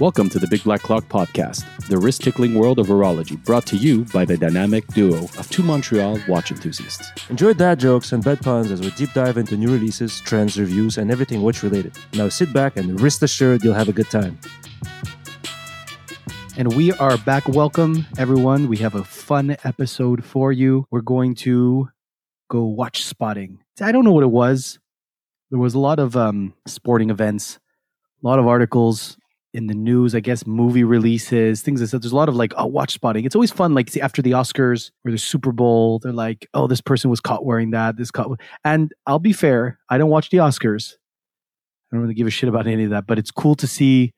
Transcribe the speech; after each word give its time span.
Welcome 0.00 0.28
to 0.28 0.38
the 0.38 0.46
Big 0.46 0.62
Black 0.62 0.82
Clock 0.82 1.08
podcast, 1.08 1.64
the 1.88 1.98
wrist 1.98 2.22
tickling 2.22 2.54
world 2.54 2.78
of 2.78 2.86
horology, 2.86 3.36
brought 3.44 3.66
to 3.66 3.76
you 3.76 4.04
by 4.04 4.24
the 4.24 4.36
dynamic 4.36 4.86
duo 4.94 5.24
of 5.24 5.50
two 5.50 5.64
Montreal 5.64 6.20
watch 6.28 6.52
enthusiasts. 6.52 7.10
Enjoy 7.30 7.52
dad 7.52 7.80
jokes 7.80 8.12
and 8.12 8.22
bed 8.22 8.40
puns 8.40 8.70
as 8.70 8.80
we 8.80 8.92
deep 8.92 9.12
dive 9.12 9.36
into 9.36 9.56
new 9.56 9.72
releases, 9.72 10.20
trends, 10.20 10.56
reviews, 10.56 10.98
and 10.98 11.10
everything 11.10 11.42
watch 11.42 11.64
related. 11.64 11.98
Now 12.14 12.28
sit 12.28 12.52
back 12.52 12.76
and 12.76 13.00
rest 13.00 13.24
assured 13.24 13.64
you'll 13.64 13.74
have 13.74 13.88
a 13.88 13.92
good 13.92 14.08
time. 14.08 14.38
And 16.56 16.76
we 16.76 16.92
are 16.92 17.18
back. 17.18 17.48
Welcome, 17.48 18.06
everyone. 18.18 18.68
We 18.68 18.76
have 18.76 18.94
a 18.94 19.02
fun 19.02 19.56
episode 19.64 20.24
for 20.24 20.52
you. 20.52 20.86
We're 20.92 21.00
going 21.00 21.34
to 21.36 21.88
go 22.48 22.62
watch 22.62 23.02
spotting. 23.02 23.64
I 23.80 23.90
don't 23.90 24.04
know 24.04 24.12
what 24.12 24.22
it 24.22 24.30
was. 24.30 24.78
There 25.50 25.58
was 25.58 25.74
a 25.74 25.80
lot 25.80 25.98
of 25.98 26.16
um, 26.16 26.54
sporting 26.66 27.10
events, 27.10 27.58
a 28.22 28.26
lot 28.28 28.38
of 28.38 28.46
articles 28.46 29.16
in 29.54 29.66
the 29.66 29.74
news, 29.74 30.14
I 30.14 30.20
guess, 30.20 30.46
movie 30.46 30.84
releases, 30.84 31.62
things 31.62 31.80
like 31.80 31.90
that. 31.90 32.02
There's 32.02 32.12
a 32.12 32.16
lot 32.16 32.28
of 32.28 32.36
like, 32.36 32.52
oh, 32.56 32.66
watch 32.66 32.92
spotting. 32.92 33.24
It's 33.24 33.34
always 33.34 33.50
fun, 33.50 33.74
like, 33.74 33.88
see, 33.90 34.00
after 34.00 34.20
the 34.20 34.32
Oscars 34.32 34.90
or 35.04 35.10
the 35.10 35.18
Super 35.18 35.52
Bowl, 35.52 35.98
they're 35.98 36.12
like, 36.12 36.46
oh, 36.52 36.66
this 36.66 36.80
person 36.80 37.08
was 37.08 37.20
caught 37.20 37.44
wearing 37.44 37.70
that. 37.70 37.96
This 37.96 38.10
caught. 38.10 38.38
And 38.64 38.92
I'll 39.06 39.18
be 39.18 39.32
fair, 39.32 39.78
I 39.88 39.96
don't 39.96 40.10
watch 40.10 40.30
the 40.30 40.38
Oscars. 40.38 40.94
I 41.90 41.96
don't 41.96 42.02
really 42.02 42.14
give 42.14 42.26
a 42.26 42.30
shit 42.30 42.48
about 42.48 42.66
any 42.66 42.84
of 42.84 42.90
that, 42.90 43.06
but 43.06 43.18
it's 43.18 43.30
cool 43.30 43.54
to 43.56 43.66
see 43.66 44.12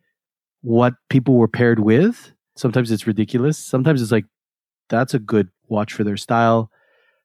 what 0.62 0.94
people 1.08 1.36
were 1.36 1.48
paired 1.48 1.78
with. 1.78 2.32
Sometimes 2.56 2.90
it's 2.90 3.06
ridiculous. 3.06 3.56
Sometimes 3.56 4.02
it's 4.02 4.12
like, 4.12 4.26
that's 4.88 5.14
a 5.14 5.20
good 5.20 5.48
watch 5.68 5.92
for 5.92 6.02
their 6.02 6.16
style. 6.16 6.70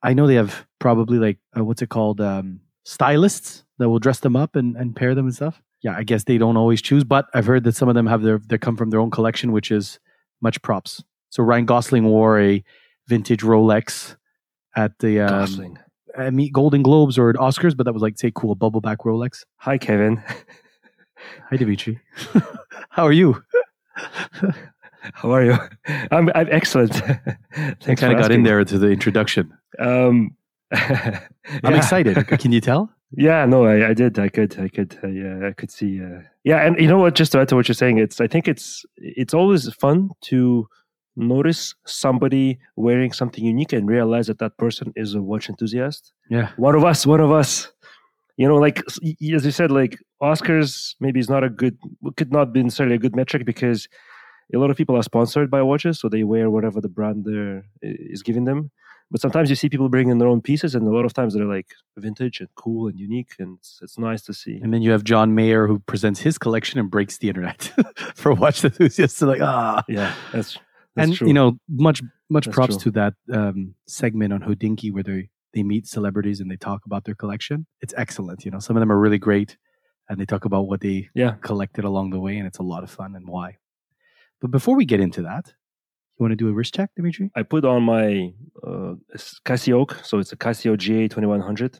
I 0.03 0.13
know 0.13 0.27
they 0.27 0.35
have 0.35 0.67
probably 0.79 1.17
like, 1.17 1.39
uh, 1.57 1.63
what's 1.63 1.81
it 1.81 1.89
called? 1.89 2.21
Um, 2.21 2.61
stylists 2.83 3.63
that 3.79 3.89
will 3.89 3.97
dress 3.97 4.19
them 4.19 4.35
up 4.35 4.55
and, 4.55 4.77
and 4.77 4.95
pair 4.95 5.15
them 5.15 5.25
and 5.25 5.35
stuff 5.35 5.63
yeah, 5.85 5.95
I 5.95 6.01
guess 6.01 6.23
they 6.23 6.39
don't 6.39 6.57
always 6.57 6.81
choose, 6.81 7.03
but 7.03 7.27
I've 7.35 7.45
heard 7.45 7.63
that 7.65 7.75
some 7.75 7.87
of 7.87 7.93
them 7.93 8.07
have 8.07 8.23
their 8.23 8.39
they 8.39 8.57
come 8.57 8.75
from 8.75 8.89
their 8.89 8.99
own 8.99 9.11
collection, 9.11 9.51
which 9.51 9.69
is 9.69 9.99
much 10.41 10.59
props. 10.63 11.03
So 11.29 11.43
Ryan 11.43 11.65
Gosling 11.65 12.05
wore 12.05 12.41
a 12.41 12.63
vintage 13.07 13.41
Rolex 13.41 14.15
at 14.75 14.97
the 14.97 15.19
um, 15.21 15.29
Gosling. 15.29 15.79
I 16.17 16.31
mean 16.31 16.51
Golden 16.51 16.81
Globes 16.81 17.19
or 17.19 17.31
Oscars, 17.33 17.77
but 17.77 17.83
that 17.83 17.93
was 17.93 18.01
like 18.01 18.17
say 18.17 18.31
cool 18.33 18.55
bubble 18.55 18.81
back 18.81 18.99
Rolex. 19.05 19.43
Hi, 19.57 19.77
Kevin. 19.77 20.23
Hi, 21.51 21.55
Dimitri. 21.55 21.99
How 22.89 23.05
are 23.05 23.13
you? 23.13 23.43
How 25.13 25.31
are 25.33 25.45
you? 25.45 25.55
I'm, 26.09 26.31
I'm 26.33 26.47
excellent. 26.49 26.95
I 26.95 27.75
kind 27.93 28.11
of 28.11 28.17
got 28.17 28.31
in 28.31 28.41
there 28.41 28.65
to 28.65 28.79
the 28.79 28.87
introduction. 28.87 29.53
Um, 29.77 30.35
yeah. 30.71 31.27
I'm 31.63 31.75
excited. 31.75 32.27
Can 32.39 32.51
you 32.51 32.59
tell? 32.59 32.89
Yeah, 33.17 33.45
no, 33.45 33.65
I, 33.65 33.89
I 33.89 33.93
did. 33.93 34.19
I 34.19 34.29
could, 34.29 34.59
I 34.59 34.67
could, 34.67 34.97
uh, 35.03 35.07
yeah, 35.07 35.47
I 35.47 35.51
could 35.53 35.71
see. 35.71 36.01
Uh, 36.01 36.21
yeah, 36.43 36.65
and 36.65 36.79
you 36.79 36.87
know 36.87 36.99
what? 36.99 37.15
Just 37.15 37.31
to 37.31 37.39
add 37.39 37.49
to 37.49 37.55
what 37.55 37.67
you're 37.67 37.75
saying, 37.75 37.97
it's. 37.97 38.19
I 38.19 38.27
think 38.27 38.47
it's 38.47 38.85
it's 38.97 39.33
always 39.33 39.71
fun 39.73 40.09
to 40.23 40.67
notice 41.15 41.73
somebody 41.85 42.59
wearing 42.75 43.13
something 43.13 43.45
unique 43.45 43.71
and 43.73 43.87
realize 43.87 44.27
that 44.27 44.39
that 44.39 44.57
person 44.57 44.91
is 44.95 45.15
a 45.15 45.21
watch 45.21 45.49
enthusiast. 45.49 46.11
Yeah, 46.29 46.51
one 46.57 46.75
of 46.75 46.83
us, 46.83 47.05
one 47.05 47.21
of 47.21 47.31
us. 47.31 47.71
You 48.37 48.49
know, 48.49 48.57
like 48.57 48.83
as 48.85 48.99
you 49.21 49.51
said, 49.51 49.71
like 49.71 49.97
Oscars 50.21 50.95
maybe 50.99 51.21
is 51.21 51.29
not 51.29 51.45
a 51.45 51.49
good, 51.49 51.77
could 52.17 52.33
not 52.33 52.51
be 52.51 52.63
necessarily 52.63 52.95
a 52.95 52.99
good 52.99 53.15
metric 53.15 53.45
because 53.45 53.87
a 54.53 54.57
lot 54.57 54.69
of 54.69 54.75
people 54.75 54.97
are 54.97 55.03
sponsored 55.03 55.49
by 55.49 55.61
watches, 55.61 55.99
so 55.99 56.09
they 56.09 56.23
wear 56.23 56.49
whatever 56.49 56.81
the 56.81 56.89
brand 56.89 57.23
there 57.23 57.65
is 57.81 58.23
giving 58.23 58.43
them. 58.43 58.71
But 59.11 59.21
sometimes 59.21 59.49
you 59.49 59.55
see 59.55 59.69
people 59.69 59.87
bringing 59.87 60.17
their 60.17 60.27
own 60.27 60.41
pieces, 60.41 60.73
and 60.73 60.87
a 60.87 60.91
lot 60.91 61.05
of 61.05 61.13
times 61.13 61.35
they're 61.35 61.45
like 61.45 61.67
vintage 61.95 62.39
and 62.39 62.49
cool 62.55 62.87
and 62.87 62.99
unique, 62.99 63.33
and 63.39 63.57
it's, 63.59 63.79
it's 63.81 63.99
nice 63.99 64.23
to 64.23 64.33
see. 64.33 64.59
And 64.61 64.73
then 64.73 64.81
you 64.81 64.91
have 64.91 65.03
John 65.03 65.35
Mayer 65.35 65.67
who 65.67 65.79
presents 65.79 66.19
his 66.19 66.37
collection 66.37 66.79
and 66.79 66.89
breaks 66.89 67.17
the 67.17 67.27
internet 67.27 67.71
for 68.15 68.33
watch 68.33 68.63
enthusiasts. 68.63 69.21
Like, 69.21 69.41
ah, 69.41 69.83
yeah, 69.87 70.13
that's, 70.33 70.57
that's 70.95 71.07
and 71.09 71.15
true. 71.15 71.27
you 71.27 71.33
know, 71.33 71.59
much 71.69 72.01
much 72.29 72.45
That's 72.45 72.55
props 72.55 72.77
true. 72.77 72.91
to 72.91 72.91
that 72.91 73.13
um, 73.31 73.75
segment 73.87 74.33
on 74.33 74.41
Hodinkee 74.41 74.91
where 74.91 75.03
they 75.03 75.29
they 75.53 75.63
meet 75.63 75.87
celebrities 75.87 76.41
and 76.41 76.49
they 76.51 76.57
talk 76.57 76.85
about 76.85 77.05
their 77.05 77.15
collection. 77.15 77.65
It's 77.81 77.93
excellent. 77.95 78.43
You 78.43 78.51
know, 78.51 78.59
some 78.59 78.75
of 78.75 78.81
them 78.81 78.91
are 78.91 78.99
really 78.99 79.19
great, 79.19 79.57
and 80.09 80.19
they 80.19 80.25
talk 80.25 80.45
about 80.45 80.67
what 80.67 80.81
they 80.81 81.09
yeah, 81.13 81.35
collected 81.41 81.85
along 81.85 82.09
the 82.09 82.19
way, 82.19 82.37
and 82.37 82.47
it's 82.47 82.57
a 82.57 82.63
lot 82.63 82.83
of 82.83 82.89
fun 82.89 83.15
and 83.15 83.27
why. 83.27 83.57
But 84.41 84.51
before 84.51 84.75
we 84.75 84.85
get 84.85 84.99
into 84.99 85.21
that, 85.21 85.53
you 86.17 86.23
want 86.23 86.31
to 86.31 86.35
do 86.35 86.47
a 86.49 86.53
wrist 86.53 86.73
check, 86.75 86.89
Dimitri? 86.95 87.29
I 87.35 87.43
put 87.43 87.65
on 87.65 87.83
my 87.83 88.33
uh, 88.63 88.95
Casio, 89.45 89.85
so 90.05 90.19
it's 90.19 90.31
a 90.31 90.37
Casio 90.37 90.77
GA 90.77 91.07
twenty 91.07 91.27
one 91.27 91.41
hundred 91.41 91.79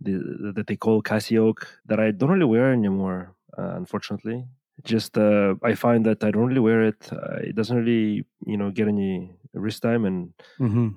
that 0.00 0.64
they 0.66 0.76
call 0.76 1.02
CasiOak 1.02 1.64
that 1.86 2.00
I 2.00 2.10
don't 2.10 2.30
really 2.30 2.44
wear 2.44 2.72
anymore, 2.72 3.34
uh, 3.56 3.74
unfortunately. 3.76 4.44
Just 4.84 5.16
uh, 5.16 5.54
I 5.62 5.74
find 5.74 6.04
that 6.06 6.24
I 6.24 6.30
don't 6.32 6.46
really 6.46 6.60
wear 6.60 6.82
it. 6.82 7.08
Uh, 7.12 7.36
it 7.40 7.54
doesn't 7.54 7.76
really, 7.76 8.24
you 8.46 8.56
know, 8.56 8.70
get 8.70 8.88
any 8.88 9.30
wrist 9.54 9.82
time, 9.82 10.04
and 10.04 10.32
Mm-hmm. 10.58 10.88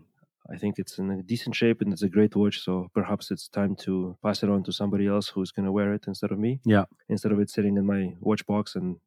I 0.48 0.58
think 0.58 0.78
it's 0.78 1.00
in 1.00 1.10
a 1.10 1.24
decent 1.24 1.56
shape 1.56 1.82
and 1.82 1.92
it's 1.92 2.04
a 2.04 2.08
great 2.10 2.36
watch. 2.36 2.60
So 2.60 2.88
perhaps 2.94 3.32
it's 3.32 3.48
time 3.48 3.76
to 3.78 4.16
pass 4.24 4.44
it 4.44 4.50
on 4.50 4.62
to 4.66 4.72
somebody 4.72 5.08
else 5.08 5.28
who's 5.28 5.52
going 5.52 5.66
to 5.66 5.72
wear 5.72 5.92
it 5.96 6.04
instead 6.08 6.32
of 6.32 6.38
me. 6.38 6.60
Yeah. 6.64 6.86
Instead 7.10 7.32
of 7.32 7.40
it 7.40 7.50
sitting 7.50 7.78
in 7.78 7.86
my 7.86 8.14
watch 8.20 8.46
box 8.46 8.76
and 8.76 8.98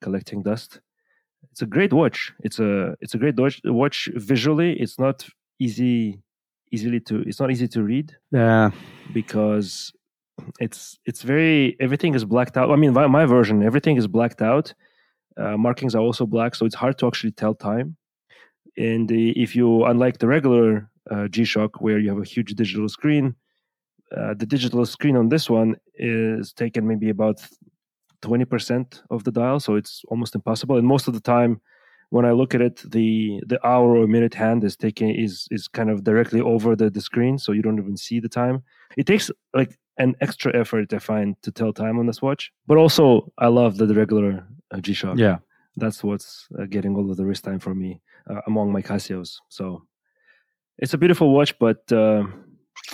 collecting 0.00 0.42
dust. 0.42 0.80
It's 1.52 1.62
a 1.62 1.66
great 1.66 1.92
watch. 1.92 2.32
It's 2.42 2.58
a 2.58 2.96
it's 3.00 3.14
a 3.14 3.18
great 3.18 3.36
watch. 3.38 3.60
Watch 3.64 4.08
visually, 4.14 4.78
it's 4.80 4.98
not 4.98 5.26
easy 5.58 6.20
easily 6.72 7.00
to 7.00 7.20
it's 7.28 7.40
not 7.40 7.50
easy 7.50 7.66
to 7.68 7.82
read 7.82 8.16
Yeah. 8.32 8.70
because 9.12 9.92
it's 10.60 10.98
it's 11.04 11.22
very 11.22 11.76
everything 11.80 12.14
is 12.14 12.24
blacked 12.24 12.56
out. 12.56 12.70
I 12.70 12.76
mean, 12.76 12.92
my, 12.92 13.06
my 13.06 13.24
version 13.26 13.62
everything 13.62 13.96
is 13.96 14.06
blacked 14.06 14.40
out. 14.42 14.72
Uh, 15.36 15.56
markings 15.56 15.94
are 15.94 16.00
also 16.02 16.26
black, 16.26 16.54
so 16.54 16.66
it's 16.66 16.74
hard 16.74 16.98
to 16.98 17.06
actually 17.06 17.32
tell 17.32 17.54
time. 17.54 17.96
And 18.76 19.08
the, 19.08 19.30
if 19.32 19.54
you 19.56 19.84
unlike 19.84 20.18
the 20.18 20.28
regular 20.28 20.88
uh, 21.10 21.28
G-Shock 21.28 21.80
where 21.80 21.98
you 21.98 22.08
have 22.10 22.18
a 22.20 22.24
huge 22.24 22.54
digital 22.54 22.88
screen, 22.88 23.34
uh, 24.16 24.34
the 24.34 24.46
digital 24.46 24.84
screen 24.86 25.16
on 25.16 25.28
this 25.28 25.50
one 25.50 25.76
is 25.96 26.52
taken 26.52 26.86
maybe 26.86 27.10
about 27.10 27.40
20% 28.22 29.02
of 29.10 29.24
the 29.24 29.32
dial, 29.32 29.60
so 29.60 29.74
it's 29.76 30.02
almost 30.08 30.34
impossible. 30.34 30.76
And 30.76 30.86
most 30.86 31.08
of 31.08 31.14
the 31.14 31.20
time, 31.20 31.60
when 32.10 32.24
I 32.24 32.32
look 32.32 32.54
at 32.54 32.60
it, 32.60 32.82
the 32.90 33.40
the 33.46 33.64
hour 33.64 33.96
or 33.96 34.06
minute 34.06 34.34
hand 34.34 34.64
is 34.64 34.76
taking 34.76 35.10
is 35.10 35.46
is 35.50 35.68
kind 35.68 35.90
of 35.90 36.02
directly 36.04 36.40
over 36.40 36.74
the, 36.74 36.90
the 36.90 37.00
screen, 37.00 37.38
so 37.38 37.52
you 37.52 37.62
don't 37.62 37.78
even 37.78 37.96
see 37.96 38.18
the 38.20 38.28
time. 38.28 38.62
It 38.96 39.06
takes 39.06 39.30
like 39.54 39.78
an 39.98 40.14
extra 40.20 40.50
effort 40.58 40.92
I 40.92 40.98
find 40.98 41.36
to 41.42 41.52
tell 41.52 41.72
time 41.72 41.98
on 41.98 42.06
this 42.06 42.20
watch, 42.22 42.50
but 42.66 42.78
also 42.78 43.30
I 43.38 43.48
love 43.48 43.76
the, 43.76 43.86
the 43.86 43.94
regular 43.94 44.44
uh, 44.72 44.80
G 44.80 44.92
Shock. 44.92 45.18
Yeah. 45.18 45.38
that's 45.76 46.02
what's 46.02 46.48
uh, 46.58 46.66
getting 46.66 46.96
all 46.96 47.10
of 47.10 47.16
the 47.16 47.24
wrist 47.24 47.44
time 47.44 47.60
for 47.60 47.74
me 47.74 48.00
uh, 48.28 48.40
among 48.46 48.72
my 48.72 48.82
Casios. 48.82 49.36
So 49.48 49.84
it's 50.78 50.94
a 50.94 50.98
beautiful 50.98 51.32
watch, 51.32 51.56
but 51.58 51.90
uh, 51.92 52.24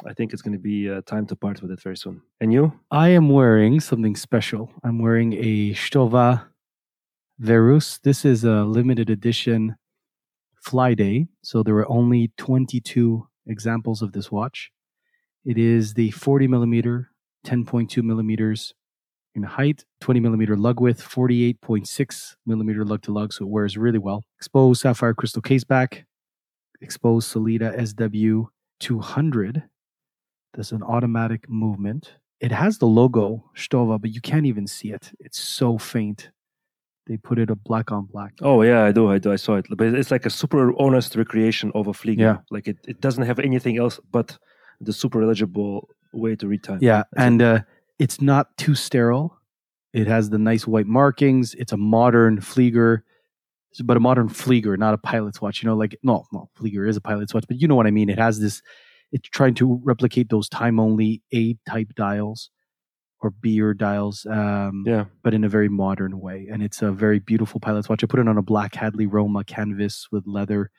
I 0.05 0.13
think 0.13 0.33
it's 0.33 0.43
going 0.43 0.53
to 0.53 0.59
be 0.59 0.91
uh, 0.91 1.01
time 1.07 1.27
to 1.27 1.37
part 1.37 1.63
with 1.63 1.71
it 1.71 1.81
very 1.81 1.97
soon. 1.97 2.23
And 2.41 2.53
you? 2.53 2.73
I 2.91 3.09
am 3.09 3.29
wearing 3.29 3.81
something 3.81 4.17
special. 4.17 4.71
I'm 4.85 4.99
wearing 4.99 5.33
a 5.35 5.73
Stowa 5.73 6.47
Verus. 7.39 7.99
This 8.03 8.25
is 8.25 8.45
a 8.45 8.65
limited 8.65 9.09
edition 9.11 9.77
Fly 10.63 10.95
Day. 10.95 11.29
So 11.43 11.63
there 11.63 11.75
were 11.75 11.91
only 11.91 12.33
22 12.37 13.27
examples 13.47 14.03
of 14.03 14.13
this 14.13 14.31
watch. 14.31 14.71
It 15.45 15.59
is 15.59 15.95
the 15.95 16.11
40 16.11 16.49
millimeter, 16.49 17.11
10.2 17.47 18.03
millimeters 18.03 18.75
in 19.37 19.45
height, 19.45 19.85
20 20.01 20.19
millimeter 20.19 20.57
lug 20.57 20.81
width, 20.81 21.07
48.6 21.09 22.37
millimeter 22.47 22.85
lug 22.85 23.03
to 23.03 23.13
lug. 23.13 23.33
So 23.33 23.45
it 23.45 23.51
wears 23.51 23.77
really 23.77 23.99
well. 23.99 24.25
Exposed 24.39 24.81
sapphire 24.81 25.15
crystal 25.15 25.43
case 25.43 25.63
back, 25.63 26.07
exposed 26.81 27.33
Sellita 27.33 27.71
SW 27.87 28.51
200. 28.81 29.63
There's 30.57 30.73
an 30.73 30.83
automatic 30.83 31.49
movement. 31.51 32.15
It 32.41 32.51
has 32.51 32.79
the 32.79 32.87
logo 32.87 33.45
Stowa, 33.55 34.01
but 34.01 34.11
you 34.11 34.21
can't 34.23 34.47
even 34.47 34.67
see 34.67 34.91
it. 34.91 35.13
It's 35.21 35.39
so 35.39 35.77
faint. 35.77 36.31
They 37.07 37.19
put 37.19 37.39
it 37.39 37.51
a 37.51 37.55
black 37.55 37.93
on 37.93 38.07
black. 38.07 38.33
Oh 38.41 38.63
yeah, 38.63 38.83
I 38.83 38.91
do, 38.91 39.11
I 39.11 39.19
do, 39.19 39.33
I 39.33 39.37
saw 39.37 39.57
it. 39.57 39.67
But 39.71 39.89
it's 39.89 40.11
like 40.11 40.27
a 40.27 40.31
super 40.31 40.73
honest 40.81 41.15
recreation 41.15 41.71
of 41.75 41.87
a 41.87 41.93
Flieger. 41.93 42.19
Yeah. 42.19 42.39
like 42.51 42.67
it, 42.67 42.79
it 42.89 43.01
doesn't 43.01 43.25
have 43.25 43.39
anything 43.39 43.79
else 43.79 44.01
but 44.11 44.37
the 44.81 44.93
super 44.93 45.23
eligible 45.23 45.89
way 46.13 46.35
to 46.37 46.49
read 46.49 46.65
time. 46.65 46.79
Yeah, 46.81 47.05
That's 47.13 47.27
and 47.27 47.43
uh, 47.43 47.61
it's 47.99 48.21
not 48.21 48.57
too 48.57 48.75
sterile. 48.75 49.39
It 49.93 50.07
has 50.07 50.31
the 50.31 50.39
nice 50.39 50.67
white 50.67 50.87
markings. 50.87 51.55
It's 51.55 51.73
a 51.73 51.77
modern 51.77 52.39
Flieger, 52.41 53.03
but 53.85 53.97
a 53.97 54.01
modern 54.01 54.29
Flieger, 54.29 54.77
not 54.79 54.95
a 54.95 54.99
pilot's 54.99 55.41
watch. 55.41 55.63
You 55.63 55.69
know, 55.69 55.77
like 55.77 55.97
no, 56.03 56.25
no, 56.33 56.49
Flieger 56.59 56.89
is 56.89 56.97
a 56.97 57.01
pilot's 57.01 57.33
watch, 57.33 57.45
but 57.47 57.61
you 57.61 57.69
know 57.69 57.77
what 57.77 57.87
I 57.87 57.91
mean. 57.91 58.09
It 58.09 58.19
has 58.19 58.41
this. 58.41 58.63
It's 59.17 59.29
trying 59.31 59.55
to 59.55 59.81
replicate 59.83 60.29
those 60.29 60.49
time 60.49 60.79
only 60.79 61.23
A 61.33 61.57
type 61.67 61.89
dials 61.95 62.51
or 63.21 63.31
B-Uhr 63.31 63.73
dials, 63.73 64.27
um, 64.27 64.85
yeah. 64.87 65.07
but 65.23 65.33
in 65.33 65.43
a 65.43 65.49
very 65.49 65.71
modern 65.71 66.21
way. 66.21 66.49
And 66.53 66.63
it's 66.63 66.83
a 66.83 66.93
very 66.93 67.19
beautiful 67.19 67.59
pilot's 67.59 67.89
watch. 67.89 68.05
I 68.05 68.07
put 68.07 68.21
it 68.21 68.29
on 68.29 68.37
a 68.37 68.43
black 68.43 68.75
Hadley 68.75 69.07
Roma 69.07 69.43
canvas 69.43 70.09
with 70.13 70.25
leather 70.27 70.71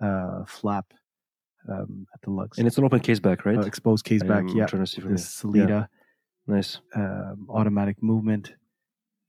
uh, 0.00 0.44
flap 0.44 0.92
um, 1.68 2.08
at 2.12 2.20
the 2.22 2.30
lugs. 2.30 2.58
And 2.58 2.66
it's 2.66 2.78
an 2.78 2.84
open 2.84 2.98
case 2.98 3.20
back, 3.20 3.46
right? 3.46 3.58
Uh, 3.58 3.60
exposed 3.60 4.04
case 4.04 4.24
back, 4.24 4.44
yeah. 4.52 4.66
trying 4.66 4.84
to 4.84 4.90
see 4.90 5.00
from 5.00 5.10
here. 5.10 5.18
Sellita 5.18 5.88
Nice. 6.48 6.80
um, 6.96 7.46
automatic 7.48 8.02
movement. 8.02 8.54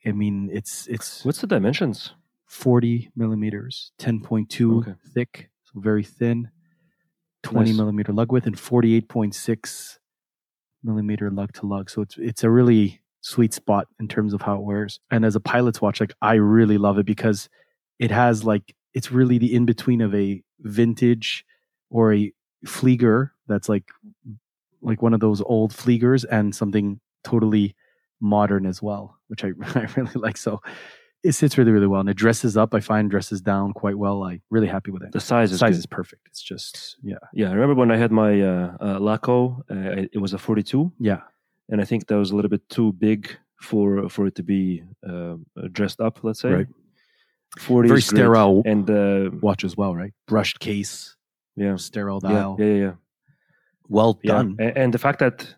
I 0.05 0.11
mean, 0.13 0.49
it's 0.51 0.87
it's 0.87 1.23
What's 1.23 1.41
the 1.41 1.47
dimensions? 1.47 2.15
40 2.47 3.11
millimeters, 3.15 3.91
10.2 3.99 4.79
Okay. 4.79 4.93
thick, 5.13 5.51
so 5.65 5.79
very 5.79 6.03
thin, 6.03 6.49
20 7.43 7.69
Nice. 7.71 7.77
millimeter 7.77 8.13
lug 8.13 8.31
width, 8.31 8.45
and 8.47 8.55
48.6 8.55 9.97
millimeter 10.83 11.29
lug 11.29 11.53
to 11.53 11.65
lug. 11.65 11.89
So 11.89 12.01
it's 12.01 12.17
it's 12.17 12.43
a 12.43 12.49
really 12.49 13.01
sweet 13.21 13.53
spot 13.53 13.87
in 13.99 14.07
terms 14.07 14.33
of 14.33 14.41
how 14.41 14.55
it 14.55 14.61
wears. 14.61 14.99
And 15.11 15.25
as 15.25 15.35
a 15.35 15.39
pilot's 15.39 15.81
watch, 15.81 15.99
like 15.99 16.13
I 16.21 16.35
really 16.35 16.77
love 16.77 16.97
it 16.97 17.05
because 17.05 17.49
it 17.99 18.11
has 18.11 18.43
like 18.43 18.75
it's 18.93 19.11
really 19.11 19.37
the 19.37 19.53
in 19.53 19.65
between 19.65 20.01
of 20.01 20.13
a 20.15 20.41
vintage 20.61 21.45
or 21.89 22.13
a 22.13 22.31
Flieger 22.65 23.31
that's 23.47 23.69
like 23.69 23.85
like 24.81 25.01
one 25.01 25.13
of 25.13 25.19
those 25.19 25.41
old 25.41 25.73
Fliegers 25.73 26.25
and 26.29 26.55
something 26.55 26.99
totally 27.23 27.75
modern 28.21 28.65
as 28.65 28.81
well, 28.81 29.17
which 29.27 29.43
I, 29.43 29.47
I 29.75 29.87
really 29.95 30.11
like. 30.15 30.37
So 30.37 30.61
it 31.23 31.33
sits 31.33 31.57
really, 31.57 31.71
really 31.71 31.87
well. 31.87 31.99
And 32.01 32.09
it 32.09 32.15
dresses 32.17 32.55
up, 32.57 32.73
I 32.73 32.79
find 32.79 33.09
dresses 33.09 33.41
down 33.41 33.73
quite 33.73 33.97
well. 33.97 34.23
I'm 34.23 34.41
really 34.49 34.67
happy 34.67 34.91
with 34.91 35.03
it. 35.03 35.11
The 35.11 35.19
size 35.19 35.51
is 35.51 35.59
size 35.59 35.71
good. 35.75 35.79
is 35.79 35.85
perfect. 35.85 36.27
It's 36.27 36.41
just, 36.41 36.97
yeah. 37.03 37.15
Yeah, 37.33 37.49
I 37.49 37.53
remember 37.53 37.75
when 37.75 37.91
I 37.91 37.97
had 37.97 38.11
my 38.11 38.41
uh, 38.41 38.77
uh, 38.79 38.99
Laco. 38.99 39.63
Uh, 39.69 40.05
it 40.13 40.19
was 40.21 40.33
a 40.33 40.37
42, 40.37 40.91
Yeah. 40.99 41.21
and 41.69 41.81
I 41.81 41.85
think 41.85 42.07
that 42.07 42.15
was 42.17 42.31
a 42.31 42.35
little 42.35 42.49
bit 42.49 42.67
too 42.69 42.93
big 42.93 43.29
for 43.61 44.07
for 44.07 44.25
it 44.27 44.35
to 44.35 44.43
be 44.43 44.83
uh, 45.05 45.35
dressed 45.73 45.99
up. 45.99 46.23
Let's 46.23 46.39
say. 46.39 46.51
Right. 46.51 46.67
40 47.57 47.89
Very 47.89 48.01
sterile 48.01 48.61
and 48.65 48.89
uh, 48.89 49.31
watch 49.41 49.63
as 49.63 49.75
well, 49.75 49.95
right? 49.95 50.13
Brushed 50.27 50.59
case, 50.59 51.15
yeah, 51.55 51.75
sterile 51.77 52.19
dial. 52.19 52.55
yeah, 52.59 52.65
yeah, 52.65 52.73
yeah. 52.85 52.91
Well 53.87 54.19
Yeah. 54.23 54.31
done. 54.33 54.55
And, 54.59 54.93
the 54.93 54.99
fact 54.99 55.17
that 55.19 55.55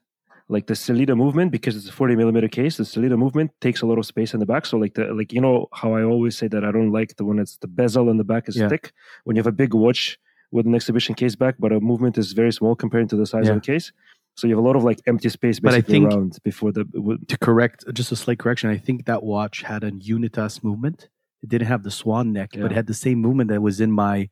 like 0.56 0.68
the 0.68 0.74
Sellita 0.74 1.15
movement, 1.15 1.50
because 1.51 1.75
it's 1.77 1.88
a 1.88 1.92
40 1.94 2.15
millimeter 2.18 2.48
case, 2.50 2.75
the 2.77 2.83
Sellita 2.83 3.18
movement 3.18 3.51
takes 3.62 3.81
a 3.81 3.86
lot 3.86 3.98
of 3.98 4.06
space 4.06 4.33
in 4.33 4.39
the 4.42 4.45
back. 4.45 4.65
So 4.65 4.77
like 4.77 4.94
the 4.95 5.06
like 5.19 5.31
you 5.36 5.42
know 5.45 5.68
how 5.74 5.94
I 6.00 6.03
always 6.03 6.38
say 6.38 6.48
that 6.53 6.63
I 6.65 6.71
don't 6.71 6.92
like 6.92 7.15
the 7.15 7.25
one 7.25 7.38
that's 7.38 7.57
the 7.57 7.68
bezel 7.80 8.09
in 8.12 8.18
the 8.18 8.24
back 8.33 8.50
is 8.50 8.57
Yeah. 8.57 8.68
thick. 8.69 8.92
When 9.24 9.36
you 9.36 9.39
have 9.39 9.48
a 9.56 9.59
big 9.63 9.74
watch 9.74 10.19
with 10.51 10.65
an 10.68 10.75
exhibition 10.75 11.15
case 11.15 11.36
back, 11.44 11.56
but 11.63 11.71
a 11.71 11.80
movement 11.80 12.18
is 12.18 12.33
very 12.33 12.51
small 12.59 12.75
compared 12.75 13.07
to 13.12 13.15
the 13.15 13.25
size 13.25 13.45
Yeah. 13.45 13.53
of 13.53 13.62
the 13.62 13.65
case. 13.74 13.94
So 14.36 14.48
you 14.48 14.53
have 14.56 14.63
a 14.63 14.68
lot 14.68 14.75
of 14.75 14.83
like 14.83 15.00
empty 15.07 15.30
space 15.30 15.59
But 15.59 15.74
I 15.74 15.77
basically 15.77 15.94
think- 15.94 16.13
around 16.13 16.31
before 16.44 16.71
the 16.77 16.83
w- 16.86 17.19
To 17.33 17.38
correct, 17.38 17.86
just 17.94 18.12
a 18.12 18.18
slight 18.24 18.39
correction, 18.39 18.69
I 18.69 18.77
think 18.77 19.06
that 19.06 19.24
watch 19.24 19.62
had 19.63 19.83
a 19.83 19.92
Unitas 20.15 20.63
movement. 20.63 21.07
It 21.44 21.50
didn't 21.50 21.68
have 21.74 21.83
the 21.83 21.92
swan 21.92 22.25
neck, 22.33 22.50
but 22.62 22.71
it 22.71 22.75
had 22.80 22.88
the 22.88 22.94
same 23.06 23.19
movement 23.25 23.50
that 23.50 23.62
was 23.62 23.80
in 23.86 23.92
my 24.06 24.30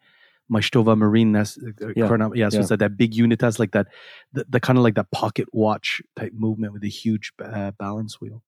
my 0.50 0.60
Stowa 0.60 0.98
Marine. 0.98 1.32
That's, 1.32 1.58
uh, 1.58 1.90
Yeah. 1.96 2.08
chrono- 2.08 2.34
yeah. 2.34 2.50
So 2.50 2.58
Yeah. 2.58 2.62
it's 2.62 2.72
like 2.72 2.80
that 2.80 2.98
big 2.98 3.14
Unitas, 3.14 3.60
like 3.60 3.72
that, 3.72 3.88
the, 4.34 4.46
the 4.50 4.60
kind 4.60 4.78
of 4.78 4.84
like 4.84 4.96
that 4.96 5.12
pocket 5.12 5.48
watch 5.54 6.02
type 6.16 6.34
movement 6.34 6.74
with 6.74 6.84
a 6.84 6.88
huge 6.90 7.32
uh, 7.44 7.72
balance 7.72 8.20
wheel. 8.20 8.44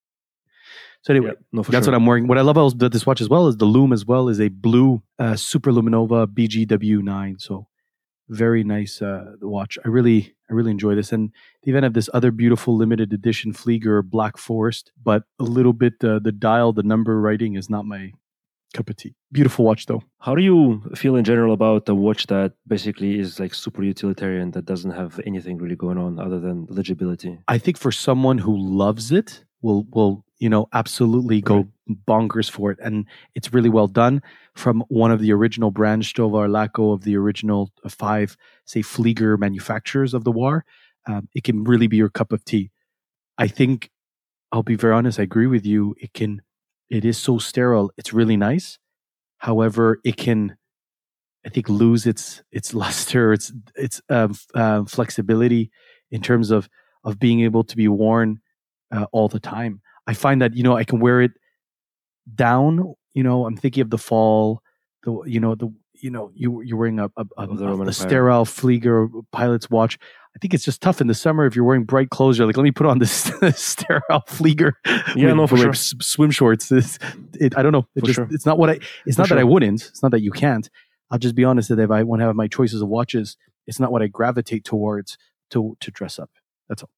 So 1.04 1.14
anyway, 1.14 1.30
yeah, 1.30 1.34
no, 1.52 1.62
That's 1.64 1.86
sure. 1.86 1.92
what 1.92 1.96
I'm 1.98 2.06
wearing. 2.06 2.28
What 2.28 2.38
I 2.38 2.42
love 2.42 2.58
about 2.58 2.92
this 2.92 3.06
watch 3.06 3.22
as 3.22 3.30
well 3.30 3.48
is 3.48 3.58
the 3.58 3.66
loom 3.66 3.92
as 3.94 4.06
well 4.06 4.30
is 4.30 4.40
a 4.40 4.50
blue 4.50 5.02
uh, 5.20 5.36
Super 5.36 5.72
Luminova 5.72 6.28
BGW9. 6.28 7.42
So 7.42 7.68
very 8.30 8.64
nice 8.64 9.02
uh, 9.02 9.34
watch. 9.42 9.78
I 9.84 9.88
really 9.90 10.34
I 10.50 10.54
really 10.54 10.72
enjoy 10.72 10.96
this. 10.96 11.12
And 11.12 11.32
they 11.64 11.72
even 11.72 11.84
have 11.84 11.94
this 11.94 12.10
other 12.14 12.30
beautiful 12.32 12.76
limited 12.78 13.14
edition 13.14 13.52
Flieger 13.52 14.04
Black 14.04 14.38
Forest, 14.38 14.92
but 15.04 15.24
a 15.40 15.44
little 15.44 15.74
bit 15.74 15.94
uh, 16.04 16.20
the 16.20 16.32
dial, 16.32 16.72
the 16.72 16.84
number 16.84 17.20
writing 17.20 17.56
is 17.56 17.70
not 17.70 17.86
my 17.86 18.14
cup 18.74 18.90
of 18.90 18.96
tea. 18.96 19.16
Beautiful 19.32 19.66
watch 19.66 19.86
though. 19.86 20.04
How 20.20 20.36
do 20.36 20.42
you 20.42 20.82
feel 20.96 21.16
in 21.16 21.24
general 21.24 21.54
about 21.54 21.90
a 21.90 21.96
watch 21.96 22.28
that 22.28 22.54
basically 22.68 23.20
is 23.20 23.40
like 23.40 23.54
super 23.54 23.84
utilitarian 23.84 24.52
that 24.52 24.66
doesn't 24.66 24.92
have 24.92 25.20
anything 25.26 25.58
really 25.58 25.76
going 25.76 25.98
on 25.98 26.20
other 26.20 26.40
than 26.40 26.68
legibility? 26.70 27.40
I 27.48 27.58
think 27.58 27.78
for 27.78 27.92
someone 27.92 28.38
who 28.38 28.58
loves 28.58 29.12
it, 29.12 29.44
will 29.62 29.86
will 29.92 30.26
you 30.40 30.50
know 30.50 30.68
absolutely 30.74 31.42
go 31.42 31.68
bonkers 32.08 32.50
for 32.50 32.72
it, 32.72 32.80
and 32.82 33.06
it's 33.36 33.54
really 33.54 33.70
well 33.70 33.88
done 33.88 34.22
from 34.56 34.84
one 34.90 35.12
of 35.12 35.20
the 35.20 35.32
original 35.32 35.72
brands 35.72 36.12
Stovar 36.12 36.50
Laco 36.50 36.92
of 36.92 37.04
the 37.04 37.16
original 37.16 37.72
five, 37.88 38.38
say 38.66 38.82
Flieger 38.82 39.38
manufacturers 39.38 40.14
of 40.14 40.24
the 40.24 40.32
war. 40.32 40.66
Um, 41.08 41.30
it 41.34 41.44
can 41.44 41.64
really 41.64 41.88
be 41.88 41.98
your 41.98 42.10
cup 42.10 42.32
of 42.32 42.46
tea. 42.46 42.72
I 43.38 43.48
think 43.48 43.90
I'll 44.52 44.64
be 44.64 44.76
very 44.76 44.94
honest. 44.94 45.20
I 45.20 45.24
agree 45.24 45.48
with 45.48 45.66
you. 45.66 45.96
It 46.00 46.14
can. 46.14 46.42
It 46.92 47.06
is 47.06 47.18
so 47.18 47.40
sterile. 47.40 47.92
It's 47.98 48.14
really 48.14 48.38
nice. 48.38 48.80
However, 49.40 50.00
it 50.06 50.18
can. 50.18 50.58
I 51.46 51.50
think 51.50 51.70
lose 51.70 52.08
its 52.08 52.44
its 52.52 52.74
luster, 52.84 53.34
its 53.34 53.54
its 53.76 54.02
uh, 54.10 54.30
flexibility 54.86 55.72
in 56.12 56.22
terms 56.22 56.52
of 56.52 56.70
of 57.04 57.20
being 57.20 57.42
able 57.42 57.64
to 57.66 57.78
be 57.78 57.88
worn 57.90 58.42
uh, 58.92 59.08
all 59.14 59.30
the 59.30 59.40
time. 59.42 59.82
I 60.08 60.16
find 60.16 60.42
that 60.42 60.56
you 60.56 60.64
know 60.64 60.78
I 60.78 60.86
can 60.86 61.00
wear 61.00 61.22
it 61.22 61.32
down. 62.36 62.94
You 63.14 63.24
know, 63.24 63.46
I'm 63.46 63.58
thinking 63.58 63.82
of 63.82 63.90
the 63.90 63.98
fall. 63.98 64.62
The 65.04 65.22
you 65.26 65.40
know 65.40 65.56
the 65.56 65.74
you 66.02 66.10
know 66.10 66.32
you 66.34 66.62
you're 66.62 66.78
wearing 66.78 67.00
a 67.00 67.06
a, 67.18 67.26
a, 67.38 67.48
the 67.48 67.68
a- 67.68 67.82
a 67.82 67.94
sterile 67.94 68.46
Flieger 68.46 69.10
pilot's 69.32 69.70
watch. 69.70 69.98
I 70.36 70.40
think 70.40 70.54
it's 70.54 70.64
just 70.64 70.82
tough 70.82 71.02
in 71.02 71.08
the 71.08 71.14
summer 71.14 71.46
if 71.46 71.56
you're 71.58 71.66
wearing 71.66 71.84
bright 71.84 72.10
clothes. 72.10 72.38
You're 72.38 72.48
like, 72.48 72.56
let 72.56 72.64
me 72.64 72.72
put 72.72 72.88
on 72.88 73.00
this 73.00 73.12
sterile 73.56 74.24
Flieger. 74.30 74.74
Yeah, 75.16 75.34
no, 75.34 75.46
for 75.46 75.58
sure. 75.58 75.74
swim 75.74 76.32
shorts. 76.32 76.72
It's, 76.72 76.98
it, 77.34 77.58
I 77.58 77.62
don't 77.62 77.74
know. 77.74 77.86
It 77.96 78.06
just 78.06 78.16
sure. 78.16 78.28
it's 78.32 78.46
not 78.46 78.58
what 78.58 78.70
I. 78.70 78.80
It's 79.06 79.18
For 79.18 79.24
not 79.24 79.30
that 79.30 79.38
I 79.40 79.44
wouldn't. 79.44 79.82
It's 79.90 80.02
not 80.02 80.12
that 80.12 80.22
you 80.22 80.32
can't. 80.32 80.70
I'll 81.10 81.20
just 81.20 81.36
be 81.36 81.44
honest 81.44 81.68
that 81.70 81.80
if 81.80 81.92
I 81.92 82.04
want 82.04 82.22
to 82.22 82.26
have 82.28 82.36
my 82.36 82.48
choices 82.48 82.82
of 82.82 82.88
watches, 82.88 83.36
it's 83.68 83.80
not 83.80 83.92
what 83.92 84.02
I 84.02 84.08
gravitate 84.08 84.64
towards 84.64 85.18
to 85.50 85.76
to 85.82 85.92
dress 85.92 86.18
up. 86.18 86.30
That's 86.70 86.84
all. 86.84 86.90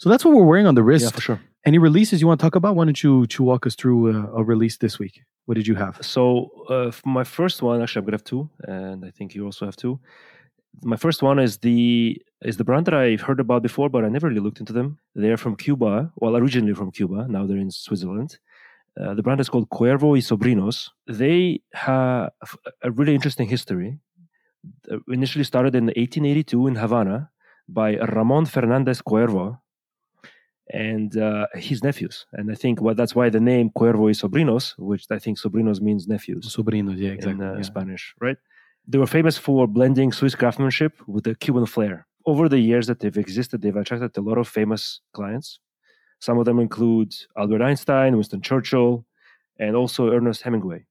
So 0.00 0.08
that's 0.08 0.24
what 0.24 0.34
we're 0.34 0.44
wearing 0.44 0.66
on 0.66 0.74
the 0.74 0.82
wrist. 0.82 1.04
Yeah, 1.04 1.10
for 1.10 1.20
sure. 1.20 1.40
Any 1.68 1.76
releases 1.76 2.22
you 2.22 2.26
want 2.26 2.40
to 2.40 2.46
talk 2.46 2.54
about? 2.54 2.76
Why 2.76 2.86
don't 2.86 3.02
you, 3.02 3.26
you 3.30 3.44
walk 3.44 3.66
us 3.66 3.74
through 3.74 4.00
uh, 4.10 4.28
a, 4.28 4.40
a 4.40 4.42
release 4.42 4.78
this 4.78 4.98
week? 4.98 5.20
What 5.44 5.56
did 5.56 5.66
you 5.66 5.74
have? 5.74 5.98
So 6.00 6.50
uh, 6.70 6.90
my 7.04 7.24
first 7.24 7.60
one, 7.60 7.82
actually, 7.82 8.00
I'm 8.00 8.06
gonna 8.06 8.14
have 8.14 8.24
two, 8.24 8.48
and 8.62 9.04
I 9.04 9.10
think 9.10 9.34
you 9.34 9.44
also 9.44 9.66
have 9.66 9.76
two. 9.76 10.00
My 10.82 10.96
first 10.96 11.22
one 11.22 11.38
is 11.38 11.58
the 11.58 12.16
is 12.40 12.56
the 12.56 12.64
brand 12.64 12.86
that 12.86 12.94
I've 12.94 13.20
heard 13.20 13.38
about 13.38 13.62
before, 13.62 13.90
but 13.90 14.02
I 14.02 14.08
never 14.08 14.28
really 14.28 14.40
looked 14.40 14.60
into 14.60 14.72
them. 14.72 14.98
They're 15.14 15.36
from 15.36 15.56
Cuba, 15.56 16.10
well, 16.16 16.38
originally 16.38 16.72
from 16.72 16.90
Cuba. 16.90 17.26
Now 17.28 17.44
they're 17.44 17.64
in 17.66 17.70
Switzerland. 17.70 18.38
Uh, 18.98 19.12
the 19.12 19.22
brand 19.22 19.40
is 19.40 19.50
called 19.50 19.68
Cuervo 19.68 20.12
y 20.12 20.20
Sobrinos. 20.20 20.88
They 21.06 21.60
have 21.74 22.30
a 22.82 22.90
really 22.90 23.14
interesting 23.14 23.46
history. 23.46 23.98
Initially 25.08 25.44
started 25.44 25.74
in 25.74 25.88
1882 25.88 26.66
in 26.66 26.76
Havana 26.76 27.28
by 27.68 27.96
Ramon 27.96 28.46
Fernandez 28.46 29.02
Cuervo 29.02 29.58
and 30.70 31.16
uh, 31.16 31.46
his 31.54 31.82
nephews. 31.82 32.26
And 32.32 32.50
I 32.50 32.54
think 32.54 32.80
well, 32.80 32.94
that's 32.94 33.14
why 33.14 33.30
the 33.30 33.40
name 33.40 33.70
Cuervo 33.70 34.06
y 34.06 34.12
Sobrinos, 34.12 34.74
which 34.78 35.06
I 35.10 35.18
think 35.18 35.38
Sobrinos 35.38 35.80
means 35.80 36.06
nephews 36.06 36.54
Sobrinos, 36.54 36.98
yeah, 36.98 37.10
in 37.10 37.14
exactly. 37.14 37.46
uh, 37.46 37.54
yeah. 37.54 37.62
Spanish, 37.62 38.14
right? 38.20 38.36
They 38.86 38.98
were 38.98 39.06
famous 39.06 39.36
for 39.36 39.66
blending 39.66 40.12
Swiss 40.12 40.34
craftsmanship 40.34 40.94
with 41.06 41.24
the 41.24 41.34
Cuban 41.34 41.66
flair. 41.66 42.06
Over 42.26 42.48
the 42.48 42.58
years 42.58 42.86
that 42.86 43.00
they've 43.00 43.16
existed, 43.16 43.60
they've 43.60 43.76
attracted 43.76 44.16
a 44.16 44.20
lot 44.20 44.38
of 44.38 44.48
famous 44.48 45.00
clients. 45.12 45.60
Some 46.20 46.38
of 46.38 46.46
them 46.46 46.58
include 46.58 47.14
Albert 47.36 47.62
Einstein, 47.62 48.14
Winston 48.16 48.40
Churchill, 48.40 49.06
and 49.58 49.76
also 49.76 50.10
Ernest 50.10 50.42
Hemingway. 50.42 50.84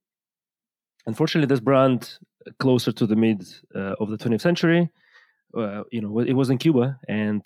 Unfortunately, 1.06 1.48
this 1.48 1.60
brand, 1.60 2.18
closer 2.60 2.92
to 2.92 3.06
the 3.06 3.16
mid 3.16 3.48
uh, 3.76 3.96
of 4.00 4.10
the 4.10 4.18
20th 4.18 4.42
century, 4.42 4.90
uh, 5.56 5.84
you 5.92 6.02
know, 6.02 6.20
it 6.20 6.34
was 6.34 6.50
in 6.50 6.58
Cuba, 6.58 7.00
and 7.08 7.42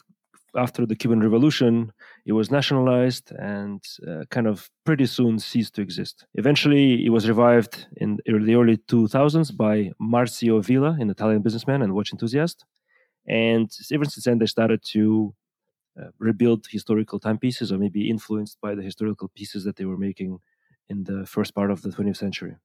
after 0.56 0.86
the 0.86 0.96
Cuban 0.96 1.22
Revolution, 1.22 1.92
it 2.26 2.34
was 2.34 2.52
nationalized 2.52 3.32
and 3.32 3.84
uh, 4.08 4.24
kind 4.30 4.48
of 4.48 4.70
pretty 4.86 5.06
soon 5.06 5.40
ceased 5.40 5.76
to 5.76 5.82
exist. 5.82 6.26
Eventually, 6.36 7.06
it 7.06 7.10
was 7.10 7.28
revived 7.28 7.88
in 7.98 8.18
the 8.26 8.56
early 8.56 8.78
2000s 8.78 9.56
by 9.56 9.92
Marzio 10.02 10.64
Villa, 10.64 10.98
an 11.00 11.10
Italian 11.10 11.42
businessman 11.42 11.82
and 11.82 11.94
watch 11.94 12.12
enthusiast. 12.12 12.66
And 13.28 13.72
ever 13.94 14.06
since 14.06 14.26
then, 14.26 14.40
they 14.40 14.46
started 14.46 14.84
to 14.92 15.34
uh, 16.00 16.10
rebuild 16.20 16.66
historical 16.70 17.20
timepieces 17.20 17.72
or 17.72 17.78
maybe 17.78 18.10
influenced 18.10 18.58
by 18.62 18.76
the 18.76 18.82
historical 18.82 19.30
pieces 19.36 19.64
that 19.64 19.76
they 19.76 19.86
were 19.86 19.98
making 19.98 20.40
in 20.90 21.04
the 21.04 21.26
first 21.26 21.54
part 21.54 21.72
of 21.72 21.82
the 21.82 21.90
20th 21.90 22.18
century. 22.18 22.56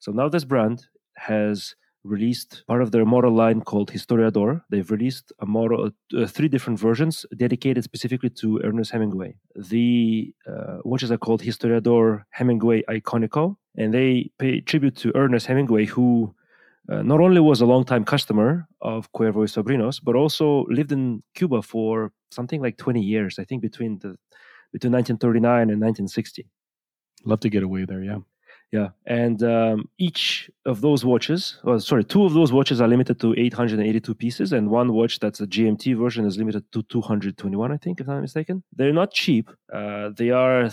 So 0.00 0.12
now 0.12 0.28
this 0.28 0.44
brand 0.44 0.86
has 1.16 1.74
released 2.04 2.64
part 2.66 2.82
of 2.82 2.90
their 2.90 3.04
model 3.04 3.32
line 3.32 3.60
called 3.62 3.90
Historiador. 3.90 4.62
They've 4.70 4.90
released 4.90 5.32
a 5.40 5.46
model, 5.46 5.90
uh, 6.16 6.26
three 6.26 6.48
different 6.48 6.78
versions 6.78 7.26
dedicated 7.36 7.82
specifically 7.82 8.30
to 8.40 8.60
Ernest 8.62 8.92
Hemingway. 8.92 9.36
The 9.56 10.32
uh, 10.46 10.78
watches 10.84 11.10
are 11.10 11.18
called 11.18 11.42
Historiador 11.42 12.24
Hemingway 12.30 12.82
Iconico, 12.82 13.56
and 13.76 13.92
they 13.92 14.30
pay 14.38 14.60
tribute 14.60 14.96
to 14.96 15.12
Ernest 15.14 15.46
Hemingway, 15.46 15.86
who 15.86 16.34
uh, 16.90 17.02
not 17.02 17.20
only 17.20 17.40
was 17.40 17.60
a 17.60 17.66
longtime 17.66 18.04
customer 18.04 18.68
of 18.82 19.10
Cuervo 19.12 19.40
y 19.40 19.46
Sobrinos, 19.46 20.00
but 20.02 20.14
also 20.14 20.66
lived 20.68 20.92
in 20.92 21.22
Cuba 21.34 21.62
for 21.62 22.12
something 22.30 22.60
like 22.60 22.76
20 22.76 23.00
years, 23.00 23.38
I 23.38 23.44
think 23.44 23.62
between 23.62 23.98
the 24.00 24.16
between 24.72 24.92
1939 24.92 25.70
and 25.70 25.80
1960. 25.80 26.46
Love 27.24 27.40
to 27.40 27.48
get 27.48 27.62
away 27.62 27.84
there, 27.84 28.02
yeah. 28.02 28.18
Yeah, 28.74 28.88
and 29.06 29.40
um, 29.44 29.88
each 29.98 30.50
of 30.66 30.80
those 30.80 31.04
watches, 31.04 31.60
well, 31.62 31.78
sorry, 31.78 32.02
two 32.02 32.24
of 32.24 32.34
those 32.34 32.52
watches 32.52 32.80
are 32.80 32.88
limited 32.88 33.20
to 33.20 33.32
882 33.38 34.14
pieces, 34.16 34.52
and 34.52 34.68
one 34.68 34.92
watch 34.92 35.20
that's 35.20 35.40
a 35.40 35.46
GMT 35.46 35.96
version 35.96 36.26
is 36.26 36.36
limited 36.38 36.64
to 36.72 36.82
221, 36.82 37.70
I 37.70 37.76
think, 37.76 38.00
if 38.00 38.08
I'm 38.08 38.16
not 38.16 38.22
mistaken. 38.22 38.64
They're 38.74 38.92
not 38.92 39.12
cheap. 39.12 39.48
Uh, 39.72 40.10
they 40.16 40.30
are 40.30 40.70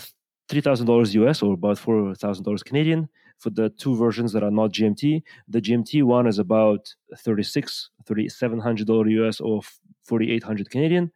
three 0.48 0.60
thousand 0.60 0.86
dollars 0.88 1.14
US 1.14 1.44
or 1.44 1.54
about 1.54 1.78
four 1.78 2.16
thousand 2.16 2.42
dollars 2.42 2.64
Canadian 2.64 3.08
for 3.38 3.50
the 3.50 3.68
two 3.68 3.94
versions 3.94 4.32
that 4.32 4.42
are 4.42 4.50
not 4.50 4.72
GMT. 4.72 5.22
The 5.46 5.60
GMT 5.60 6.02
one 6.02 6.26
is 6.26 6.40
about 6.40 6.92
36, 7.16 7.90
3700 8.04 8.84
dollar 8.84 9.06
US 9.20 9.38
or 9.38 9.60
4800 10.06 10.70
Canadian. 10.70 11.12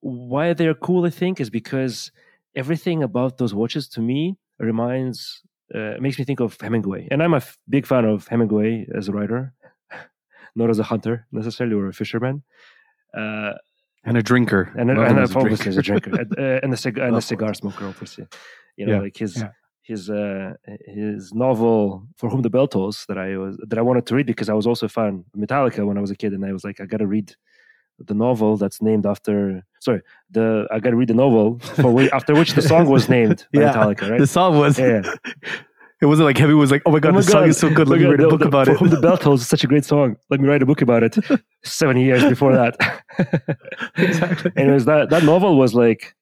Why 0.00 0.52
they're 0.52 0.74
cool, 0.74 1.04
I 1.04 1.10
think, 1.10 1.40
is 1.40 1.48
because 1.48 2.10
everything 2.56 3.04
about 3.04 3.38
those 3.38 3.54
watches 3.54 3.88
to 3.90 4.00
me 4.00 4.36
reminds 4.58 5.42
uh, 5.74 5.94
makes 6.00 6.18
me 6.18 6.24
think 6.24 6.40
of 6.40 6.60
Hemingway, 6.60 7.08
and 7.10 7.22
I'm 7.22 7.34
a 7.34 7.38
f- 7.38 7.58
big 7.68 7.86
fan 7.86 8.04
of 8.04 8.28
Hemingway 8.28 8.86
as 8.94 9.08
a 9.08 9.12
writer, 9.12 9.52
not 10.56 10.70
as 10.70 10.78
a 10.78 10.82
hunter 10.84 11.26
necessarily 11.32 11.74
or 11.76 11.88
a 11.88 11.92
fisherman. 11.92 12.42
Uh, 13.16 13.52
and 14.04 14.16
a 14.16 14.22
drinker, 14.22 14.72
and, 14.76 14.90
a, 14.90 15.00
and 15.00 15.18
a, 15.18 15.22
obviously 15.38 15.68
as 15.68 15.76
a 15.76 15.82
drinker, 15.82 16.10
and, 16.20 16.38
uh, 16.38 16.60
and 16.62 16.72
a, 16.72 16.76
cig- 16.76 16.98
and 16.98 17.14
a 17.16 17.20
cigar 17.22 17.54
smoker, 17.54 17.86
obviously. 17.86 18.26
You 18.76 18.86
know, 18.86 18.94
Yeah, 18.94 19.00
like 19.00 19.16
his 19.16 19.36
yeah. 19.36 19.50
his 19.82 20.10
uh, 20.10 20.54
his 20.86 21.32
novel 21.32 22.06
"For 22.16 22.28
Whom 22.30 22.42
the 22.42 22.50
Bell 22.50 22.66
Tolls" 22.66 23.04
that 23.08 23.18
I 23.18 23.36
was 23.36 23.56
that 23.68 23.78
I 23.78 23.82
wanted 23.82 24.06
to 24.06 24.14
read 24.16 24.26
because 24.26 24.48
I 24.48 24.54
was 24.54 24.66
also 24.66 24.86
a 24.86 24.88
fan 24.88 25.24
of 25.34 25.40
Metallica 25.40 25.86
when 25.86 25.98
I 25.98 26.00
was 26.00 26.10
a 26.10 26.16
kid, 26.16 26.32
and 26.32 26.44
I 26.44 26.52
was 26.52 26.64
like, 26.64 26.80
I 26.80 26.86
got 26.86 26.96
to 26.98 27.06
read 27.06 27.34
the 28.06 28.14
novel 28.14 28.56
that's 28.56 28.80
named 28.82 29.06
after. 29.06 29.62
Sorry, 29.80 30.00
the 30.30 30.66
I 30.70 30.78
got 30.80 30.90
to 30.90 30.96
read 30.96 31.08
the 31.08 31.14
novel 31.14 31.58
for 31.60 31.90
whi- 31.92 32.08
after 32.12 32.34
which 32.34 32.54
the 32.54 32.62
song 32.62 32.88
was 32.88 33.08
named 33.08 33.46
Yeah, 33.52 33.72
Metallica, 33.72 34.10
right? 34.10 34.20
The 34.20 34.26
song 34.26 34.58
was. 34.58 34.78
Yeah. 34.78 35.02
It 36.00 36.06
wasn't 36.06 36.26
like 36.26 36.36
Heavy 36.36 36.54
was 36.54 36.72
like, 36.72 36.82
"Oh 36.84 36.90
my 36.90 36.98
god, 36.98 37.10
Oh 37.10 37.12
my 37.12 37.20
the 37.20 37.30
song 37.30 37.48
is 37.48 37.58
so 37.58 37.70
good. 37.72 37.86
Let 37.88 38.00
oh 38.00 38.02
me 38.02 38.08
write 38.08 38.20
a 38.20 38.28
book 38.28 38.40
the- 38.40 38.46
about 38.48 38.66
it." 38.68 38.78
The 38.80 39.00
Bell 39.00 39.16
Tolls 39.16 39.40
is 39.42 39.48
such 39.48 39.62
a 39.62 39.68
great 39.68 39.84
song. 39.84 40.16
Let 40.30 40.40
me 40.40 40.48
write 40.48 40.60
a 40.62 40.66
book 40.66 40.82
about 40.82 41.04
it. 41.04 41.16
Seventy 41.64 42.02
years 42.02 42.24
before 42.24 42.52
that. 42.54 42.76
exactly. 43.96 44.50
Anyways, 44.56 44.84
that 44.86 45.10
that 45.10 45.22
novel 45.22 45.56
was 45.56 45.74
like 45.74 46.14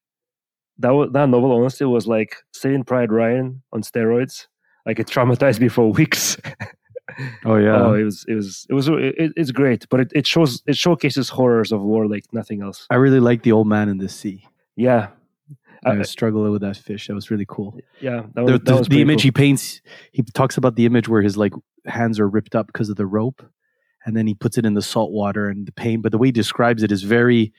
that. 0.79 0.91
Was, 0.91 1.09
that 1.13 1.29
novel 1.29 1.51
honestly 1.51 1.87
was 1.87 2.05
like 2.07 2.35
Saving 2.53 2.83
Private 2.83 3.11
Ryan 3.11 3.63
on 3.73 3.81
steroids. 3.81 4.47
Like 4.85 4.99
it 4.99 5.07
traumatized 5.07 5.59
me 5.59 5.67
for 5.67 5.91
weeks. 5.91 6.37
Oh 7.45 7.57
yeah. 7.57 7.75
Oh, 7.81 7.93
it 7.93 8.03
was 8.03 8.25
it 8.27 8.35
was 8.35 8.65
it 8.69 8.73
was 8.73 8.87
it, 8.87 9.33
it's 9.35 9.51
great, 9.51 9.87
but 9.89 9.99
it, 9.99 10.11
it 10.15 10.27
shows 10.27 10.61
it 10.67 10.75
showcases 10.77 11.29
horrors 11.29 11.71
of 11.71 11.81
war 11.81 12.07
like 12.07 12.25
nothing 12.33 12.61
else. 12.61 12.87
I 12.89 12.95
really 12.95 13.19
like 13.19 13.43
the 13.43 13.51
old 13.51 13.67
man 13.67 13.89
in 13.89 13.97
the 13.97 14.09
sea. 14.09 14.45
Yeah, 14.75 15.09
I 15.85 15.91
I- 15.91 15.97
was 15.97 16.09
struggling 16.09 16.51
with 16.51 16.61
that 16.61 16.77
fish. 16.77 17.07
That 17.07 17.15
was 17.15 17.29
really 17.31 17.45
cool. 17.47 17.77
yeah. 17.99 18.23
That 18.35 18.45
The, 18.45 18.51
was, 18.53 18.61
that 18.65 18.77
was 18.79 18.87
the 18.87 19.01
image 19.01 19.19
cool. 19.19 19.23
he 19.23 19.31
paints, 19.31 19.81
he 20.11 20.23
talks 20.33 20.57
about 20.57 20.75
the 20.75 20.85
image 20.85 21.07
where 21.09 21.21
his 21.21 21.37
like 21.37 21.53
hands 21.85 22.19
are 22.19 22.27
ripped 22.29 22.55
up 22.55 22.67
because 22.67 22.89
of 22.89 22.95
the 22.95 23.05
rope, 23.05 23.43
and 24.05 24.15
then 24.15 24.27
he 24.27 24.33
puts 24.33 24.57
it 24.57 24.65
in 24.65 24.73
the 24.73 24.81
salt 24.81 25.11
water 25.11 25.49
and 25.49 25.65
the 25.67 25.71
pain. 25.71 26.01
But 26.01 26.11
the 26.11 26.17
way 26.17 26.27
he 26.27 26.31
describes 26.31 26.83
it 26.83 26.91
is 26.91 27.03
very 27.03 27.53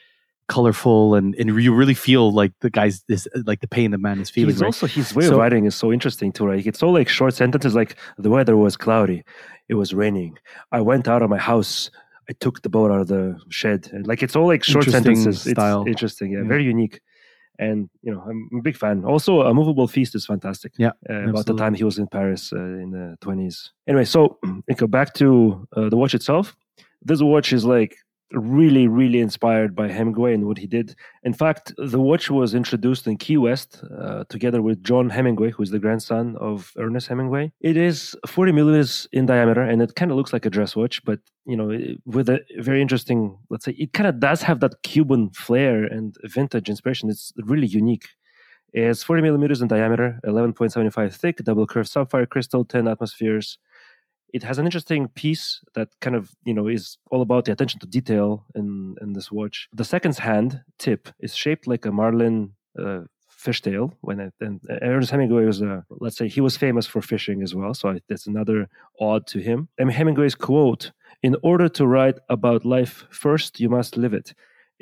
colorful, 0.48 1.14
and 1.14 1.34
and 1.36 1.48
you 1.62 1.74
really 1.74 1.94
feel 1.94 2.32
like 2.32 2.52
the 2.60 2.70
guy's 2.70 3.02
this 3.08 3.26
like 3.46 3.60
the 3.60 3.68
pain 3.68 3.90
the 3.90 3.98
man 3.98 4.20
is 4.20 4.30
feeling. 4.30 4.50
He's 4.54 4.60
right? 4.60 4.66
also 4.68 4.86
his 4.86 5.14
way 5.14 5.24
So- 5.26 5.32
of 5.32 5.38
writing 5.38 5.64
is 5.66 5.74
so 5.74 5.92
interesting 5.92 6.32
too, 6.32 6.46
right? 6.46 6.64
It's 6.66 6.82
all 6.82 6.92
like 6.92 7.08
short 7.08 7.34
sentences, 7.34 7.74
like 7.74 7.96
the 8.18 8.30
weather 8.30 8.56
was 8.56 8.76
cloudy, 8.76 9.22
it 9.68 9.74
was 9.74 9.92
raining. 9.94 10.38
I 10.72 10.80
went 10.80 11.08
out 11.08 11.22
of 11.22 11.30
my 11.30 11.38
house. 11.38 11.90
I 12.30 12.34
took 12.38 12.62
the 12.62 12.68
boat 12.68 12.90
out 12.92 13.00
of 13.00 13.08
the 13.08 13.36
shed. 13.48 13.88
And 13.92 14.06
like 14.06 14.22
it's 14.22 14.36
all 14.36 14.46
like 14.46 14.62
short 14.62 14.84
sentences. 14.84 15.42
style. 15.42 15.80
It's 15.82 15.88
interesting, 15.88 16.30
yeah, 16.32 16.38
Yeah. 16.42 16.48
very 16.48 16.62
unique. 16.64 17.00
And 17.58 17.90
you 18.02 18.12
know, 18.12 18.22
I'm 18.28 18.48
a 18.58 18.62
big 18.62 18.76
fan. 18.76 19.04
Also, 19.04 19.40
a 19.42 19.52
movable 19.52 19.88
feast 19.88 20.14
is 20.14 20.24
fantastic. 20.24 20.72
Yeah, 20.78 20.92
uh, 21.10 21.28
about 21.30 21.46
the 21.46 21.54
time 21.56 21.74
he 21.74 21.84
was 21.84 21.98
in 21.98 22.06
Paris 22.06 22.52
uh, 22.52 22.56
in 22.84 22.90
the 22.92 23.16
20s. 23.20 23.70
Anyway, 23.88 24.04
so 24.04 24.38
go 24.76 24.86
back 24.86 25.14
to 25.14 25.66
uh, 25.76 25.88
the 25.88 25.96
watch 25.96 26.14
itself. 26.14 26.56
This 27.02 27.20
watch 27.20 27.52
is 27.52 27.64
like 27.64 27.96
really, 28.32 28.88
really 28.88 29.20
inspired 29.20 29.74
by 29.74 29.88
Hemingway 29.88 30.34
and 30.34 30.46
what 30.46 30.58
he 30.58 30.66
did. 30.66 30.94
In 31.22 31.32
fact, 31.32 31.72
the 31.76 32.00
watch 32.00 32.30
was 32.30 32.54
introduced 32.54 33.06
in 33.06 33.16
Key 33.16 33.36
West 33.36 33.82
uh, 33.98 34.24
together 34.28 34.62
with 34.62 34.82
John 34.82 35.10
Hemingway, 35.10 35.50
who's 35.50 35.70
the 35.70 35.78
grandson 35.78 36.36
of 36.36 36.72
Ernest 36.78 37.08
Hemingway. 37.08 37.52
It 37.60 37.76
is 37.76 38.16
40 38.26 38.52
millimeters 38.52 39.06
in 39.12 39.26
diameter, 39.26 39.62
and 39.62 39.82
it 39.82 39.94
kind 39.94 40.10
of 40.10 40.16
looks 40.16 40.32
like 40.32 40.46
a 40.46 40.50
dress 40.50 40.74
watch, 40.76 41.04
but 41.04 41.20
you 41.44 41.56
know, 41.56 41.76
with 42.04 42.28
a 42.28 42.40
very 42.58 42.80
interesting, 42.80 43.36
let's 43.50 43.64
say, 43.64 43.72
it 43.72 43.92
kind 43.92 44.06
of 44.06 44.20
does 44.20 44.42
have 44.42 44.60
that 44.60 44.82
Cuban 44.82 45.30
flair 45.30 45.84
and 45.84 46.16
vintage 46.24 46.68
inspiration. 46.68 47.10
It's 47.10 47.32
really 47.36 47.66
unique. 47.66 48.06
It's 48.72 49.02
40 49.02 49.22
millimeters 49.22 49.60
in 49.60 49.68
diameter, 49.68 50.18
11.75 50.24 51.14
thick, 51.14 51.36
double 51.38 51.66
curved 51.66 51.90
sapphire 51.90 52.24
crystal, 52.24 52.64
10 52.64 52.88
atmospheres. 52.88 53.58
It 54.32 54.42
has 54.42 54.58
an 54.58 54.64
interesting 54.64 55.08
piece 55.08 55.60
that 55.74 55.88
kind 56.00 56.16
of, 56.16 56.30
you 56.44 56.54
know, 56.54 56.66
is 56.68 56.98
all 57.10 57.22
about 57.22 57.44
the 57.44 57.52
attention 57.52 57.80
to 57.80 57.86
detail 57.86 58.46
in, 58.54 58.96
in 59.00 59.12
this 59.12 59.30
watch. 59.30 59.68
The 59.74 59.84
second 59.84 60.16
hand 60.18 60.62
tip 60.78 61.08
is 61.20 61.34
shaped 61.34 61.66
like 61.66 61.84
a 61.84 61.92
marlin 61.92 62.52
uh, 62.78 63.02
fishtail. 63.30 63.92
When 64.00 64.20
it, 64.20 64.34
and 64.40 64.60
Ernest 64.80 65.10
Hemingway 65.10 65.44
was, 65.44 65.60
a, 65.60 65.84
let's 65.90 66.16
say, 66.16 66.28
he 66.28 66.40
was 66.40 66.56
famous 66.56 66.86
for 66.86 67.02
fishing 67.02 67.42
as 67.42 67.54
well. 67.54 67.74
So 67.74 67.90
I, 67.90 68.00
that's 68.08 68.26
another 68.26 68.68
odd 68.98 69.26
to 69.28 69.38
him. 69.38 69.68
And 69.78 69.92
Hemingway's 69.92 70.34
quote, 70.34 70.92
in 71.22 71.36
order 71.42 71.68
to 71.68 71.86
write 71.86 72.18
about 72.28 72.64
life 72.64 73.06
first, 73.10 73.60
you 73.60 73.68
must 73.68 73.96
live 73.96 74.14
it 74.14 74.34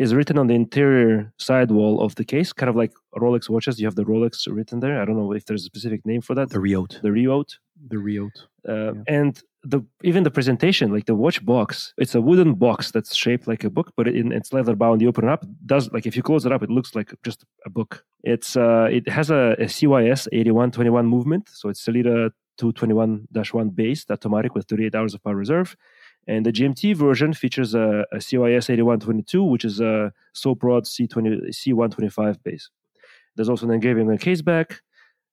is 0.03 0.15
written 0.17 0.39
on 0.39 0.47
the 0.47 0.55
interior 0.55 1.13
sidewall 1.37 1.95
of 2.05 2.15
the 2.15 2.25
case, 2.25 2.51
kind 2.61 2.71
of 2.71 2.77
like 2.83 2.93
Rolex 3.25 3.51
watches. 3.55 3.79
You 3.79 3.87
have 3.87 3.97
the 4.01 4.05
Rolex 4.13 4.35
written 4.57 4.81
there. 4.81 4.97
I 5.01 5.05
don't 5.05 5.19
know 5.21 5.33
if 5.33 5.45
there's 5.47 5.63
a 5.63 5.71
specific 5.73 6.01
name 6.11 6.23
for 6.23 6.35
that. 6.37 6.49
the 6.51 6.59
rehaut, 6.67 6.93
The 7.07 7.13
rehaut. 7.19 7.51
the 7.93 7.97
rehaut. 8.07 8.37
Uh, 8.69 8.93
Yeah. 8.95 9.19
And 9.19 9.35
the 9.73 9.81
even 10.11 10.23
the 10.29 10.31
presentation, 10.39 10.87
like 10.97 11.05
the 11.11 11.15
watch 11.25 11.39
box, 11.45 11.93
it's 12.03 12.15
a 12.15 12.21
wooden 12.29 12.53
box 12.55 12.79
that's 12.95 13.15
shaped 13.25 13.47
like 13.53 13.63
a 13.63 13.73
book, 13.77 13.89
but 13.97 14.09
in 14.21 14.33
it's 14.39 14.53
leather 14.57 14.75
bound. 14.83 15.03
You 15.03 15.09
open 15.13 15.25
it 15.29 15.33
up, 15.37 15.45
does 15.67 15.85
like 15.95 16.07
if 16.11 16.15
you 16.17 16.23
close 16.23 16.47
it 16.47 16.53
up, 16.55 16.63
it 16.63 16.71
looks 16.77 16.95
like 16.99 17.11
just 17.29 17.45
a 17.67 17.71
book. 17.79 17.93
It's 18.33 18.51
uh, 18.57 18.89
it 18.99 19.05
has 19.19 19.29
a, 19.31 19.43
a 19.65 19.67
CYS 19.77 20.23
8121 20.33 21.07
movement, 21.15 21.45
so 21.59 21.69
it's 21.71 21.83
Sellita 21.85 22.31
221-1 22.59 23.75
based 23.75 24.11
automatic 24.11 24.55
with 24.55 24.67
38 24.67 24.95
hours 24.95 25.15
of 25.15 25.23
power 25.25 25.37
reserve. 25.37 25.77
And 26.27 26.47
the 26.47 26.53
GMT 26.53 26.97
version 26.97 27.33
features 27.33 27.75
a, 27.75 28.05
a 28.13 28.17
CYS 28.17 28.71
8122, 28.71 29.43
which 29.43 29.65
is 29.65 29.81
a 29.81 30.13
Soprod 30.35 30.85
C20, 30.85 31.49
C125 31.49 32.43
base. 32.43 32.71
There's 33.37 33.49
also 33.49 33.67
an 33.67 33.73
engraving 33.73 34.07
on 34.07 34.13
the 34.13 34.19
case 34.19 34.43
back, 34.43 34.83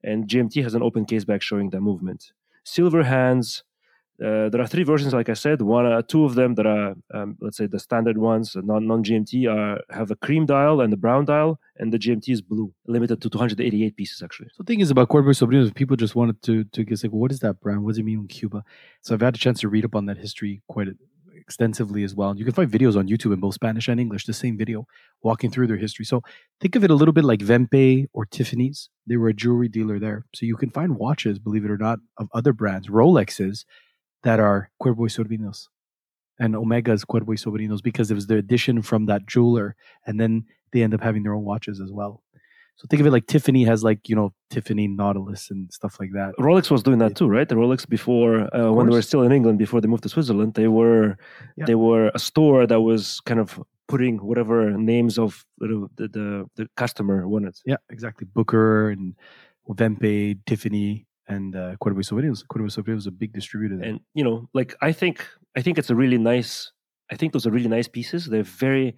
and 0.04 0.28
GMT 0.28 0.64
has 0.64 0.76
an 0.76 0.82
open 0.82 1.06
case 1.06 1.26
back 1.26 1.42
showing 1.42 1.70
that 1.72 1.82
movement. 1.82 2.32
Silver 2.64 3.04
hands. 3.04 3.64
Uh, 4.24 4.50
there 4.50 4.62
are 4.62 4.68
three 4.68 4.84
versions, 4.84 5.14
like 5.14 5.30
I 5.30 5.34
said. 5.34 5.62
One, 5.62 5.86
uh, 5.86 6.02
two 6.02 6.26
of 6.26 6.34
them 6.34 6.56
that 6.56 6.66
are, 6.66 6.96
um, 7.14 7.38
let's 7.40 7.58
say, 7.58 7.68
the 7.68 7.80
standard 7.80 8.18
ones, 8.18 8.56
uh, 8.56 8.62
non 8.64 8.88
non 8.88 9.04
GMT, 9.04 9.48
are 9.48 9.80
have 9.92 10.10
a 10.10 10.16
cream 10.16 10.46
dial 10.48 10.82
and 10.82 10.92
a 10.92 10.98
brown 10.98 11.26
dial, 11.26 11.60
and 11.78 11.94
the 11.94 12.00
GMT 12.00 12.30
is 12.30 12.42
blue, 12.42 12.74
limited 12.88 13.22
to 13.22 13.30
288 13.30 13.96
pieces 13.96 14.24
actually. 14.24 14.50
So 14.50 14.64
the 14.64 14.66
thing 14.66 14.80
is 14.80 14.90
about 14.90 15.10
Cuervo 15.10 15.28
y 15.28 15.34
Sobrinos, 15.34 15.74
people 15.74 15.96
just 15.96 16.16
wanted 16.16 16.42
to 16.44 16.64
to 16.64 16.84
get 16.84 17.04
like, 17.04 17.12
what 17.12 17.32
is 17.32 17.42
that 17.42 17.62
brand? 17.62 17.84
What 17.84 17.92
does 17.92 18.00
it 18.00 18.06
mean 18.06 18.22
in 18.22 18.28
Cuba? 18.28 18.64
So 19.02 19.14
I've 19.14 19.22
had 19.22 19.36
a 19.36 19.40
chance 19.40 19.60
to 19.60 19.70
read 19.70 19.86
up 19.86 19.96
on 19.96 20.08
that 20.08 20.18
history 20.18 20.62
quite 20.68 20.88
extensively 21.48 22.04
as 22.04 22.14
well. 22.14 22.38
You 22.38 22.44
can 22.44 22.54
find 22.54 22.70
videos 22.70 22.98
on 22.98 23.08
YouTube 23.08 23.34
in 23.34 23.40
both 23.40 23.54
Spanish 23.54 23.88
and 23.88 24.00
English, 24.00 24.26
the 24.26 24.34
same 24.34 24.58
video 24.58 24.86
walking 25.22 25.50
through 25.50 25.68
their 25.68 25.78
history. 25.78 26.06
So 26.06 26.22
think 26.60 26.76
of 26.76 26.84
it 26.84 26.92
a 26.92 26.96
little 26.96 27.14
bit 27.14 27.24
like 27.24 27.40
Wempe 27.40 28.08
or 28.14 28.26
Tiffany's. 28.26 28.90
They 29.06 29.16
were 29.18 29.30
a 29.30 29.34
jewelry 29.34 29.70
dealer 29.70 30.00
there. 30.00 30.26
So 30.36 30.46
you 30.46 30.58
can 30.58 30.70
find 30.70 30.98
watches, 30.98 31.40
believe 31.40 31.64
it 31.64 31.72
or 31.72 31.78
not, 31.78 32.00
of 32.18 32.28
other 32.34 32.52
brands, 32.52 32.90
Rolexes, 32.90 33.64
that 34.24 34.40
are 34.40 34.70
Cuervo 34.82 35.00
y 35.00 35.08
Sobrinos. 35.08 35.68
And 36.40 36.56
Omega's 36.56 37.04
Cuervo 37.04 37.30
y 37.30 37.36
Sobrinos 37.36 37.82
because 37.82 38.12
it 38.12 38.16
was 38.16 38.28
the 38.28 38.36
addition 38.38 38.82
from 38.82 39.06
that 39.08 39.26
jeweler. 39.26 39.76
And 40.06 40.20
then 40.20 40.46
they 40.72 40.84
end 40.84 40.94
up 40.94 41.02
having 41.02 41.24
their 41.24 41.34
own 41.34 41.44
watches 41.46 41.80
as 41.82 41.92
well. 41.92 42.24
So 42.76 42.86
think 42.88 43.00
of 43.00 43.08
it 43.08 43.12
like 43.12 43.26
Tiffany 43.26 43.64
has 43.64 43.84
like, 43.84 44.08
you 44.08 44.16
know, 44.16 44.34
Tiffany 44.52 44.88
Nautilus 44.88 45.50
and 45.50 45.72
stuff 45.74 46.00
like 46.00 46.12
that. 46.14 46.36
Rolex 46.40 46.70
was 46.70 46.84
doing 46.84 47.00
that 47.00 47.16
too, 47.16 47.28
right? 47.28 47.50
The 47.50 47.56
Rolex 47.56 47.90
before, 47.90 48.56
uh, 48.56 48.72
when 48.72 48.86
they 48.86 48.94
were 48.94 49.02
still 49.02 49.24
in 49.24 49.32
England, 49.32 49.58
before 49.58 49.82
they 49.82 49.88
moved 49.88 50.04
to 50.04 50.10
Switzerland, 50.10 50.54
they 50.54 50.68
were 50.68 51.18
Yeah. 51.56 51.66
they 51.66 51.74
were 51.74 52.12
a 52.14 52.20
store 52.20 52.68
that 52.68 52.82
was 52.82 53.20
kind 53.22 53.40
of 53.40 53.60
putting 53.88 54.18
whatever 54.18 54.70
names 54.78 55.18
of 55.18 55.44
the 55.58 55.88
the, 55.96 56.08
the, 56.08 56.50
the 56.56 56.70
customer 56.78 57.28
wanted. 57.28 57.56
Yeah, 57.66 57.78
exactly. 57.90 58.28
Booker 58.32 58.92
and 58.92 59.16
Vempe, 59.68 60.38
Tiffany, 60.46 61.07
and 61.28 61.56
uh, 61.56 61.76
Cuervo 61.82 62.02
Sobrinos. 62.10 62.44
Cuervo 62.52 62.70
Sobrinos 62.76 62.98
is 63.06 63.08
a 63.08 63.12
big 63.12 63.32
distributor 63.34 63.76
there. 63.78 63.90
and 63.90 64.00
you 64.14 64.24
know 64.24 64.48
like 64.54 64.76
i 64.82 64.92
think 64.92 65.16
i 65.58 65.62
think 65.62 65.78
it's 65.78 65.90
a 65.90 65.96
really 65.96 66.18
nice 66.18 66.72
i 67.12 67.16
think 67.16 67.34
those 67.34 67.46
are 67.48 67.52
really 67.58 67.70
nice 67.78 67.88
pieces 67.88 68.26
they're 68.32 68.44
very 68.66 68.96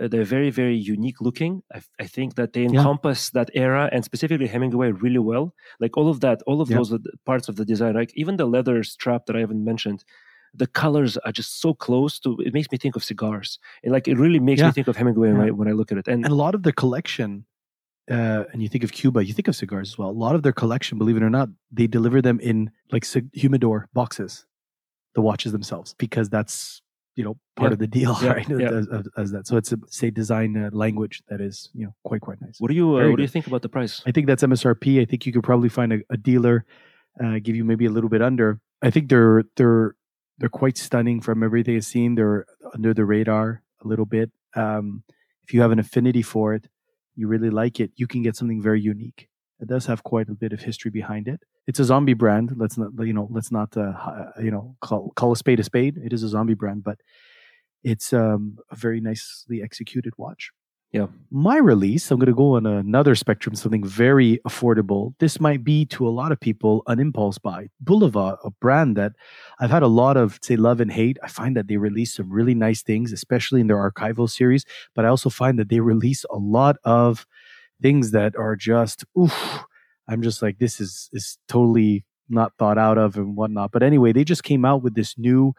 uh, 0.00 0.08
they're 0.08 0.24
very 0.36 0.50
very 0.50 0.76
unique 0.76 1.20
looking 1.20 1.62
I, 1.76 1.80
I 2.04 2.06
think 2.06 2.34
that 2.38 2.52
they 2.52 2.62
Yeah. 2.62 2.70
encompass 2.80 3.30
that 3.30 3.50
era 3.54 3.88
and 3.92 4.04
specifically 4.04 4.46
hemingway 4.46 4.90
really 5.04 5.18
well 5.32 5.54
like 5.80 5.96
all 5.98 6.08
of 6.08 6.18
that 6.20 6.38
all 6.48 6.60
of 6.60 6.68
Yeah. 6.70 6.76
those 6.78 6.90
parts 7.24 7.48
of 7.48 7.54
the 7.56 7.64
design 7.64 7.94
like 7.94 8.12
even 8.22 8.36
the 8.36 8.46
leather 8.46 8.82
strap 8.84 9.26
that 9.26 9.36
i 9.36 9.40
haven't 9.40 9.64
mentioned 9.72 10.04
the 10.62 10.66
colors 10.66 11.16
are 11.26 11.32
just 11.32 11.60
so 11.60 11.74
close 11.74 12.18
to 12.20 12.28
it 12.46 12.52
makes 12.54 12.70
me 12.72 12.78
think 12.78 12.94
of 12.96 13.02
cigars 13.04 13.58
and 13.82 13.92
like 13.92 14.06
it 14.12 14.16
really 14.24 14.40
makes 14.48 14.60
Yeah. 14.60 14.66
me 14.68 14.72
think 14.72 14.88
of 14.88 14.96
hemingway 14.96 15.32
when, 15.32 15.40
I, 15.48 15.50
when 15.50 15.68
i 15.68 15.72
look 15.72 15.90
at 15.92 15.98
it 15.98 16.06
and 16.08 16.24
and 16.24 16.32
a 16.32 16.36
lot 16.44 16.54
of 16.54 16.62
the 16.62 16.72
collection, 16.72 17.44
uh, 18.10 18.44
and 18.52 18.62
you 18.62 18.68
think 18.68 18.84
of 18.84 18.92
Cuba, 18.92 19.24
you 19.24 19.32
think 19.32 19.48
of 19.48 19.56
cigars 19.56 19.90
as 19.92 19.98
well. 19.98 20.08
A 20.10 20.12
lot 20.26 20.34
of 20.34 20.42
their 20.42 20.52
collection, 20.52 20.98
believe 20.98 21.16
it 21.16 21.22
or 21.22 21.30
not, 21.30 21.48
they 21.72 21.86
deliver 21.86 22.22
them 22.22 22.38
in 22.40 22.70
like 22.92 23.04
humidor 23.32 23.88
boxes, 23.92 24.46
the 25.14 25.20
watches 25.20 25.52
themselves, 25.52 25.94
because 25.98 26.28
that's 26.28 26.82
you 27.16 27.24
know 27.24 27.36
part 27.56 27.70
Yeah. 27.70 27.72
of 27.74 27.78
the 27.78 27.86
deal, 27.86 28.16
Yeah, 28.22 28.32
right? 28.32 28.48
yeah. 28.48 28.68
As, 28.70 28.88
as- 28.88 29.08
as 29.16 29.30
that, 29.32 29.46
so 29.46 29.56
it's 29.56 29.72
a 29.72 29.78
say 29.88 30.10
design 30.10 30.56
uh, 30.56 30.70
language 30.72 31.22
that 31.28 31.40
is 31.40 31.70
you 31.74 31.84
know 31.86 31.94
quite 32.04 32.20
quite 32.20 32.40
nice. 32.40 32.56
What 32.60 32.68
do 32.68 32.74
you 32.74 32.96
uh, 32.98 33.08
What 33.10 33.16
do 33.16 33.22
you 33.22 33.28
think 33.28 33.46
about 33.46 33.62
the 33.62 33.68
price? 33.68 34.02
I 34.06 34.12
think 34.12 34.26
that's 34.26 34.42
MSRP. 34.42 35.00
I 35.00 35.04
think 35.04 35.26
you 35.26 35.32
could 35.32 35.42
probably 35.44 35.68
find 35.70 35.92
a, 35.92 35.98
a 36.10 36.16
dealer 36.16 36.64
uh, 37.22 37.38
give 37.42 37.56
you 37.56 37.64
maybe 37.64 37.86
a 37.86 37.90
little 37.90 38.10
bit 38.10 38.22
under. 38.22 38.60
I 38.82 38.90
think 38.90 39.08
they're 39.08 39.44
they're 39.56 39.96
they're 40.38 40.50
quite 40.50 40.76
stunning 40.76 41.20
from 41.22 41.42
everything 41.42 41.74
I've 41.76 41.84
seen. 41.86 42.14
They're 42.14 42.44
under 42.74 42.92
the 42.94 43.04
radar 43.06 43.62
a 43.82 43.88
little 43.88 44.04
bit. 44.06 44.30
Um, 44.54 45.02
if 45.44 45.54
you 45.54 45.62
have 45.62 45.70
an 45.72 45.78
affinity 45.78 46.20
for 46.22 46.52
it, 46.54 46.68
you 47.16 47.26
really 47.28 47.50
like 47.50 47.80
it, 47.80 47.90
you 47.96 48.06
can 48.06 48.22
get 48.22 48.36
something 48.36 48.62
very 48.62 48.80
unique. 48.80 49.28
It 49.60 49.68
does 49.68 49.86
have 49.86 50.02
quite 50.02 50.28
a 50.28 50.34
bit 50.34 50.52
of 50.52 50.60
history 50.60 50.90
behind 50.90 51.28
it. 51.28 51.40
It's 51.66 51.80
a 51.80 51.84
zombie 51.84 52.14
brand. 52.14 52.52
Let's 52.56 52.76
not 52.76 52.90
you 52.98 53.12
know 53.12 53.28
let's 53.30 53.50
not 53.50 53.76
uh, 53.76 54.26
you 54.40 54.50
know 54.50 54.76
call 54.80 55.12
call 55.16 55.32
a 55.32 55.36
spade 55.36 55.60
a 55.60 55.64
spade. 55.64 55.96
It 55.96 56.12
is 56.12 56.22
a 56.22 56.28
zombie 56.28 56.54
brand, 56.54 56.84
but 56.84 56.98
it's 57.82 58.12
um, 58.12 58.58
a 58.70 58.76
very 58.76 59.00
nicely 59.00 59.62
executed 59.62 60.12
watch 60.16 60.52
my 61.30 61.56
release, 61.56 62.10
I'm 62.10 62.18
going 62.18 62.26
to 62.26 62.34
go 62.34 62.56
on 62.56 62.66
another 62.66 63.14
spectrum, 63.14 63.54
something 63.54 63.84
very 63.84 64.38
affordable. 64.46 65.14
This 65.18 65.40
might 65.40 65.64
be 65.64 65.84
to 65.86 66.06
a 66.06 66.10
lot 66.10 66.32
of 66.32 66.40
people 66.40 66.82
an 66.86 67.00
impulse 67.00 67.38
buy. 67.38 67.68
Bulova, 67.84 68.38
a 68.44 68.50
brand 68.50 68.96
that 68.96 69.12
I've 69.58 69.70
had 69.70 69.82
a 69.82 69.88
lot 69.88 70.16
of, 70.16 70.38
say, 70.42 70.56
love 70.56 70.80
and 70.80 70.92
hate. 70.92 71.18
I 71.22 71.28
find 71.28 71.56
that 71.56 71.68
they 71.68 71.76
release 71.76 72.14
some 72.14 72.30
really 72.30 72.54
nice 72.54 72.82
things, 72.82 73.12
especially 73.12 73.60
in 73.60 73.66
their 73.66 73.90
archival 73.90 74.30
series. 74.30 74.64
But 74.94 75.04
I 75.04 75.08
also 75.08 75.30
find 75.30 75.58
that 75.58 75.68
they 75.68 75.80
release 75.80 76.24
a 76.30 76.36
lot 76.36 76.76
of 76.84 77.26
things 77.82 78.12
that 78.12 78.36
are 78.36 78.56
just, 78.56 79.04
oof. 79.18 79.64
I'm 80.08 80.22
just 80.22 80.40
like, 80.40 80.58
this 80.58 80.80
is 80.80 81.10
is 81.12 81.36
totally 81.48 82.04
not 82.28 82.52
thought 82.58 82.78
out 82.78 82.98
of 82.98 83.16
and 83.16 83.36
whatnot. 83.36 83.72
But 83.72 83.82
anyway, 83.82 84.12
they 84.12 84.24
just 84.24 84.44
came 84.44 84.64
out 84.64 84.82
with 84.82 84.94
this 84.94 85.18
new 85.18 85.52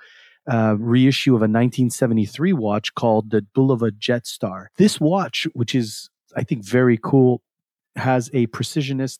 uh, 0.47 0.75
reissue 0.79 1.31
of 1.31 1.41
a 1.41 1.49
1973 1.49 2.53
watch 2.53 2.93
called 2.95 3.31
the 3.31 3.45
Bulova 3.55 3.95
Jet 3.97 4.25
Star. 4.25 4.71
This 4.77 4.99
watch, 4.99 5.47
which 5.53 5.75
is 5.75 6.09
I 6.35 6.43
think 6.43 6.63
very 6.63 6.97
cool, 7.01 7.41
has 7.95 8.29
a 8.33 8.47
precisionist, 8.47 9.19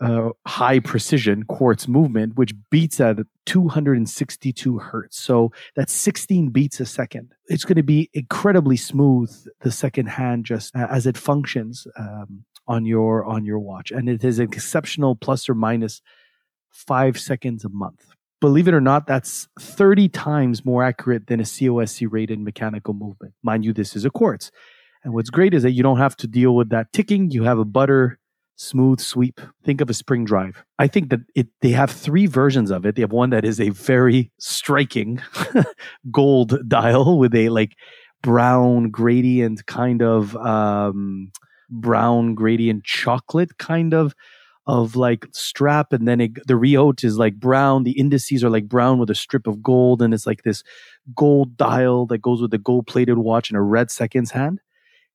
uh, 0.00 0.30
high 0.46 0.80
precision 0.80 1.44
quartz 1.44 1.88
movement, 1.88 2.36
which 2.36 2.54
beats 2.70 3.00
at 3.00 3.18
262 3.46 4.78
hertz. 4.78 5.18
So 5.18 5.52
that's 5.74 5.92
16 5.92 6.50
beats 6.50 6.80
a 6.80 6.86
second. 6.86 7.32
It's 7.46 7.64
going 7.64 7.76
to 7.76 7.82
be 7.82 8.10
incredibly 8.12 8.76
smooth 8.76 9.34
the 9.60 9.72
second 9.72 10.06
hand 10.06 10.44
just 10.44 10.74
uh, 10.76 10.86
as 10.90 11.06
it 11.06 11.16
functions 11.16 11.86
um, 11.98 12.44
on 12.66 12.86
your 12.86 13.24
on 13.24 13.44
your 13.44 13.58
watch, 13.58 13.90
and 13.90 14.08
it 14.08 14.24
is 14.24 14.38
an 14.38 14.44
exceptional 14.44 15.16
plus 15.16 15.48
or 15.48 15.54
minus 15.54 16.00
five 16.70 17.18
seconds 17.18 17.64
a 17.64 17.68
month 17.68 18.14
believe 18.44 18.68
it 18.68 18.74
or 18.74 18.80
not, 18.80 19.06
that's 19.06 19.48
30 19.58 20.10
times 20.10 20.66
more 20.66 20.84
accurate 20.84 21.28
than 21.28 21.40
a 21.40 21.44
COSC 21.44 22.06
rated 22.10 22.38
mechanical 22.38 22.92
movement. 22.92 23.32
Mind 23.42 23.64
you, 23.64 23.72
this 23.72 23.96
is 23.96 24.04
a 24.04 24.10
quartz. 24.10 24.50
And 25.02 25.14
what's 25.14 25.30
great 25.30 25.54
is 25.54 25.62
that 25.62 25.70
you 25.70 25.82
don't 25.82 25.96
have 25.96 26.14
to 26.18 26.26
deal 26.26 26.54
with 26.54 26.68
that 26.68 26.92
ticking. 26.92 27.30
You 27.30 27.44
have 27.44 27.58
a 27.58 27.64
butter 27.64 28.18
smooth 28.56 29.00
sweep. 29.00 29.40
Think 29.64 29.80
of 29.80 29.88
a 29.88 29.94
spring 29.94 30.26
drive. 30.26 30.62
I 30.78 30.88
think 30.88 31.08
that 31.08 31.20
it 31.34 31.48
they 31.62 31.70
have 31.70 31.90
three 31.90 32.26
versions 32.26 32.70
of 32.70 32.84
it. 32.84 32.96
They 32.96 33.00
have 33.00 33.12
one 33.12 33.30
that 33.30 33.46
is 33.46 33.58
a 33.60 33.70
very 33.70 34.30
striking 34.38 35.22
gold 36.10 36.68
dial 36.68 37.18
with 37.18 37.34
a 37.34 37.48
like 37.48 37.72
brown 38.22 38.90
gradient 38.90 39.64
kind 39.64 40.02
of 40.02 40.36
um 40.36 41.32
brown 41.70 42.34
gradient 42.34 42.84
chocolate 42.84 43.56
kind 43.56 43.94
of 43.94 44.14
of 44.66 44.96
like 44.96 45.26
strap 45.32 45.92
and 45.92 46.08
then 46.08 46.20
it, 46.20 46.34
the 46.46 46.54
rehaut 46.54 47.04
is 47.04 47.18
like 47.18 47.34
brown 47.34 47.82
the 47.82 47.98
indices 47.98 48.42
are 48.42 48.50
like 48.50 48.66
brown 48.68 48.98
with 48.98 49.10
a 49.10 49.14
strip 49.14 49.46
of 49.46 49.62
gold 49.62 50.00
and 50.00 50.14
it's 50.14 50.26
like 50.26 50.42
this 50.42 50.62
gold 51.14 51.56
dial 51.56 52.06
that 52.06 52.22
goes 52.22 52.40
with 52.40 52.50
the 52.50 52.58
gold 52.58 52.86
plated 52.86 53.18
watch 53.18 53.50
and 53.50 53.58
a 53.58 53.60
red 53.60 53.90
seconds 53.90 54.30
hand 54.30 54.60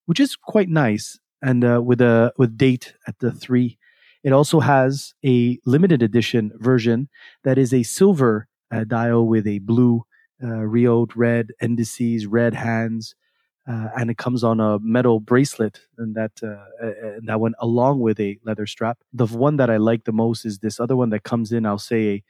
which 0.06 0.20
is 0.20 0.36
quite 0.36 0.70
nice 0.70 1.20
and 1.42 1.64
uh, 1.66 1.82
with 1.84 2.00
a 2.02 2.32
with 2.38 2.58
date 2.58 2.94
at 3.08 3.18
the 3.20 3.32
3 3.32 3.78
it 4.24 4.34
also 4.34 4.60
has 4.60 5.14
a 5.26 5.58
limited 5.66 6.04
edition 6.04 6.52
version 6.58 7.10
that 7.44 7.58
is 7.58 7.74
a 7.74 7.84
silver 7.84 8.48
uh, 8.72 8.84
dial 8.84 9.26
with 9.26 9.48
a 9.48 9.60
blue 9.60 10.04
uh, 10.44 10.48
rehaut 10.48 11.12
red 11.16 11.50
indices 11.60 12.28
red 12.28 12.54
hands 12.54 13.16
uh, 13.70 13.90
and 13.96 14.10
it 14.10 14.18
comes 14.18 14.44
on 14.44 14.60
a 14.60 14.80
metal 14.80 15.20
bracelet 15.20 15.82
and 15.98 16.16
that 16.16 16.32
uh, 16.42 17.20
that 17.24 17.40
went 17.40 17.56
along 17.60 18.00
with 18.00 18.20
a 18.20 18.40
leather 18.44 18.66
strap. 18.66 18.98
The 19.14 19.28
one 19.28 19.58
that 19.58 19.70
I 19.70 19.78
like 19.78 20.06
the 20.06 20.12
most 20.12 20.44
is 20.46 20.60
this 20.60 20.80
other 20.80 20.96
one 20.96 21.12
that 21.12 21.24
comes 21.24 21.52
in. 21.52 21.66
I'll 21.66 21.78
say 21.78 22.08
a 22.08 22.24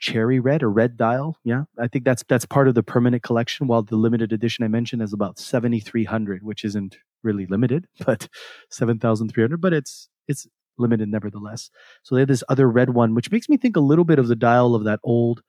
cherry 0.00 0.40
red 0.40 0.62
or 0.64 0.70
red 0.70 0.96
dial. 0.96 1.36
Yeah, 1.44 1.64
I 1.78 1.86
think 1.86 2.04
that's 2.04 2.24
that's 2.28 2.44
part 2.44 2.66
of 2.66 2.74
the 2.74 2.82
permanent 2.82 3.22
collection. 3.22 3.68
While 3.68 3.82
the 3.82 3.96
limited 3.96 4.32
edition 4.32 4.64
I 4.64 4.68
mentioned 4.68 5.00
is 5.00 5.12
about 5.12 5.38
seventy 5.38 5.78
three 5.78 6.04
hundred, 6.04 6.42
which 6.42 6.64
isn't 6.64 6.98
really 7.22 7.46
limited, 7.46 7.86
but 8.06 8.28
seven 8.68 8.98
thousand 8.98 9.28
three 9.28 9.44
hundred. 9.44 9.60
But 9.60 9.72
it's 9.72 10.08
it's 10.26 10.48
limited 10.76 11.08
nevertheless. 11.08 11.70
So 12.02 12.16
they 12.16 12.22
have 12.22 12.28
this 12.28 12.44
other 12.48 12.68
red 12.68 12.90
one, 12.90 13.14
which 13.14 13.30
makes 13.30 13.48
me 13.48 13.56
think 13.56 13.76
a 13.76 13.80
little 13.80 14.04
bit 14.04 14.18
of 14.18 14.26
the 14.26 14.36
dial 14.36 14.74
of 14.74 14.84
that 14.84 15.00
old 15.04 15.42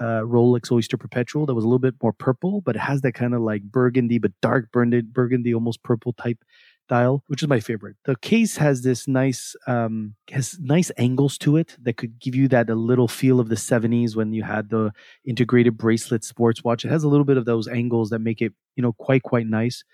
uh, 0.00 0.22
Rolex 0.22 0.72
Oyster 0.72 0.96
Perpetual 0.96 1.46
that 1.46 1.54
was 1.54 1.64
a 1.64 1.68
little 1.68 1.78
bit 1.78 1.94
more 2.02 2.12
purple, 2.12 2.62
but 2.62 2.74
it 2.76 2.80
has 2.80 3.02
that 3.02 3.12
kind 3.12 3.34
of 3.34 3.42
like 3.42 3.62
burgundy, 3.62 4.18
but 4.18 4.32
dark 4.40 4.72
burgundy, 4.72 5.02
burgundy, 5.02 5.54
almost 5.54 5.82
purple 5.82 6.12
type 6.14 6.38
dial, 6.88 7.22
which 7.28 7.42
is 7.42 7.48
my 7.48 7.60
favorite. 7.60 7.96
The 8.04 8.16
case 8.16 8.56
has 8.56 8.82
this 8.82 9.06
nice, 9.06 9.54
um, 9.66 10.14
has 10.30 10.58
nice 10.58 10.90
angles 10.96 11.38
to 11.38 11.56
it 11.56 11.76
that 11.82 11.96
could 11.96 12.18
give 12.18 12.34
you 12.34 12.48
that 12.48 12.68
a 12.68 12.74
little 12.74 13.06
feel 13.08 13.38
of 13.40 13.48
the 13.48 13.54
70s 13.54 14.16
when 14.16 14.32
you 14.32 14.42
had 14.42 14.70
the 14.70 14.90
integrated 15.24 15.76
bracelet 15.76 16.24
sports 16.24 16.64
watch. 16.64 16.84
It 16.84 16.88
has 16.88 17.04
a 17.04 17.08
little 17.08 17.24
bit 17.26 17.36
of 17.36 17.44
those 17.44 17.68
angles 17.68 18.10
that 18.10 18.18
make 18.20 18.40
it, 18.42 18.52
you 18.76 18.82
know, 18.82 18.92
quite, 18.94 19.22
quite 19.22 19.46
nice. 19.46 19.84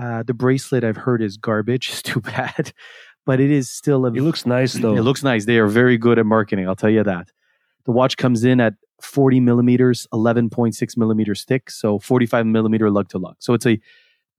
Uh, 0.00 0.22
the 0.22 0.34
bracelet 0.34 0.84
I've 0.84 0.98
heard 0.98 1.22
is 1.22 1.36
garbage. 1.36 1.88
It's 1.92 2.02
too 2.02 2.20
bad, 2.20 2.72
but 3.24 3.40
it 3.40 3.50
is 3.50 3.70
still 3.70 4.04
a 4.06 4.12
It 4.12 4.20
looks 4.22 4.44
nice 4.46 4.74
though. 4.82 4.94
it 4.96 5.00
looks 5.02 5.22
nice. 5.24 5.46
They 5.46 5.58
are 5.58 5.66
very 5.66 5.96
good 5.98 6.18
at 6.18 6.26
marketing. 6.26 6.68
I'll 6.68 6.76
tell 6.76 6.90
you 6.90 7.02
that. 7.02 7.28
The 7.86 7.92
watch 7.92 8.16
comes 8.16 8.44
in 8.44 8.60
at 8.60 8.74
40 9.00 9.40
millimeters, 9.40 10.06
11.6 10.12 10.96
millimeters 10.96 11.44
thick, 11.44 11.70
so 11.70 11.98
45 11.98 12.46
millimeter 12.46 12.90
lug 12.90 13.08
to 13.10 13.18
lug. 13.18 13.36
So 13.38 13.52
it's 13.54 13.66
a 13.66 13.78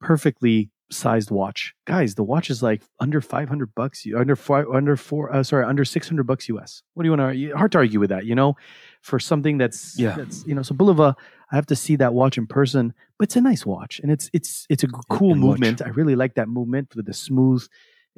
perfectly 0.01 0.69
sized 0.89 1.31
watch, 1.31 1.73
guys. 1.85 2.15
The 2.15 2.23
watch 2.23 2.49
is 2.49 2.63
like 2.63 2.81
under 2.99 3.19
500 3.19 3.75
bucks, 3.75 4.05
under 4.15 4.35
five, 4.35 4.65
under 4.73 4.95
four, 4.95 5.33
uh, 5.33 5.43
sorry, 5.43 5.65
under 5.65 5.83
600 5.83 6.23
bucks 6.25 6.47
US. 6.49 6.81
What 6.93 7.03
do 7.03 7.09
you 7.11 7.17
want 7.17 7.33
to? 7.33 7.51
Hard 7.57 7.71
to 7.73 7.79
argue 7.79 7.99
with 7.99 8.09
that, 8.09 8.25
you 8.25 8.35
know, 8.35 8.55
for 9.01 9.19
something 9.19 9.57
that's 9.57 9.99
Yeah. 9.99 10.15
that's 10.15 10.45
you 10.47 10.55
know. 10.55 10.61
So 10.61 10.73
Bulova, 10.75 11.15
I 11.51 11.55
have 11.55 11.65
to 11.67 11.75
see 11.75 11.95
that 11.97 12.13
watch 12.13 12.37
in 12.37 12.47
person, 12.47 12.93
but 13.19 13.27
it's 13.27 13.35
a 13.35 13.41
nice 13.41 13.65
watch, 13.65 13.99
and 14.01 14.11
it's 14.11 14.29
it's 14.33 14.65
it's 14.69 14.83
a 14.83 14.87
cool 14.87 15.33
and 15.33 15.43
watch. 15.43 15.59
movement. 15.59 15.81
I 15.81 15.89
really 15.89 16.15
like 16.15 16.35
that 16.35 16.47
movement 16.47 16.95
with 16.95 17.05
the 17.05 17.13
smooth. 17.13 17.67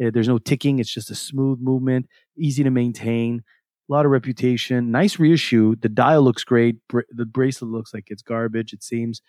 Uh, 0.02 0.12
there's 0.14 0.28
no 0.28 0.38
ticking. 0.38 0.80
It's 0.80 0.94
just 0.94 1.10
a 1.12 1.16
smooth 1.16 1.60
movement, 1.60 2.08
easy 2.38 2.64
to 2.64 2.70
maintain. 2.70 3.44
A 3.90 3.92
lot 3.92 4.06
of 4.06 4.12
reputation. 4.12 4.92
Nice 4.92 5.18
reissue. 5.20 5.76
The 5.76 5.90
dial 5.90 6.22
looks 6.22 6.44
great. 6.44 6.76
Bra- 6.88 7.02
the 7.10 7.26
bracelet 7.26 7.72
looks 7.72 7.94
like 7.94 8.06
it's 8.08 8.22
garbage. 8.22 8.72
It 8.72 8.84
seems, 8.84 9.22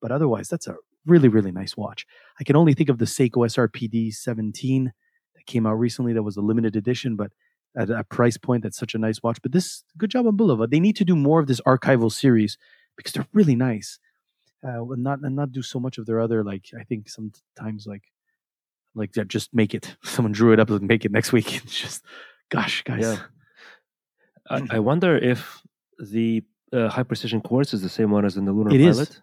but 0.00 0.12
otherwise, 0.12 0.48
that's 0.48 0.68
a 0.68 0.76
really 1.04 1.28
really 1.28 1.52
nice 1.52 1.76
watch. 1.76 2.06
I 2.40 2.44
can 2.44 2.56
only 2.56 2.74
think 2.74 2.88
of 2.88 2.98
the 2.98 3.04
Seiko 3.04 3.44
SRPD 3.44 4.14
17 4.14 4.92
that 5.34 5.46
came 5.46 5.66
out 5.66 5.74
recently. 5.74 6.12
That 6.12 6.22
was 6.22 6.36
a 6.36 6.40
limited 6.40 6.76
edition, 6.76 7.16
but 7.16 7.32
at 7.76 7.90
a 7.90 8.04
price 8.04 8.36
point, 8.36 8.62
that's 8.62 8.78
such 8.78 8.94
a 8.94 8.98
nice 8.98 9.22
watch. 9.22 9.42
But 9.42 9.52
this, 9.52 9.82
good 9.98 10.10
job 10.10 10.26
on 10.26 10.36
Bulova. 10.36 10.70
They 10.70 10.80
need 10.80 10.96
to 10.96 11.04
do 11.04 11.16
more 11.16 11.40
of 11.40 11.48
this 11.48 11.60
archival 11.62 12.10
series 12.12 12.56
because 12.96 13.12
they're 13.12 13.26
really 13.32 13.56
nice. 13.56 13.98
Uh, 14.64 14.82
and 14.92 15.02
not 15.02 15.18
and 15.20 15.36
not 15.36 15.52
do 15.52 15.60
so 15.60 15.78
much 15.78 15.98
of 15.98 16.06
their 16.06 16.20
other 16.20 16.42
like 16.42 16.70
I 16.78 16.84
think 16.84 17.10
sometimes 17.10 17.86
like 17.86 18.04
like 18.94 19.12
just 19.26 19.52
make 19.52 19.74
it. 19.74 19.96
Someone 20.04 20.32
drew 20.32 20.52
it 20.52 20.60
up 20.60 20.70
and 20.70 20.86
make 20.86 21.04
it 21.04 21.12
next 21.12 21.32
week. 21.32 21.56
It's 21.64 21.78
just, 21.78 22.04
gosh, 22.48 22.82
guys. 22.84 23.02
Yeah. 23.02 23.18
I, 24.50 24.62
I 24.70 24.78
wonder 24.78 25.16
if 25.16 25.62
the 25.98 26.42
uh, 26.72 26.88
high 26.88 27.02
precision 27.04 27.40
quartz 27.40 27.72
is 27.74 27.82
the 27.82 27.88
same 27.88 28.10
one 28.10 28.24
as 28.24 28.36
in 28.36 28.44
the 28.44 28.52
lunar 28.52 28.72
It 28.74 28.80
is. 28.80 28.96
pilot. 28.96 29.20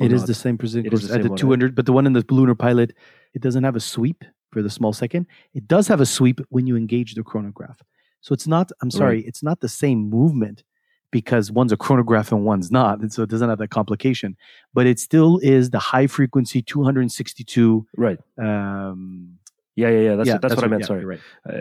or 0.00 0.06
It 0.06 0.12
is 0.12 0.22
not. 0.22 0.26
the 0.28 0.34
same 0.34 0.58
precision 0.58 0.86
It 0.86 0.90
course 0.90 1.06
the 1.08 1.14
at 1.14 1.22
the 1.22 1.28
one, 1.28 1.32
right? 1.32 1.38
200, 1.38 1.74
but 1.74 1.86
the 1.86 1.92
one 1.92 2.06
in 2.06 2.12
the 2.14 2.24
Lunar 2.30 2.54
Pilot, 2.54 2.94
it 3.34 3.42
doesn't 3.42 3.62
have 3.64 3.76
a 3.76 3.80
sweep 3.80 4.24
for 4.50 4.62
the 4.62 4.70
small 4.70 4.92
second. 4.92 5.26
It 5.52 5.68
does 5.68 5.86
have 5.88 6.00
a 6.00 6.06
sweep 6.06 6.40
when 6.48 6.66
you 6.66 6.76
engage 6.76 7.14
the 7.14 7.22
chronograph. 7.22 7.80
So 8.20 8.32
it's 8.32 8.46
not, 8.46 8.70
I'm 8.80 8.90
sorry, 8.90 9.20
it's 9.26 9.42
not 9.42 9.60
the 9.60 9.68
same 9.68 10.08
movement 10.08 10.62
because 11.10 11.52
one's 11.52 11.72
a 11.72 11.76
chronograph 11.76 12.32
and 12.32 12.44
one's 12.44 12.70
not. 12.72 13.00
And 13.00 13.12
so 13.12 13.22
it 13.22 13.28
doesn't 13.30 13.48
have 13.48 13.58
that 13.58 13.68
complication, 13.70 14.36
but 14.72 14.86
it 14.86 14.98
still 14.98 15.38
is 15.42 15.70
the 15.70 15.78
high 15.78 16.06
frequency 16.08 16.62
262. 16.62 17.86
Right. 17.96 18.18
Um, 18.38 19.38
Yeah, 19.76 19.88
yeah, 19.88 20.00
yeah. 20.00 20.16
That's 20.16 20.28
yeah, 20.28 20.38
that's, 20.38 20.54
what 20.54 20.64
I 20.64 20.68
meant. 20.68 20.82
yeah, 20.82 20.86
Sorry. 20.86 21.04
right. 21.04 21.20
Uh, 21.48 21.56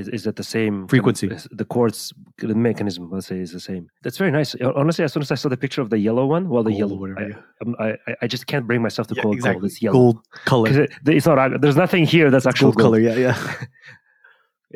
is 0.00 0.08
is 0.08 0.26
it 0.26 0.36
the 0.36 0.44
same 0.44 0.86
Frequency. 0.86 1.28
is- 1.28 1.48
The 1.50 1.64
quartz 1.64 2.12
the 2.38 2.54
mechanism, 2.54 3.10
let's 3.10 3.26
say, 3.26 3.38
is 3.38 3.52
the 3.52 3.60
same. 3.60 3.88
That's 4.02 4.18
very 4.18 4.30
nice. 4.30 4.54
Honestly, 4.56 5.04
as 5.04 5.12
soon 5.12 5.22
as 5.22 5.32
I 5.32 5.34
saw 5.36 5.48
the 5.48 5.56
picture 5.56 5.80
of 5.80 5.88
the 5.88 5.98
yellow 5.98 6.26
one, 6.26 6.48
well, 6.50 6.62
the 6.62 6.70
Gold, 6.70 6.78
yellow, 6.78 6.96
whatever, 6.96 7.44
I. 7.78 7.96
I, 8.06 8.16
I, 8.22 8.26
just 8.26 8.46
can't 8.46 8.66
bring 8.66 8.82
myself 8.82 9.08
to 9.08 9.14
Yeah, 9.14 9.22
call 9.22 9.32
it 9.34 9.42
gold. 9.42 9.64
It's 9.64 9.80
yellow. 9.80 9.94
Gold 9.94 10.18
color. 10.44 10.68
it, 10.82 10.92
it's 11.06 11.26
not. 11.26 11.60
There's 11.62 11.76
nothing 11.76 12.04
here 12.04 12.30
that's 12.30 12.46
actual 12.46 12.72
Gold 12.72 12.84
color. 12.84 13.00
Yeah. 13.00 13.14
Yeah. 13.14 13.54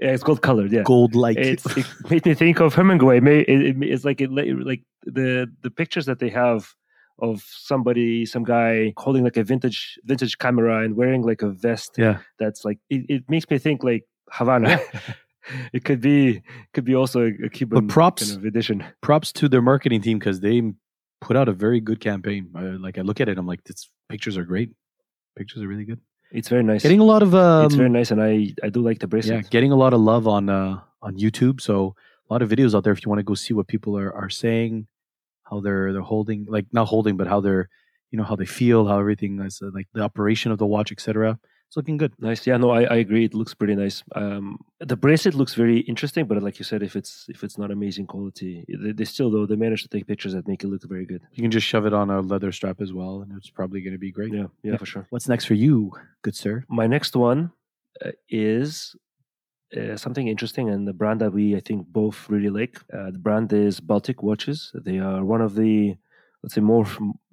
Yeah, 0.00 0.12
it's 0.12 0.22
gold 0.22 0.42
colored. 0.42 0.70
Yeah. 0.70 0.82
Gold 0.84 1.16
like. 1.16 1.36
it 1.40 1.60
made 2.08 2.24
me 2.24 2.34
think 2.34 2.60
of 2.60 2.72
Hemingway. 2.72 3.18
It, 3.18 3.48
it, 3.48 3.76
it's 3.82 4.04
like 4.04 4.20
it, 4.20 4.30
like 4.30 4.82
the 5.02 5.50
the 5.62 5.70
pictures 5.70 6.06
that 6.06 6.20
they 6.20 6.28
have 6.28 6.72
of 7.20 7.44
somebody, 7.46 8.26
some 8.26 8.44
guy 8.44 8.92
holding 8.96 9.24
like 9.24 9.36
a 9.36 9.44
vintage 9.44 9.98
vintage 10.04 10.38
camera 10.38 10.84
and 10.84 10.96
wearing 10.96 11.22
like 11.22 11.42
a 11.42 11.50
vest. 11.50 11.94
Yeah. 11.98 12.18
That's 12.38 12.64
like 12.64 12.78
it, 12.90 13.06
it 13.08 13.24
makes 13.28 13.48
me 13.50 13.58
think 13.58 13.82
like 13.82 14.04
Havana. 14.30 14.80
it 15.72 15.84
could 15.84 16.00
be 16.00 16.42
could 16.74 16.84
be 16.84 16.94
also 16.94 17.26
a, 17.26 17.48
Cuban 17.48 17.88
props- 17.88 18.28
kind 18.28 18.38
of 18.38 18.44
edition. 18.44 18.84
Props 19.00 19.32
to 19.32 19.48
their 19.48 19.62
marketing 19.62 20.02
team 20.02 20.18
because 20.18 20.40
they 20.40 20.62
put 21.20 21.36
out 21.36 21.48
a 21.48 21.52
very 21.52 21.80
good 21.80 22.00
campaign. 22.00 22.50
I, 22.54 22.62
like 22.62 22.98
I 22.98 23.02
look 23.02 23.20
at 23.20 23.28
it, 23.28 23.38
I'm 23.38 23.46
like, 23.46 23.64
this 23.64 23.90
pictures 24.08 24.36
are 24.36 24.44
great. 24.44 24.70
Pictures 25.36 25.62
are 25.62 25.68
really 25.68 25.84
good. 25.84 26.00
It's 26.30 26.48
very 26.48 26.62
nice. 26.62 26.82
Getting 26.82 27.00
a 27.00 27.04
lot 27.04 27.22
of 27.22 27.34
um, 27.34 27.66
it's 27.66 27.74
very 27.74 27.88
nice, 27.88 28.10
and 28.10 28.22
I 28.22 28.54
I 28.62 28.68
do 28.68 28.80
like 28.80 28.98
the 28.98 29.06
bracelet. 29.06 29.44
yeah, 29.44 29.48
getting 29.48 29.72
a 29.72 29.76
lot 29.76 29.94
of 29.94 30.00
love 30.00 30.28
on 30.28 30.50
uh, 30.50 30.80
on 31.00 31.16
YouTube. 31.16 31.60
So 31.60 31.94
a 32.28 32.32
lot 32.32 32.42
of 32.42 32.50
videos 32.50 32.74
out 32.74 32.84
there 32.84 32.92
if 32.92 33.04
you 33.04 33.08
want 33.08 33.20
to 33.20 33.24
go 33.24 33.34
see 33.34 33.54
what 33.54 33.66
people 33.66 33.96
are, 33.96 34.12
are 34.12 34.28
saying, 34.28 34.86
how 35.48 35.60
they're 35.60 35.92
they're 35.92 36.02
holding, 36.02 36.46
like 36.48 36.66
not 36.72 36.86
holding, 36.88 37.16
but 37.16 37.26
how 37.26 37.40
they're 37.40 37.68
you 38.10 38.18
know 38.18 38.24
how 38.24 38.36
they 38.36 38.46
feel, 38.46 38.86
how 38.86 38.98
everything 38.98 39.40
is 39.40 39.60
uh, 39.62 39.70
like 39.74 39.86
the 39.92 40.02
operation 40.02 40.52
of 40.52 40.58
the 40.58 40.66
watch, 40.66 40.90
etc. 40.92 41.38
It's 41.68 41.76
looking 41.76 41.98
good. 41.98 42.14
Nice. 42.18 42.46
Yeah, 42.46 42.56
no, 42.56 42.70
I, 42.70 42.84
I 42.84 42.96
agree. 42.96 43.26
It 43.26 43.34
looks 43.34 43.52
pretty 43.52 43.74
nice. 43.74 44.02
Um, 44.14 44.58
the 44.80 44.96
bracelet 44.96 45.34
looks 45.34 45.52
very 45.54 45.80
interesting, 45.80 46.24
but 46.26 46.42
like 46.42 46.58
you 46.58 46.64
said, 46.64 46.82
if 46.82 46.96
it's 46.96 47.26
if 47.28 47.44
it's 47.44 47.58
not 47.58 47.70
amazing 47.70 48.06
quality, 48.06 48.64
they, 48.82 48.92
they 48.92 49.04
still 49.04 49.30
though 49.30 49.44
they 49.44 49.56
manage 49.56 49.82
to 49.82 49.88
take 49.88 50.06
pictures 50.06 50.32
that 50.32 50.48
make 50.48 50.64
it 50.64 50.68
look 50.68 50.82
very 50.88 51.04
good. 51.04 51.20
You 51.34 51.42
can 51.42 51.50
just 51.50 51.66
shove 51.66 51.84
it 51.84 51.92
on 51.92 52.08
a 52.08 52.20
leather 52.22 52.52
strap 52.52 52.80
as 52.80 52.94
well, 52.94 53.20
and 53.20 53.36
it's 53.36 53.50
probably 53.50 53.82
going 53.82 53.92
to 53.92 53.98
be 53.98 54.10
great. 54.10 54.32
Yeah, 54.32 54.46
yeah, 54.62 54.72
Yeah. 54.72 54.76
for 54.78 54.86
sure. 54.86 55.06
What's 55.10 55.28
next 55.28 55.44
for 55.44 55.54
you, 55.54 55.92
good 56.22 56.34
sir? 56.34 56.64
My 56.70 56.86
next 56.86 57.14
one 57.14 57.52
uh, 58.02 58.12
is 58.30 58.96
uh, 59.76 59.96
something 59.96 60.28
interesting 60.28 60.68
and 60.70 60.86
the 60.88 60.92
brand 60.92 61.20
that 61.20 61.32
we 61.32 61.56
I 61.56 61.60
think 61.60 61.86
both 61.88 62.28
really 62.28 62.50
like. 62.50 62.78
Uh, 62.92 63.10
the 63.10 63.18
brand 63.18 63.52
is 63.52 63.80
Baltic 63.80 64.22
Watches. 64.22 64.72
They 64.74 64.98
are 64.98 65.24
one 65.24 65.40
of 65.40 65.54
the 65.54 65.96
let's 66.42 66.54
say 66.54 66.60
more 66.60 66.86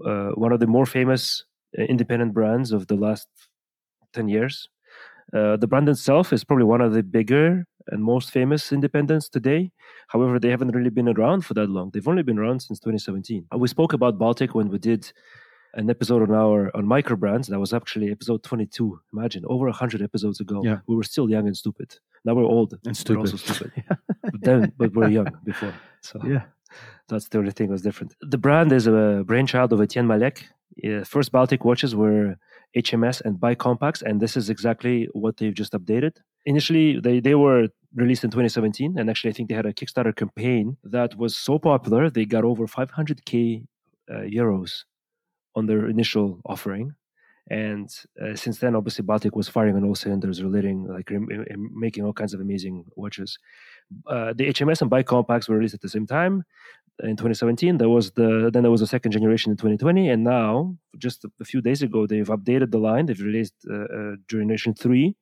uh, 0.05 0.31
one 0.31 0.51
of 0.51 0.59
the 0.59 0.67
more 0.67 0.85
famous 0.85 1.45
uh, 1.77 1.83
independent 1.83 2.33
brands 2.33 2.71
of 2.71 2.87
the 2.87 2.95
last 2.95 3.27
ten 4.13 4.27
years. 4.27 4.69
Uh, 5.33 5.57
the 5.57 5.67
brand 5.67 5.89
itself 5.89 6.31
is 6.33 6.43
probably 6.43 6.65
one 6.65 6.81
of 6.81 6.93
the 6.93 7.03
bigger 7.03 7.65
and 7.87 8.03
most 8.03 8.31
famous 8.31 8.71
independents 8.71 9.29
today. 9.29 9.71
However, 10.07 10.39
they 10.39 10.49
haven't 10.49 10.71
really 10.75 10.89
been 10.89 11.09
around 11.09 11.45
for 11.45 11.53
that 11.55 11.69
long. 11.69 11.91
They've 11.93 12.07
only 12.07 12.23
been 12.23 12.39
around 12.39 12.61
since 12.61 12.79
2017. 12.79 13.45
Uh, 13.53 13.57
We 13.57 13.67
spoke 13.67 13.93
about 13.93 14.17
Baltic 14.17 14.55
when 14.55 14.69
we 14.69 14.79
did 14.79 15.11
an 15.75 15.89
episode 15.89 16.21
on 16.23 16.33
our 16.33 16.75
on 16.75 16.85
micro 16.85 17.15
brands. 17.15 17.47
That 17.47 17.59
was 17.59 17.73
actually 17.73 18.11
episode 18.11 18.43
22. 18.43 18.99
Imagine 19.13 19.43
over 19.47 19.65
100 19.65 20.01
episodes 20.01 20.39
ago. 20.39 20.61
Yeah. 20.63 20.79
We 20.87 20.95
were 20.95 21.03
still 21.03 21.29
young 21.29 21.47
and 21.47 21.55
stupid. 21.55 21.95
Now 22.23 22.33
we're 22.33 22.43
old 22.43 22.73
And 22.85 23.03
We're 23.07 23.17
also 23.17 23.37
stupid. 23.37 23.71
but 24.21 24.41
then, 24.41 24.73
but 24.77 24.93
we're 24.93 25.09
young 25.09 25.31
before. 25.43 25.73
So 26.01 26.19
yeah. 26.25 26.43
that's 27.07 27.27
the 27.29 27.37
only 27.39 27.51
thing 27.51 27.69
was 27.69 27.81
different. 27.81 28.15
The 28.21 28.37
brand 28.37 28.71
is 28.71 28.87
a 28.87 29.23
brainchild 29.25 29.73
of 29.73 29.81
Etienne 29.81 30.07
Malec. 30.07 30.43
Yeah, 30.77 31.03
first 31.03 31.31
Baltic 31.31 31.63
watches 31.63 31.95
were 31.95 32.37
HMS 32.75 33.21
and 33.21 33.37
Bicompax, 33.37 34.01
and 34.01 34.21
this 34.21 34.35
is 34.35 34.49
exactly 34.49 35.07
what 35.13 35.37
they've 35.37 35.53
just 35.53 35.71
updated. 35.73 36.17
Initially, 36.45 36.99
they, 36.99 37.21
they 37.21 37.35
were 37.35 37.69
released 37.93 38.25
in 38.25 38.31
2017, 38.31 38.97
and 38.97 39.09
actually, 39.09 39.29
I 39.29 39.33
think 39.33 39.47
they 39.47 39.55
had 39.55 39.65
a 39.65 39.73
Kickstarter 39.73 40.13
campaign 40.13 40.75
that 40.83 41.15
was 41.17 41.37
so 41.37 41.59
popular 41.59 42.09
they 42.09 42.25
got 42.25 42.43
over 42.43 42.67
500k 42.67 43.65
uh, 44.09 44.13
euros 44.15 44.83
on 45.55 45.65
their 45.65 45.87
initial 45.87 46.41
offering. 46.45 46.93
And 47.49 47.87
uh, 48.19 48.35
since 48.35 48.57
then, 48.57 48.75
obviously, 48.75 49.03
Baltic 49.03 49.35
was 49.35 49.47
firing 49.47 49.75
on 49.75 49.83
all 49.83 49.93
cylinders, 49.93 50.41
relating 50.41 50.87
like 50.87 51.11
rem- 51.11 51.29
em- 51.51 51.71
making 51.75 52.03
all 52.03 52.13
kinds 52.13 52.33
of 52.33 52.41
amazing 52.41 52.85
watches. 52.95 53.37
Uh, 54.07 54.33
the 54.33 54.47
HMS 54.47 54.81
and 54.81 54.89
Bicompax 54.89 55.47
were 55.47 55.57
released 55.57 55.75
at 55.75 55.81
the 55.81 55.89
same 55.89 56.07
time 56.07 56.43
in 57.03 57.15
2017 57.17 57.77
there 57.77 57.89
was 57.89 58.11
the 58.11 58.49
then 58.53 58.63
there 58.63 58.71
was 58.71 58.81
a 58.81 58.87
second 58.87 59.11
generation 59.11 59.51
in 59.51 59.57
2020 59.57 60.09
and 60.09 60.23
now 60.23 60.75
just 60.97 61.25
a 61.41 61.45
few 61.45 61.61
days 61.61 61.81
ago 61.81 62.07
they've 62.07 62.29
updated 62.29 62.71
the 62.71 62.77
line 62.77 63.05
they've 63.05 63.21
released 63.21 63.53
uh, 63.69 63.83
uh, 63.83 64.15
generation 64.29 64.73
3 64.73 65.13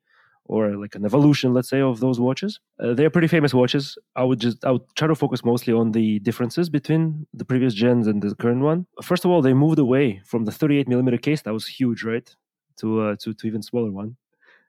or 0.45 0.75
like 0.75 0.95
an 0.95 1.06
evolution 1.06 1.53
let's 1.53 1.69
say 1.69 1.82
of 1.82 1.99
those 1.99 2.19
watches. 2.19 2.60
Uh, 2.79 2.93
they're 2.93 3.10
pretty 3.10 3.27
famous 3.27 3.53
watches. 3.53 3.97
I 4.15 4.23
would 4.23 4.39
just 4.39 4.63
i 4.65 4.71
would 4.71 4.84
try 4.95 5.08
to 5.08 5.15
focus 5.15 5.43
mostly 5.43 5.73
on 5.73 5.91
the 5.91 6.19
differences 6.19 6.69
between 6.69 7.25
the 7.34 7.45
previous 7.45 7.73
gens 7.73 8.08
and 8.08 8.21
the 8.21 8.36
current 8.36 8.62
one. 8.62 8.86
First 9.01 9.25
of 9.25 9.32
all 9.32 9.41
they 9.41 9.53
moved 9.53 9.79
away 9.79 10.21
from 10.25 10.45
the 10.45 10.51
38 10.51 10.88
millimeter 10.88 11.17
case 11.17 11.41
that 11.43 11.53
was 11.53 11.67
huge 11.67 12.03
right 12.03 12.36
to 12.77 13.01
uh, 13.01 13.15
to, 13.21 13.34
to 13.34 13.47
even 13.47 13.62
smaller 13.62 13.91
one. 13.91 14.15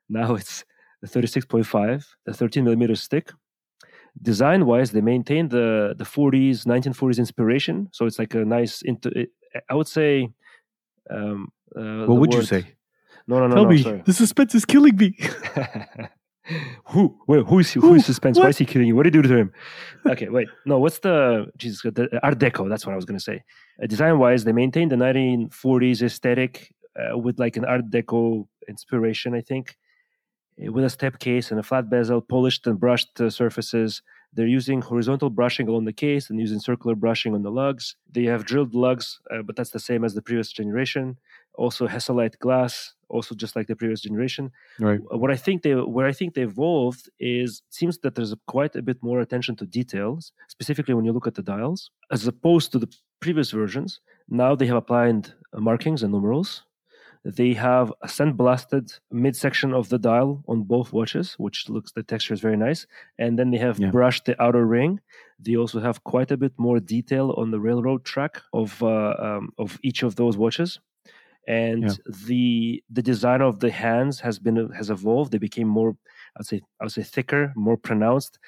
Now 0.09 0.35
it's 0.35 0.63
the 1.01 1.07
36.5 1.07 2.05
the 2.25 2.33
13 2.33 2.63
millimeter 2.63 2.95
stick. 2.95 3.31
Design 4.21 4.65
wise 4.65 4.91
they 4.91 5.01
maintain 5.01 5.49
the 5.49 5.93
the 5.97 6.05
40s 6.05 6.65
1940s 6.65 7.19
inspiration 7.19 7.89
so 7.91 8.05
it's 8.05 8.17
like 8.17 8.33
a 8.33 8.45
nice 8.45 8.81
into 8.81 9.11
i 9.69 9.73
would 9.75 9.89
say 9.89 10.29
um 11.09 11.51
uh, 11.75 12.05
What 12.05 12.19
would 12.21 12.33
you 12.33 12.43
say? 12.43 12.75
No 13.27 13.39
no 13.39 13.47
no 13.47 13.55
Tell 13.55 13.63
no 13.63 13.69
me. 13.69 13.81
sorry. 13.81 14.01
The 14.05 14.13
suspense 14.13 14.53
is 14.55 14.65
killing 14.65 14.95
me. 14.97 15.17
who? 16.85 17.17
Wait 17.27 17.45
who 17.47 17.59
is 17.59 17.73
who 17.73 17.81
Who? 17.81 17.95
is 17.95 18.05
suspense? 18.05 18.37
Why 18.37 18.43
What? 18.45 18.49
is 18.51 18.57
he 18.59 18.65
killing 18.65 18.87
you? 18.87 18.95
What 18.95 19.03
did 19.03 19.15
you 19.15 19.21
do 19.23 19.29
to 19.29 19.37
him? 19.37 19.51
Okay 20.07 20.29
wait. 20.29 20.47
No 20.65 20.77
what's 20.79 20.99
the 20.99 21.47
jesus 21.57 21.81
the 21.81 22.19
art 22.23 22.37
deco 22.37 22.69
that's 22.69 22.85
what 22.85 22.93
i 22.93 22.95
was 22.95 23.05
going 23.05 23.17
to 23.17 23.23
say. 23.23 23.43
Uh, 23.81 23.87
design 23.87 24.19
wise 24.19 24.43
they 24.43 24.51
maintain 24.51 24.89
the 24.89 24.95
1940s 24.95 26.01
aesthetic 26.03 26.71
uh, 26.99 27.17
with 27.17 27.39
like 27.39 27.57
an 27.57 27.65
art 27.65 27.89
deco 27.89 28.47
inspiration 28.67 29.33
i 29.33 29.41
think. 29.41 29.75
Uh, 30.63 30.71
with 30.71 30.85
a 30.85 30.89
step 30.89 31.17
case 31.19 31.49
and 31.51 31.59
a 31.59 31.63
flat 31.63 31.89
bezel 31.89 32.21
polished 32.21 32.65
and 32.67 32.79
brushed 32.79 33.19
uh, 33.19 33.29
surfaces. 33.29 34.01
They're 34.33 34.47
using 34.47 34.81
horizontal 34.81 35.29
brushing 35.29 35.67
on 35.69 35.85
the 35.85 35.93
case 35.93 36.29
and 36.29 36.39
using 36.39 36.59
circular 36.59 36.93
brushing 36.95 37.33
on 37.33 37.41
the 37.41 37.51
lugs. 37.51 37.95
They 38.11 38.25
have 38.25 38.45
drilled 38.45 38.75
lugs 38.75 39.19
uh, 39.31 39.41
but 39.41 39.55
that's 39.55 39.71
the 39.71 39.79
same 39.79 40.03
as 40.03 40.13
the 40.13 40.21
previous 40.21 40.51
generation. 40.51 41.17
Also 41.55 41.87
Hesalite 41.87 42.37
glass 42.39 42.93
also 43.09 43.35
just 43.35 43.55
like 43.55 43.67
the 43.67 43.75
previous 43.75 44.01
generation 44.01 44.51
right. 44.79 44.99
what 45.11 45.31
I 45.31 45.35
think 45.35 45.61
they 45.63 45.73
where 45.75 46.07
I 46.07 46.11
think 46.11 46.33
they 46.33 46.41
evolved 46.43 47.09
is 47.19 47.61
seems 47.69 47.97
that 47.99 48.15
there's 48.15 48.33
quite 48.47 48.75
a 48.75 48.81
bit 48.81 49.01
more 49.01 49.19
attention 49.19 49.55
to 49.57 49.65
details, 49.65 50.31
specifically 50.47 50.93
when 50.93 51.05
you 51.05 51.11
look 51.13 51.27
at 51.27 51.35
the 51.35 51.41
dials, 51.43 51.91
as 52.11 52.25
opposed 52.27 52.71
to 52.71 52.79
the 52.79 52.89
previous 53.19 53.51
versions. 53.51 53.99
Now 54.29 54.55
they 54.55 54.67
have 54.67 54.77
applied 54.77 55.33
uh, 55.53 55.59
markings 55.59 56.03
and 56.03 56.11
numerals. 56.11 56.63
They 57.23 57.53
have 57.53 57.91
a 58.03 58.07
sandblasted 58.07 58.99
midsection 59.11 59.73
of 59.73 59.89
the 59.89 59.97
dial 59.97 60.43
on 60.47 60.61
both 60.61 60.93
watches, 60.93 61.33
which 61.39 61.69
looks 61.69 61.91
the 61.91 62.03
texture 62.03 62.35
is 62.35 62.39
very 62.39 62.57
nice. 62.57 62.85
And 63.17 63.39
then 63.39 63.49
they 63.49 63.57
have 63.57 63.79
Yeah. 63.79 63.89
brushed 63.89 64.25
the 64.25 64.39
outer 64.41 64.65
ring. 64.65 64.99
They 65.39 65.55
also 65.55 65.79
have 65.79 66.03
quite 66.03 66.29
a 66.31 66.37
bit 66.37 66.53
more 66.57 66.79
detail 66.79 67.33
on 67.37 67.49
the 67.49 67.59
railroad 67.59 68.05
track 68.05 68.41
of 68.53 68.81
uh, 68.83 69.15
um, 69.27 69.49
of 69.57 69.79
each 69.81 70.03
of 70.03 70.15
those 70.15 70.37
watches 70.37 70.79
and 71.47 71.83
Yeah. 71.83 71.93
the 72.27 72.83
the 72.89 73.01
design 73.01 73.41
of 73.41 73.59
the 73.59 73.71
hands 73.71 74.19
has 74.21 74.39
been 74.39 74.57
has 74.79 74.89
evolved. 74.89 75.31
They 75.31 75.37
became 75.49 75.67
more 75.67 75.95
i'd 76.37 76.45
say 76.45 76.61
i 76.79 76.83
would 76.83 76.91
say 76.91 77.03
thicker 77.03 77.53
more 77.55 77.77
pronounced. 77.77 78.39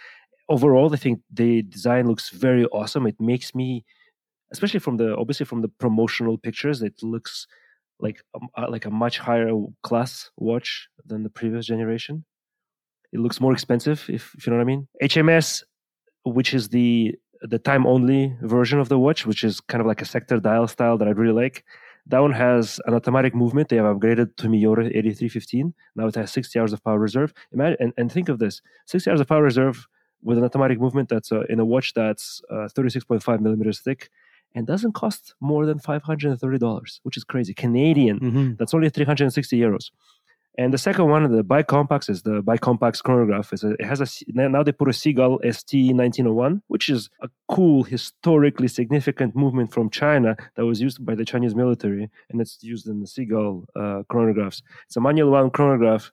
Overall 0.49 0.93
i 0.93 0.97
think 0.97 1.21
the 1.41 1.61
design 1.63 2.07
looks 2.07 2.29
very 2.29 2.65
awesome. 2.79 3.05
It 3.07 3.19
makes 3.19 3.53
me 3.55 3.85
especially 4.51 4.79
from 4.79 4.95
the 4.97 5.15
obviously 5.17 5.45
from 5.45 5.61
the 5.61 5.67
promotional 5.83 6.37
pictures 6.37 6.81
it 6.81 6.95
looks 7.03 7.47
like 7.99 8.21
a, 8.57 8.69
like 8.75 8.85
a 8.85 8.91
much 8.91 9.17
higher 9.19 9.51
class 9.83 10.29
watch 10.37 10.87
than 11.05 11.23
the 11.23 11.29
previous 11.39 11.65
generation. 11.65 12.23
It 13.13 13.19
looks 13.19 13.39
more 13.41 13.53
expensive 13.53 13.99
if, 14.09 14.33
if 14.35 14.45
you 14.45 14.51
know 14.51 14.57
what 14.57 14.63
i 14.63 14.71
mean. 14.73 14.87
Hms 15.01 15.63
which 16.23 16.53
is 16.53 16.69
the 16.69 17.15
the 17.41 17.59
time 17.59 17.85
only 17.87 18.35
version 18.41 18.79
of 18.79 18.89
the 18.89 18.99
watch 18.99 19.25
which 19.25 19.43
is 19.43 19.59
kind 19.61 19.81
of 19.81 19.87
like 19.87 20.01
a 20.01 20.05
sector 20.15 20.39
dial 20.39 20.67
style 20.67 20.97
that 20.97 21.07
i 21.07 21.11
really 21.11 21.37
like 21.43 21.63
that 22.09 22.19
one 22.19 22.31
has 22.31 22.79
an 22.85 22.93
automatic 22.93 23.35
movement. 23.35 23.69
They 23.69 23.77
have 23.77 23.85
upgraded 23.85 24.35
to 24.37 24.47
Miyota 24.47 24.87
8315. 24.87 25.73
Now 25.95 26.07
it 26.07 26.15
has 26.15 26.31
60 26.31 26.59
hours 26.59 26.73
of 26.73 26.83
power 26.83 26.99
reserve. 26.99 27.33
Imagine 27.51 27.77
and, 27.79 27.93
and 27.97 28.11
think 28.11 28.29
of 28.29 28.39
this: 28.39 28.61
60 28.85 29.09
hours 29.09 29.21
of 29.21 29.27
power 29.27 29.43
reserve 29.43 29.87
with 30.23 30.37
an 30.37 30.43
automatic 30.43 30.79
movement 30.79 31.09
that's 31.09 31.31
uh, 31.31 31.41
in 31.49 31.59
a 31.59 31.65
watch 31.65 31.93
that's 31.93 32.41
uh, 32.49 32.67
36.5 32.75 33.39
millimeters 33.39 33.79
thick 33.79 34.09
and 34.55 34.65
doesn't 34.65 34.93
cost 34.93 35.35
more 35.39 35.65
than 35.65 35.77
$530, 35.77 36.99
which 37.03 37.17
is 37.17 37.23
crazy. 37.23 37.53
Canadian. 37.53 38.19
Mm-hmm. 38.19 38.53
That's 38.57 38.73
only 38.73 38.89
360 38.89 39.59
euros. 39.59 39.91
And 40.59 40.73
the 40.73 40.77
second 40.79 41.07
one, 41.09 41.31
the 41.31 41.43
Bicompax, 41.43 42.09
is 42.09 42.23
the 42.23 42.41
Bicompax 42.41 43.03
chronograph. 43.03 43.53
A, 43.53 43.71
it 43.73 43.85
has 43.85 44.01
a 44.01 44.07
now 44.27 44.63
they 44.63 44.71
put 44.71 44.89
a 44.89 44.93
Seagull 44.93 45.39
ST 45.43 45.93
1901, 45.93 46.63
which 46.67 46.89
is 46.89 47.09
a 47.21 47.29
cool, 47.47 47.83
historically 47.83 48.67
significant 48.67 49.35
movement 49.35 49.71
from 49.71 49.91
China 49.91 50.35
that 50.55 50.65
was 50.65 50.81
used 50.81 51.05
by 51.05 51.13
the 51.13 51.25
Chinese 51.25 51.53
military, 51.53 52.09
and 52.29 52.41
it's 52.41 52.63
used 52.63 52.87
in 52.87 53.01
the 53.01 53.07
Seagull 53.07 53.65
uh, 53.75 54.01
chronographs. 54.11 54.63
It's 54.87 54.97
a 54.97 55.01
manual 55.01 55.29
wound 55.29 55.53
chronograph, 55.53 56.11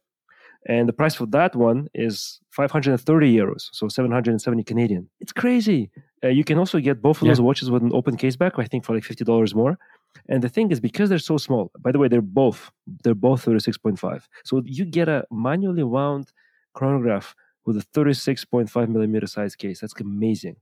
and 0.67 0.87
the 0.89 0.93
price 0.93 1.15
for 1.15 1.27
that 1.27 1.57
one 1.57 1.89
is 1.95 2.41
530 2.51 3.35
euros, 3.35 3.69
so 3.73 3.89
770 3.89 4.63
Canadian. 4.65 5.09
It's 5.21 5.33
crazy. 5.33 5.91
Uh, 6.23 6.29
you 6.29 6.45
can 6.45 6.59
also 6.59 6.81
get 6.81 7.03
both 7.03 7.21
of 7.21 7.29
those 7.29 7.41
watches 7.41 7.71
with 7.71 7.83
an 7.83 7.93
open 7.95 8.17
case 8.17 8.37
back, 8.37 8.55
I 8.59 8.65
think, 8.65 8.85
for 8.85 8.95
like 8.95 9.05
fifty 9.05 9.25
dollars 9.25 9.55
more. 9.55 9.79
And 10.29 10.43
the 10.43 10.49
thing 10.49 10.71
is, 10.71 10.81
because 10.81 11.09
they're 11.09 11.19
so 11.19 11.37
small. 11.39 11.71
By 11.81 11.93
the 11.93 11.99
way, 11.99 12.09
they're 12.09 12.23
both 12.43 12.71
they're 13.03 13.15
both 13.15 13.45
36.5. 13.45 14.23
So 14.45 14.63
you 14.65 14.85
get 14.85 15.09
a 15.09 15.25
manually 15.31 15.83
wound 15.85 16.33
chronograph 16.75 17.35
with 17.67 17.77
a 17.79 17.87
36.5 17.95 18.89
millimeter 18.89 19.27
size 19.27 19.55
case. 19.57 19.81
That's 19.81 19.95
amazing. 20.01 20.57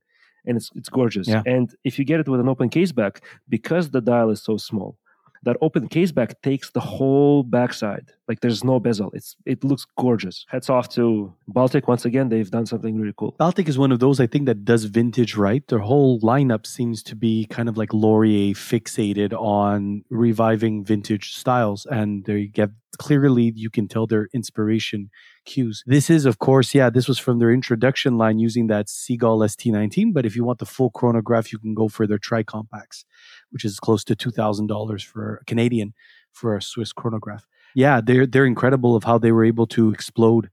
and 0.46 0.56
it's 0.56 0.70
it's 0.74 0.88
gorgeous. 0.88 1.28
Yeah. 1.28 1.42
And 1.46 1.74
if 1.84 1.98
you 1.98 2.04
get 2.04 2.20
it 2.20 2.28
with 2.28 2.40
an 2.40 2.48
open 2.48 2.68
case 2.68 2.92
back, 2.92 3.22
because 3.48 3.90
the 3.90 4.00
dial 4.00 4.30
is 4.30 4.42
so 4.42 4.56
small, 4.56 4.96
that 5.44 5.56
open 5.60 5.88
case 5.88 6.12
back 6.12 6.40
takes 6.42 6.70
the 6.70 6.80
whole 6.80 7.42
backside. 7.42 8.10
Like 8.32 8.40
there's 8.40 8.64
no 8.64 8.80
bezel. 8.80 9.10
It's 9.12 9.36
it 9.44 9.62
looks 9.62 9.84
gorgeous. 9.98 10.46
Hats 10.48 10.70
off 10.70 10.88
to 10.96 11.34
Baltic 11.48 11.86
once 11.86 12.06
again. 12.06 12.30
They've 12.30 12.50
done 12.50 12.64
something 12.64 12.98
really 12.98 13.12
cool. 13.14 13.34
Baltic 13.38 13.68
is 13.68 13.76
one 13.76 13.92
of 13.92 14.00
those 14.00 14.20
I 14.20 14.26
think 14.26 14.46
that 14.46 14.64
does 14.64 14.84
vintage 14.84 15.36
right. 15.36 15.62
Their 15.68 15.80
whole 15.80 16.18
lineup 16.20 16.64
seems 16.66 17.02
to 17.02 17.14
be 17.14 17.44
kind 17.44 17.68
of 17.68 17.76
like 17.76 17.92
Lorier 17.92 18.54
fixated 18.54 19.34
on 19.34 20.02
reviving 20.08 20.82
vintage 20.82 21.34
styles, 21.34 21.84
and 21.84 22.24
they 22.24 22.46
get 22.46 22.70
clearly 22.96 23.52
you 23.54 23.68
can 23.68 23.86
tell 23.86 24.06
their 24.06 24.30
inspiration 24.32 25.10
cues. 25.44 25.84
This 25.86 26.08
is, 26.08 26.24
of 26.24 26.38
course, 26.38 26.74
yeah, 26.74 26.88
this 26.88 27.08
was 27.08 27.18
from 27.18 27.38
their 27.38 27.52
introduction 27.52 28.16
line 28.16 28.38
using 28.38 28.68
that 28.68 28.88
Seagull 28.88 29.40
ST19. 29.40 30.14
But 30.14 30.24
if 30.24 30.34
you 30.34 30.44
want 30.44 30.58
the 30.58 30.72
full 30.76 30.88
chronograph, 30.88 31.52
you 31.52 31.58
can 31.58 31.74
go 31.74 31.88
for 31.88 32.06
their 32.06 32.18
Tricompax, 32.18 33.04
which 33.50 33.64
is 33.66 33.78
close 33.78 34.04
to 34.04 34.16
two 34.16 34.30
thousand 34.30 34.68
dollars 34.68 35.02
for 35.02 35.36
a 35.42 35.44
Canadian 35.44 35.92
for 36.32 36.56
a 36.56 36.62
Swiss 36.62 36.94
chronograph. 36.94 37.46
Yeah, 37.74 38.00
they're 38.04 38.26
they're 38.26 38.46
incredible 38.46 38.96
of 38.96 39.04
how 39.04 39.18
they 39.18 39.32
were 39.32 39.44
able 39.44 39.66
to 39.68 39.90
explode 39.92 40.50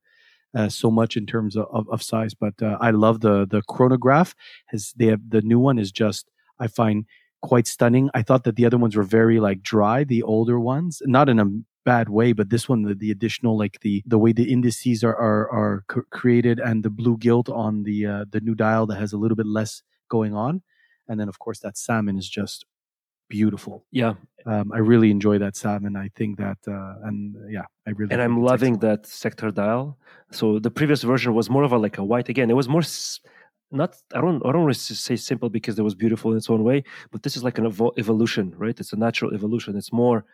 uh, 0.55 0.69
so 0.69 0.89
much 0.89 1.15
in 1.17 1.25
terms 1.25 1.55
of, 1.55 1.67
of, 1.71 1.87
of 1.89 2.03
size. 2.03 2.33
But 2.33 2.61
uh, 2.61 2.77
I 2.81 2.91
love 2.91 3.21
the 3.21 3.45
the 3.49 3.61
chronograph. 3.63 4.35
Has 4.67 4.93
they 4.95 5.07
have 5.07 5.21
the 5.29 5.41
new 5.41 5.59
one 5.59 5.79
is 5.79 5.91
just 5.91 6.29
I 6.59 6.67
find 6.67 7.05
quite 7.41 7.67
stunning. 7.67 8.09
I 8.13 8.21
thought 8.21 8.43
that 8.43 8.55
the 8.55 8.65
other 8.65 8.77
ones 8.77 8.95
were 8.95 9.03
very 9.03 9.39
like 9.39 9.61
dry, 9.61 10.03
the 10.03 10.23
older 10.23 10.59
ones, 10.59 11.01
not 11.05 11.29
in 11.29 11.39
a 11.39 11.45
bad 11.85 12.09
way, 12.09 12.33
but 12.33 12.49
this 12.49 12.67
one 12.67 12.83
the, 12.83 12.95
the 12.95 13.11
additional 13.11 13.57
like 13.57 13.79
the 13.81 14.03
the 14.05 14.17
way 14.17 14.31
the 14.33 14.51
indices 14.51 15.03
are 15.03 15.15
are, 15.15 15.49
are 15.51 15.83
created 16.11 16.59
and 16.59 16.83
the 16.83 16.89
blue 16.89 17.17
gilt 17.17 17.49
on 17.49 17.83
the 17.83 18.05
uh, 18.05 18.25
the 18.29 18.41
new 18.41 18.55
dial 18.55 18.85
that 18.87 18.99
has 18.99 19.13
a 19.13 19.17
little 19.17 19.37
bit 19.37 19.47
less 19.47 19.83
going 20.09 20.33
on, 20.35 20.61
and 21.07 21.19
then 21.19 21.29
of 21.29 21.39
course 21.39 21.59
that 21.59 21.77
salmon 21.77 22.17
is 22.17 22.29
just 22.29 22.65
beautiful. 23.29 23.85
Yeah, 23.91 24.13
Um, 24.45 24.71
I 24.73 24.79
really 24.79 25.09
enjoy 25.11 25.37
that 25.39 25.55
salmon. 25.55 25.95
I 25.95 26.09
think 26.17 26.37
that 26.37 26.57
uh, 26.67 27.07
and 27.07 27.35
yeah, 27.49 27.65
I 27.87 27.91
really 27.91 28.11
and 28.13 28.21
I'm 28.21 28.37
loving 28.41 28.75
excellent. 28.75 29.03
that 29.03 29.07
sector 29.07 29.51
dial. 29.51 29.97
So 30.31 30.59
the 30.59 30.71
previous 30.71 31.01
version 31.03 31.33
was 31.33 31.49
more 31.49 31.63
of 31.63 31.71
a 31.71 31.77
like 31.77 31.97
a 31.97 32.03
white 32.03 32.29
again. 32.29 32.49
It 32.49 32.55
was 32.61 32.67
more 32.69 32.83
not 33.71 33.91
I 34.15 34.21
don't 34.21 34.41
I 34.45 34.51
don't 34.51 34.63
want 34.63 34.75
to 34.75 34.95
say 34.95 35.15
simple 35.15 35.49
because 35.49 35.77
it 35.79 35.83
was 35.83 35.95
beautiful 35.95 36.31
in 36.31 36.37
its 36.37 36.49
own 36.49 36.63
way, 36.63 36.83
but 37.11 37.21
this 37.23 37.35
is 37.37 37.43
like 37.43 37.57
an 37.61 37.65
evo- 37.71 37.97
evolution, 37.97 38.45
right? 38.57 38.79
It's 38.79 38.93
a 38.93 38.97
natural 39.07 39.33
evolution. 39.33 39.77
It's 39.77 39.93
more 39.93 40.25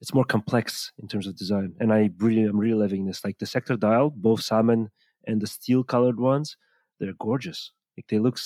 it's 0.00 0.14
more 0.14 0.24
complex 0.24 0.92
in 1.02 1.08
terms 1.08 1.26
of 1.26 1.36
design, 1.36 1.74
and 1.80 1.92
I 1.92 2.10
really 2.18 2.44
I'm 2.44 2.58
really 2.58 2.78
loving 2.84 3.04
this. 3.06 3.24
Like 3.24 3.38
the 3.38 3.46
sector 3.46 3.76
dial, 3.76 4.10
both 4.10 4.40
salmon 4.42 4.90
and 5.26 5.40
the 5.42 5.46
steel 5.46 5.82
colored 5.84 6.18
ones, 6.18 6.56
they're 6.98 7.18
gorgeous. 7.18 7.72
Like 7.96 8.06
they 8.08 8.20
look 8.20 8.38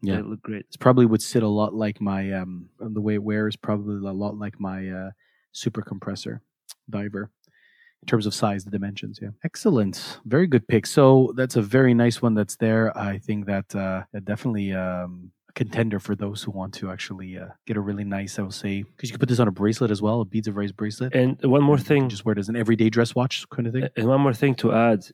Yeah. 0.00 0.16
they 0.16 0.22
look 0.22 0.42
great. 0.42 0.64
It's 0.68 0.76
probably 0.76 1.06
would 1.06 1.22
sit 1.22 1.42
a 1.42 1.48
lot 1.48 1.74
like 1.74 2.00
my 2.00 2.32
um 2.32 2.68
the 2.78 3.00
way 3.00 3.14
it 3.14 3.22
wears 3.22 3.56
probably 3.56 4.08
a 4.08 4.12
lot 4.12 4.36
like 4.38 4.60
my 4.60 4.88
uh 4.88 5.10
super 5.52 5.82
compressor 5.82 6.40
diver 6.88 7.30
in 8.02 8.06
terms 8.06 8.26
of 8.26 8.34
size 8.34 8.64
the 8.64 8.70
dimensions 8.70 9.18
yeah. 9.20 9.30
Excellent. 9.44 10.20
Very 10.24 10.46
good 10.46 10.66
pick. 10.68 10.86
So 10.86 11.32
that's 11.36 11.56
a 11.56 11.62
very 11.62 11.94
nice 11.94 12.22
one 12.22 12.34
that's 12.34 12.56
there. 12.56 12.96
I 12.96 13.18
think 13.18 13.46
that 13.46 13.74
uh 13.74 14.02
that 14.12 14.24
definitely 14.24 14.72
um 14.72 15.32
a 15.48 15.52
contender 15.52 15.98
for 15.98 16.14
those 16.14 16.42
who 16.42 16.50
want 16.52 16.74
to 16.74 16.90
actually 16.90 17.38
uh, 17.38 17.46
get 17.66 17.76
a 17.78 17.80
really 17.80 18.04
nice 18.04 18.38
i 18.38 18.42
will 18.42 18.50
say 18.50 18.82
because 18.82 19.08
you 19.08 19.14
can 19.14 19.18
put 19.18 19.30
this 19.30 19.38
on 19.38 19.48
a 19.48 19.50
bracelet 19.50 19.90
as 19.90 20.02
well 20.02 20.20
a 20.20 20.24
beads 20.26 20.46
of 20.46 20.56
rice 20.56 20.72
bracelet. 20.72 21.14
And 21.14 21.40
one 21.42 21.62
more 21.62 21.76
and 21.76 21.80
you 21.80 21.84
can 21.86 22.02
thing, 22.02 22.08
just 22.10 22.24
wear 22.24 22.34
it 22.34 22.38
as 22.38 22.48
an 22.50 22.56
everyday 22.56 22.90
dress 22.90 23.14
watch 23.14 23.48
kind 23.48 23.66
of 23.66 23.72
thing. 23.72 23.88
And 23.96 24.06
one 24.06 24.20
more 24.20 24.34
thing 24.34 24.54
to 24.56 24.72
add 24.72 25.04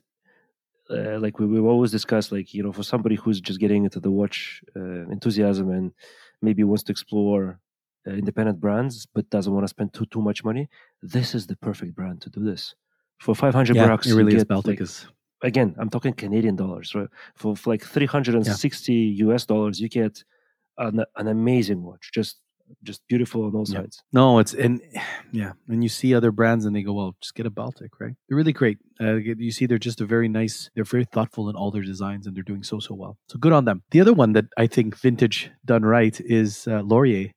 uh, 0.89 1.19
like 1.19 1.39
we, 1.39 1.45
we've 1.45 1.65
always 1.65 1.91
discussed 1.91 2.31
like 2.31 2.53
you 2.53 2.63
know 2.63 2.71
for 2.71 2.83
somebody 2.83 3.15
who's 3.15 3.41
just 3.41 3.59
getting 3.59 3.83
into 3.83 3.99
the 3.99 4.11
watch 4.11 4.61
uh, 4.75 5.07
enthusiasm 5.09 5.71
and 5.71 5.91
maybe 6.41 6.63
wants 6.63 6.83
to 6.83 6.91
explore 6.91 7.59
uh, 8.07 8.11
independent 8.11 8.59
brands 8.59 9.05
but 9.05 9.29
doesn't 9.29 9.53
want 9.53 9.63
to 9.63 9.67
spend 9.67 9.93
too 9.93 10.05
too 10.05 10.21
much 10.21 10.43
money 10.43 10.69
this 11.01 11.33
is 11.33 11.47
the 11.47 11.55
perfect 11.57 11.95
brand 11.95 12.21
to 12.21 12.29
do 12.29 12.43
this. 12.43 12.75
For 13.19 13.33
500 13.33 13.75
yeah 13.75 13.87
bucks 13.87 14.07
it 14.07 14.13
really 14.13 14.33
you 14.33 14.37
is 14.37 14.43
get, 14.43 14.49
baltic 14.49 14.79
like, 14.79 14.81
is 14.81 15.07
again 15.41 15.73
i'm 15.79 15.89
talking 15.89 16.13
canadian 16.13 16.55
dollars 16.55 16.93
right? 16.93 17.07
For, 17.35 17.55
for 17.55 17.69
like 17.69 17.83
360 17.83 18.93
us 19.21 19.45
dollars 19.45 19.79
you 19.79 19.89
get 19.89 20.23
an, 20.77 21.03
an 21.15 21.27
amazing 21.29 21.81
watch 21.81 22.11
just 22.13 22.41
just 22.83 23.01
beautiful 23.07 23.43
on 23.45 23.53
all 23.55 23.65
Yeah. 23.67 23.79
sides 23.81 24.03
No, 24.13 24.39
it's 24.39 24.53
and 24.53 24.81
yeah, 25.31 25.53
and 25.67 25.83
you 25.83 25.89
see 25.89 26.13
other 26.13 26.31
brands 26.31 26.65
and 26.65 26.75
they 26.75 26.83
go, 26.83 26.93
well, 26.93 27.15
just 27.21 27.35
get 27.35 27.45
a 27.45 27.49
Baltic, 27.49 27.99
right? 27.99 28.15
They're 28.27 28.37
really 28.37 28.53
great. 28.53 28.77
Uh, 29.01 29.15
you 29.15 29.51
see, 29.51 29.65
they're 29.65 29.77
just 29.77 30.01
a 30.01 30.05
very 30.05 30.27
nice. 30.27 30.69
They're 30.73 30.83
very 30.95 31.05
thoughtful 31.05 31.49
in 31.49 31.55
all 31.55 31.71
their 31.71 31.83
designs, 31.83 32.25
and 32.27 32.35
they're 32.35 32.43
doing 32.51 32.63
so 32.63 32.79
so 32.79 32.93
well. 32.95 33.17
So 33.27 33.37
good 33.37 33.53
on 33.53 33.65
them. 33.65 33.83
The 33.91 34.01
other 34.01 34.13
one 34.13 34.33
that 34.33 34.45
I 34.57 34.67
think 34.67 34.97
vintage 34.97 35.51
done 35.65 35.83
right 35.83 36.19
is 36.21 36.67
uh, 36.67 36.81
Lorier. 36.81 37.31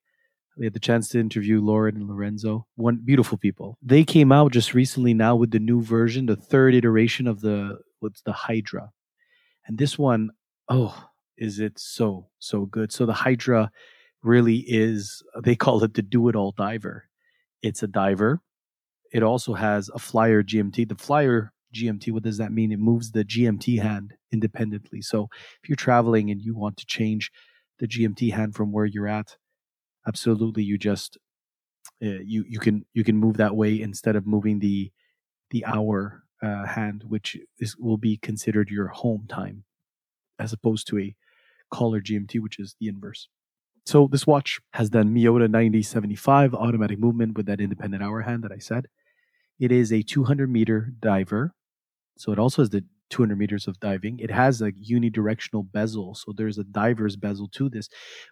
We 0.58 0.66
had 0.66 0.74
the 0.74 0.80
chance 0.80 1.08
to 1.10 1.20
interview 1.20 1.60
Lauren 1.60 1.96
and 1.96 2.08
Lorenzo. 2.08 2.66
One 2.74 2.96
beautiful 3.04 3.38
people. 3.38 3.76
They 3.80 4.04
came 4.04 4.32
out 4.32 4.52
just 4.52 4.74
recently 4.74 5.14
now 5.14 5.36
with 5.36 5.50
the 5.52 5.60
new 5.60 5.80
version, 5.82 6.26
the 6.26 6.36
third 6.36 6.74
iteration 6.74 7.26
of 7.28 7.40
the 7.40 7.78
what's 8.00 8.22
the 8.22 8.32
Hydra, 8.32 8.90
and 9.66 9.78
this 9.78 9.98
one, 9.98 10.30
oh, 10.68 10.94
is 11.36 11.58
it 11.60 11.78
so 11.78 12.28
so 12.38 12.66
good? 12.66 12.92
So 12.92 13.06
the 13.06 13.12
Hydra 13.24 13.70
really 14.22 14.64
is 14.66 15.22
they 15.42 15.56
call 15.56 15.82
it 15.84 15.94
the 15.94 16.02
do 16.02 16.28
it 16.28 16.36
all 16.36 16.52
diver. 16.52 17.08
It's 17.62 17.82
a 17.82 17.88
diver. 17.88 18.40
It 19.12 19.22
also 19.22 19.54
has 19.54 19.90
a 19.94 19.98
flyer 19.98 20.42
GMT. 20.42 20.88
The 20.88 20.94
flyer 20.94 21.52
GMT, 21.74 22.12
what 22.12 22.22
does 22.22 22.38
that 22.38 22.52
mean? 22.52 22.72
It 22.72 22.78
moves 22.78 23.10
the 23.10 23.24
GMT 23.24 23.80
hand 23.80 24.14
independently. 24.32 25.02
So 25.02 25.28
if 25.62 25.68
you're 25.68 25.76
traveling 25.76 26.30
and 26.30 26.40
you 26.40 26.54
want 26.56 26.76
to 26.78 26.86
change 26.86 27.30
the 27.78 27.86
GMT 27.88 28.32
hand 28.32 28.54
from 28.54 28.72
where 28.72 28.86
you're 28.86 29.08
at, 29.08 29.36
absolutely 30.06 30.62
you 30.62 30.78
just 30.78 31.18
uh, 32.02 32.20
you 32.24 32.44
you 32.48 32.58
can 32.58 32.84
you 32.92 33.04
can 33.04 33.16
move 33.16 33.36
that 33.38 33.56
way 33.56 33.80
instead 33.80 34.16
of 34.16 34.26
moving 34.26 34.58
the 34.58 34.90
the 35.50 35.64
hour 35.64 36.24
uh, 36.42 36.66
hand, 36.66 37.04
which 37.06 37.36
is 37.58 37.76
will 37.76 37.96
be 37.96 38.16
considered 38.16 38.70
your 38.70 38.88
home 38.88 39.26
time, 39.28 39.64
as 40.38 40.52
opposed 40.52 40.86
to 40.88 40.98
a 40.98 41.14
caller 41.72 42.00
GMT, 42.00 42.40
which 42.40 42.58
is 42.58 42.76
the 42.80 42.88
inverse. 42.88 43.28
So 43.88 44.06
this 44.06 44.26
watch 44.26 44.60
has 44.74 44.90
done 44.90 45.14
Miyota 45.14 45.48
9075 45.48 46.52
automatic 46.52 46.98
movement 46.98 47.38
with 47.38 47.46
that 47.46 47.58
independent 47.58 48.02
hour 48.02 48.20
hand 48.20 48.44
that 48.44 48.52
I 48.52 48.58
said. 48.58 48.84
It 49.58 49.72
is 49.72 49.90
a 49.90 50.02
200 50.02 50.50
meter 50.50 50.92
diver. 51.00 51.54
So 52.18 52.30
it 52.30 52.38
also 52.38 52.60
has 52.60 52.68
the 52.68 52.84
200 53.08 53.38
meters 53.38 53.66
of 53.66 53.80
diving. 53.80 54.18
It 54.18 54.30
has 54.30 54.60
a 54.60 54.72
unidirectional 54.72 55.72
bezel. 55.72 56.14
So 56.14 56.34
there's 56.36 56.58
a 56.58 56.64
diver's 56.64 57.16
bezel 57.16 57.48
to 57.52 57.70
this. 57.70 57.88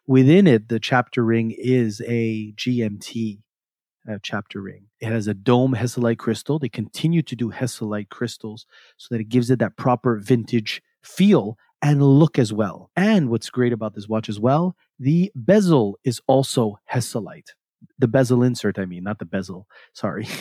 Within 0.07 0.47
it, 0.47 0.69
the 0.69 0.79
chapter 0.79 1.25
ring 1.25 1.55
is 1.57 2.03
a 2.07 2.53
GMT 2.53 3.39
uh, 4.11 4.19
chapter 4.23 4.61
ring. 4.61 4.89
It 5.01 5.07
has 5.07 5.27
a 5.27 5.33
dome 5.33 5.75
Hesalite 5.75 6.19
crystal. 6.19 6.59
They 6.59 6.69
continue 6.69 7.23
to 7.23 7.35
do 7.35 7.51
Hesalite 7.51 8.11
crystals 8.11 8.67
so 8.99 9.09
that 9.11 9.23
it 9.23 9.31
gives 9.31 9.51
it 9.51 9.61
that 9.61 9.79
proper 9.79 10.19
vintage 10.19 10.83
feel 11.03 11.57
and 11.81 12.03
look 12.03 12.39
as 12.39 12.53
well. 12.53 12.91
And 12.95 13.31
what's 13.31 13.49
great 13.49 13.73
about 13.73 13.95
this 13.95 14.09
watch 14.09 14.29
as 14.29 14.41
well, 14.41 14.77
the 14.99 15.33
bezel 15.35 15.99
is 16.05 16.21
also 16.27 16.79
Hesalite. 16.93 17.51
The 17.99 18.09
bezel 18.09 18.43
insert, 18.43 18.79
I 18.79 18.87
mean, 18.87 19.05
not 19.05 19.19
the 19.19 19.25
bezel. 19.25 19.67
Sorry. 19.93 20.27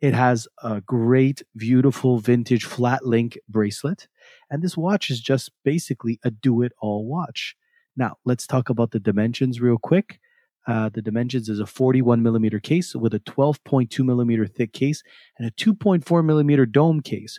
It 0.00 0.14
has 0.14 0.48
a 0.62 0.80
great, 0.80 1.42
beautiful 1.56 2.20
vintage 2.20 2.64
flat 2.64 3.04
link 3.04 3.38
bracelet. 3.50 4.08
And 4.50 4.62
this 4.62 4.74
watch 4.74 5.10
is 5.10 5.20
just 5.20 5.50
basically 5.62 6.18
a 6.24 6.30
do 6.30 6.62
it 6.62 6.72
all 6.80 7.06
watch. 7.06 7.54
Now, 7.96 8.16
let's 8.24 8.46
talk 8.46 8.70
about 8.70 8.92
the 8.92 8.98
dimensions 8.98 9.60
real 9.60 9.76
quick. 9.76 10.18
Uh, 10.66 10.88
the 10.88 11.02
dimensions 11.02 11.48
is 11.48 11.60
a 11.60 11.66
41 11.66 12.22
millimeter 12.22 12.60
case 12.60 12.94
with 12.94 13.12
a 13.14 13.20
12.2 13.20 14.04
millimeter 14.04 14.46
thick 14.46 14.72
case 14.72 15.02
and 15.38 15.46
a 15.46 15.50
2.4 15.52 16.24
millimeter 16.24 16.64
dome 16.64 17.00
case. 17.00 17.38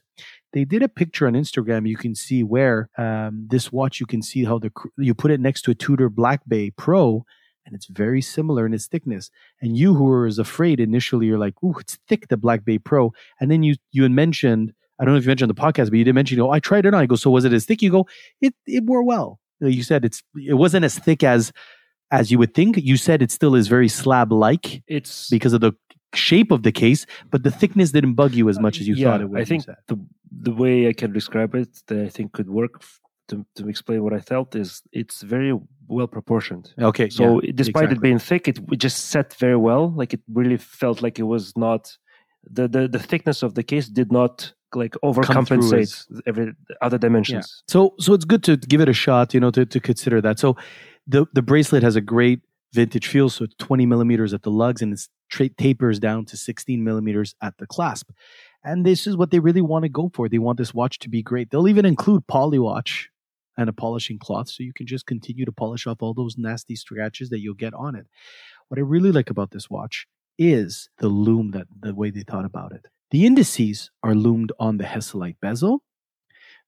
They 0.53 0.65
did 0.65 0.83
a 0.83 0.89
picture 0.89 1.27
on 1.27 1.33
Instagram. 1.33 1.87
You 1.87 1.97
can 1.97 2.15
see 2.15 2.43
where 2.43 2.89
um, 2.97 3.47
this 3.49 3.71
watch. 3.71 3.99
You 3.99 4.05
can 4.05 4.21
see 4.21 4.43
how 4.43 4.59
the 4.59 4.71
you 4.97 5.13
put 5.13 5.31
it 5.31 5.39
next 5.39 5.61
to 5.63 5.71
a 5.71 5.75
Tudor 5.75 6.09
Black 6.09 6.41
Bay 6.47 6.71
Pro, 6.71 7.25
and 7.65 7.73
it's 7.75 7.87
very 7.87 8.21
similar 8.21 8.65
in 8.65 8.73
its 8.73 8.87
thickness. 8.87 9.29
And 9.61 9.77
you 9.77 9.93
who 9.93 10.05
were 10.05 10.25
as 10.25 10.39
afraid 10.39 10.79
initially, 10.79 11.27
you're 11.27 11.37
like, 11.37 11.55
"Ooh, 11.63 11.75
it's 11.79 11.97
thick." 12.07 12.27
The 12.27 12.37
Black 12.37 12.65
Bay 12.65 12.77
Pro, 12.77 13.13
and 13.39 13.49
then 13.49 13.63
you 13.63 13.75
you 13.91 14.03
had 14.03 14.11
mentioned. 14.11 14.73
I 14.99 15.05
don't 15.05 15.15
know 15.15 15.17
if 15.17 15.23
you 15.23 15.29
mentioned 15.29 15.49
on 15.49 15.55
the 15.55 15.61
podcast, 15.61 15.89
but 15.89 15.97
you 15.97 16.03
did 16.03 16.13
mention, 16.13 16.37
you 16.37 16.43
know, 16.43 16.51
I 16.51 16.59
tried 16.59 16.85
it 16.85 16.93
on. 16.93 17.01
I 17.01 17.07
go, 17.07 17.15
so 17.15 17.31
was 17.31 17.43
it 17.43 17.53
as 17.53 17.65
thick? 17.65 17.81
You 17.81 17.89
go, 17.89 18.07
it 18.39 18.53
it 18.67 18.83
wore 18.83 19.03
well. 19.03 19.39
You 19.59 19.81
said 19.81 20.05
it's 20.05 20.21
it 20.35 20.53
wasn't 20.53 20.85
as 20.85 20.99
thick 20.99 21.23
as 21.23 21.51
as 22.11 22.29
you 22.29 22.37
would 22.37 22.53
think. 22.53 22.77
You 22.77 22.97
said 22.97 23.21
it 23.21 23.31
still 23.31 23.55
is 23.55 23.67
very 23.67 23.87
slab 23.87 24.31
like 24.31 24.83
it's 24.87 25.29
because 25.29 25.53
of 25.53 25.61
the 25.61 25.73
shape 26.13 26.51
of 26.51 26.63
the 26.63 26.71
case, 26.71 27.05
but 27.29 27.43
the 27.43 27.51
thickness 27.51 27.91
didn't 27.91 28.15
bug 28.15 28.33
you 28.33 28.49
as 28.49 28.59
much 28.59 28.79
as 28.79 28.87
you 28.87 28.95
yeah, 28.95 29.11
thought 29.11 29.21
it 29.21 29.29
would. 29.29 29.41
I 29.41 29.45
think 29.45 29.65
the 29.87 29.99
the 30.31 30.51
way 30.51 30.87
I 30.87 30.93
can 30.93 31.11
describe 31.11 31.55
it 31.55 31.69
that 31.87 32.05
I 32.05 32.09
think 32.09 32.33
could 32.33 32.49
work 32.49 32.83
to 33.29 33.45
to 33.55 33.67
explain 33.67 34.03
what 34.03 34.13
I 34.13 34.19
felt 34.19 34.55
is 34.55 34.81
it's 34.91 35.21
very 35.21 35.57
well 35.87 36.07
proportioned. 36.07 36.73
Okay. 36.79 37.09
So 37.09 37.41
yeah, 37.41 37.51
despite 37.55 37.91
it 37.91 38.01
being 38.01 38.19
thick, 38.19 38.47
it, 38.47 38.59
it 38.71 38.77
just 38.77 39.09
set 39.09 39.33
very 39.35 39.57
well. 39.57 39.91
Like 39.91 40.13
it 40.13 40.21
really 40.33 40.57
felt 40.57 41.01
like 41.01 41.19
it 41.19 41.23
was 41.23 41.55
not 41.57 41.97
the, 42.43 42.67
the 42.67 42.87
the 42.87 42.99
thickness 42.99 43.43
of 43.43 43.55
the 43.55 43.63
case 43.63 43.87
did 43.87 44.11
not 44.11 44.53
like 44.73 44.95
overcompensate 45.03 46.05
every 46.25 46.53
other 46.81 46.97
dimensions. 46.97 47.63
So 47.67 47.93
so 47.99 48.13
it's 48.13 48.25
good 48.25 48.43
to 48.43 48.57
give 48.57 48.81
it 48.81 48.89
a 48.89 48.93
shot, 48.93 49.33
you 49.33 49.39
know, 49.39 49.51
to, 49.51 49.65
to 49.65 49.79
consider 49.79 50.21
that. 50.21 50.39
So 50.39 50.55
the 51.07 51.25
the 51.33 51.41
bracelet 51.41 51.83
has 51.83 51.95
a 51.95 52.01
great 52.01 52.41
vintage 52.73 53.07
feel, 53.07 53.29
so 53.29 53.45
it's 53.45 53.55
20 53.59 53.85
millimeters 53.85 54.33
at 54.33 54.43
the 54.43 54.51
lugs 54.51 54.81
and 54.81 54.93
it 54.93 55.07
tra- 55.29 55.49
tapers 55.49 55.99
down 55.99 56.25
to 56.25 56.37
16 56.37 56.83
millimeters 56.83 57.35
at 57.41 57.57
the 57.57 57.67
clasp. 57.67 58.11
And 58.63 58.85
this 58.85 59.07
is 59.07 59.17
what 59.17 59.31
they 59.31 59.39
really 59.39 59.61
want 59.61 59.83
to 59.83 59.89
go 59.89 60.11
for. 60.13 60.29
They 60.29 60.37
want 60.37 60.57
this 60.57 60.73
watch 60.73 60.99
to 60.99 61.09
be 61.09 61.23
great. 61.23 61.49
They'll 61.49 61.67
even 61.67 61.85
include 61.85 62.27
polywatch 62.27 63.05
and 63.57 63.69
a 63.69 63.73
polishing 63.73 64.19
cloth, 64.19 64.49
so 64.49 64.63
you 64.63 64.73
can 64.73 64.87
just 64.87 65.05
continue 65.05 65.45
to 65.45 65.51
polish 65.51 65.85
off 65.85 66.01
all 66.01 66.13
those 66.13 66.37
nasty 66.37 66.75
scratches 66.75 67.29
that 67.29 67.39
you'll 67.39 67.53
get 67.53 67.73
on 67.73 67.95
it. 67.95 68.07
What 68.69 68.77
I 68.77 68.81
really 68.81 69.11
like 69.11 69.29
about 69.29 69.51
this 69.51 69.69
watch 69.69 70.07
is 70.37 70.89
the 70.99 71.09
loom 71.09 71.51
that 71.51 71.67
the 71.77 71.93
way 71.93 72.09
they 72.09 72.23
thought 72.23 72.45
about 72.45 72.71
it. 72.71 72.85
The 73.11 73.25
indices 73.25 73.91
are 74.03 74.15
loomed 74.15 74.53
on 74.57 74.77
the 74.77 74.85
Hesalite 74.85 75.35
bezel. 75.41 75.83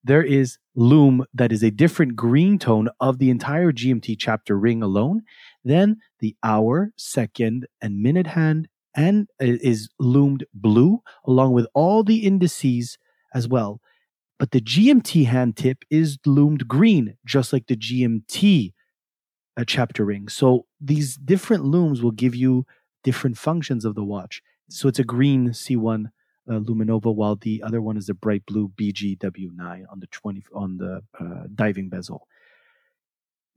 There 0.04 0.24
is 0.24 0.58
loom 0.76 1.26
that 1.34 1.52
is 1.52 1.64
a 1.64 1.72
different 1.72 2.16
green 2.16 2.60
tone 2.60 2.90
of 3.00 3.20
the 3.20 3.30
entire 3.30 3.72
GMT 3.72 4.18
chapter 4.20 4.58
ring 4.58 4.84
alone. 4.84 5.22
Then 5.64 5.98
the 6.20 6.36
hour, 6.44 6.92
second, 6.98 7.68
and 7.82 8.02
minute 8.02 8.28
hand 8.28 8.68
and 8.96 9.28
is 9.40 9.90
loomed 10.00 10.46
blue 10.54 11.02
along 11.26 11.54
with 11.54 11.68
all 11.74 12.04
the 12.04 12.26
indices 12.26 12.98
as 13.34 13.48
well. 13.48 13.80
But 14.40 14.52
the 14.52 14.62
GMT 14.62 15.26
hand 15.26 15.56
tip 15.56 15.84
is 15.90 16.18
loomed 16.26 16.68
green, 16.68 17.18
just 17.26 17.54
like 17.54 17.68
the 17.68 17.78
GMT 17.78 18.74
uh, 19.56 19.64
chapter 19.66 20.04
ring. 20.06 20.28
So 20.28 20.66
these 20.82 21.16
different 21.16 21.64
looms 21.64 22.02
will 22.02 22.12
give 22.12 22.36
you 22.36 22.66
different 23.04 23.38
functions 23.38 23.86
of 23.86 23.96
the 23.96 24.04
watch. 24.04 24.42
So 24.70 24.88
it's 24.88 25.00
a 25.00 25.04
green 25.04 25.50
C1 25.50 26.08
uh, 26.50 26.60
Luminova, 26.60 27.14
while 27.14 27.36
the 27.36 27.64
other 27.64 27.82
one 27.82 27.98
is 27.98 28.10
a 28.10 28.14
bright 28.14 28.46
blue 28.46 28.70
BGW9 28.70 29.86
on 29.92 30.00
the 30.00 30.08
20 30.08 30.44
on 30.54 30.78
the 30.78 31.04
uh, 31.20 31.44
diving 31.54 31.90
bezel. 31.90 32.28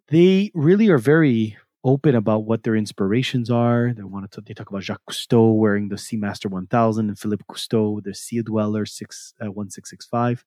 They 0.09 0.51
really 0.55 0.89
are 0.89 0.99
very 0.99 1.57
open 1.83 2.15
about 2.15 2.45
what 2.45 2.65
their 2.65 2.77
inspirations 2.77 3.51
are. 3.51 3.93
They 3.97 4.03
want 4.03 4.31
to 4.33 4.41
they 4.41 4.55
talk 4.55 4.71
about 4.71 4.83
Jacques 4.83 5.03
Cousteau 5.09 5.57
wearing 5.57 5.89
the 5.89 5.97
Seamaster 5.97 6.51
1000 6.51 7.09
and 7.09 7.19
Philippe 7.19 7.45
Cousteau 7.49 8.03
the 8.03 8.15
Sea 8.15 8.43
Dweller 8.43 8.87
6 8.87 9.35
uh, 9.41 9.51
1665. 9.51 10.45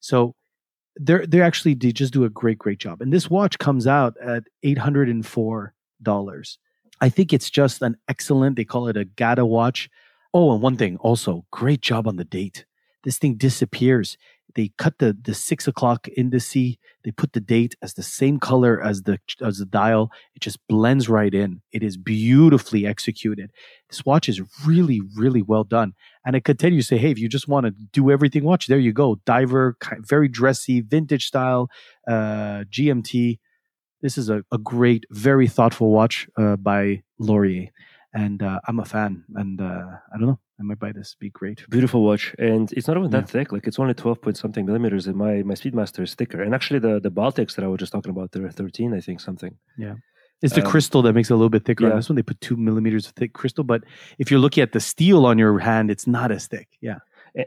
So 0.00 0.34
they're 0.96 1.26
they 1.26 1.40
actually 1.40 1.74
they 1.74 1.92
just 1.92 2.12
do 2.12 2.24
a 2.24 2.30
great 2.30 2.58
great 2.58 2.78
job. 2.78 3.00
And 3.00 3.12
this 3.12 3.30
watch 3.30 3.58
comes 3.58 3.86
out 3.86 4.14
at 4.22 4.44
eight 4.62 4.78
hundred 4.78 5.08
and 5.08 5.24
four 5.24 5.74
dollars. 6.02 6.58
I 7.00 7.08
think 7.08 7.32
it's 7.32 7.50
just 7.50 7.82
an 7.82 7.96
excellent. 8.08 8.56
They 8.56 8.64
call 8.64 8.88
it 8.88 8.96
a 8.96 9.04
GADA 9.04 9.46
watch. 9.46 9.88
Oh, 10.40 10.52
and 10.52 10.62
one 10.62 10.76
thing 10.76 10.98
also, 10.98 11.44
great 11.50 11.80
job 11.80 12.06
on 12.06 12.14
the 12.14 12.24
date. 12.24 12.64
This 13.02 13.18
thing 13.18 13.34
disappears. 13.34 14.16
They 14.54 14.70
cut 14.78 14.98
the 14.98 15.12
the 15.20 15.34
six 15.34 15.66
o'clock 15.66 16.06
indice. 16.16 16.78
They 17.02 17.10
put 17.10 17.32
the 17.32 17.40
date 17.40 17.74
as 17.82 17.94
the 17.94 18.04
same 18.04 18.38
color 18.38 18.80
as 18.80 19.02
the 19.02 19.18
as 19.42 19.58
the 19.58 19.66
dial. 19.66 20.12
It 20.36 20.42
just 20.42 20.60
blends 20.68 21.08
right 21.08 21.34
in. 21.34 21.62
It 21.72 21.82
is 21.82 21.96
beautifully 21.96 22.86
executed. 22.86 23.50
This 23.90 24.06
watch 24.06 24.28
is 24.28 24.40
really 24.64 25.00
really 25.16 25.42
well 25.42 25.64
done. 25.64 25.94
And 26.24 26.36
it 26.36 26.44
continues 26.44 26.86
to 26.86 26.94
say, 26.94 26.98
hey, 26.98 27.10
if 27.10 27.18
you 27.18 27.28
just 27.28 27.48
want 27.48 27.66
to 27.66 27.72
do 27.92 28.08
everything, 28.12 28.44
watch 28.44 28.68
there 28.68 28.78
you 28.78 28.92
go. 28.92 29.16
Diver, 29.26 29.76
very 30.06 30.28
dressy, 30.28 30.82
vintage 30.82 31.26
style, 31.26 31.68
uh, 32.06 32.62
GMT. 32.70 33.40
This 34.02 34.16
is 34.16 34.30
a, 34.30 34.44
a 34.52 34.58
great, 34.58 35.04
very 35.10 35.48
thoughtful 35.48 35.90
watch 35.90 36.28
uh, 36.36 36.54
by 36.54 37.02
Lorier 37.18 37.70
and 38.12 38.42
uh, 38.42 38.60
I'm 38.66 38.80
a 38.80 38.84
fan. 38.84 39.24
And 39.34 39.60
uh, 39.60 39.86
I 40.12 40.18
don't 40.18 40.28
know, 40.28 40.40
I 40.58 40.62
might 40.62 40.78
buy 40.78 40.92
this. 40.92 41.16
Be 41.18 41.30
great. 41.30 41.64
Beautiful 41.70 42.02
watch, 42.04 42.34
and 42.38 42.72
it's 42.72 42.88
not 42.88 42.96
even 42.96 43.10
that 43.10 43.28
thick. 43.28 43.52
Like 43.52 43.66
it's 43.66 43.78
only 43.78 43.94
twelve 43.94 44.20
point 44.22 44.36
something 44.36 44.66
millimeters. 44.66 45.06
And 45.06 45.16
my 45.16 45.42
my 45.42 45.54
Speedmaster 45.54 46.02
is 46.02 46.14
thicker. 46.14 46.42
And 46.42 46.54
actually, 46.54 46.80
the 46.80 47.00
the 47.00 47.10
Baltics 47.10 47.54
that 47.54 47.64
I 47.64 47.68
was 47.68 47.78
just 47.78 47.92
talking 47.92 48.10
about, 48.10 48.32
they're 48.32 48.50
thirteen, 48.50 48.94
I 48.94 49.00
think, 49.00 49.20
something. 49.20 49.56
Yeah. 49.76 49.94
It's 50.40 50.54
the 50.54 50.64
Um, 50.64 50.70
crystal 50.70 51.02
that 51.02 51.14
makes 51.14 51.30
it 51.30 51.32
a 51.32 51.36
little 51.36 51.50
bit 51.50 51.64
thicker. 51.64 51.84
On 51.86 51.90
yeah. 51.90 51.96
this 51.96 52.08
one, 52.08 52.14
they 52.14 52.22
put 52.22 52.40
two 52.40 52.56
millimeters 52.56 53.06
of 53.06 53.12
thick 53.14 53.32
crystal. 53.32 53.64
But 53.64 53.82
if 54.18 54.30
you're 54.30 54.38
looking 54.38 54.62
at 54.62 54.70
the 54.70 54.78
steel 54.78 55.26
on 55.26 55.36
your 55.36 55.58
hand, 55.58 55.90
it's 55.90 56.06
not 56.06 56.30
as 56.30 56.46
thick. 56.46 56.68
Yeah. 56.80 56.98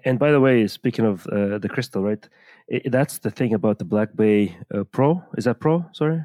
And 0.03 0.19
by 0.19 0.31
the 0.31 0.41
way, 0.41 0.67
speaking 0.67 1.05
of 1.05 1.25
uh, 1.27 1.57
the 1.57 1.69
crystal, 1.69 2.03
right? 2.03 2.27
i 2.71 2.81
that's 2.85 3.19
the 3.19 3.31
thing 3.31 3.53
about 3.53 3.79
the 3.79 3.85
Black 3.85 4.15
Bay 4.15 4.57
uh, 4.73 4.83
Pro. 4.83 5.23
Is 5.37 5.45
that 5.45 5.59
Pro? 5.59 5.85
Sorry. 5.93 6.21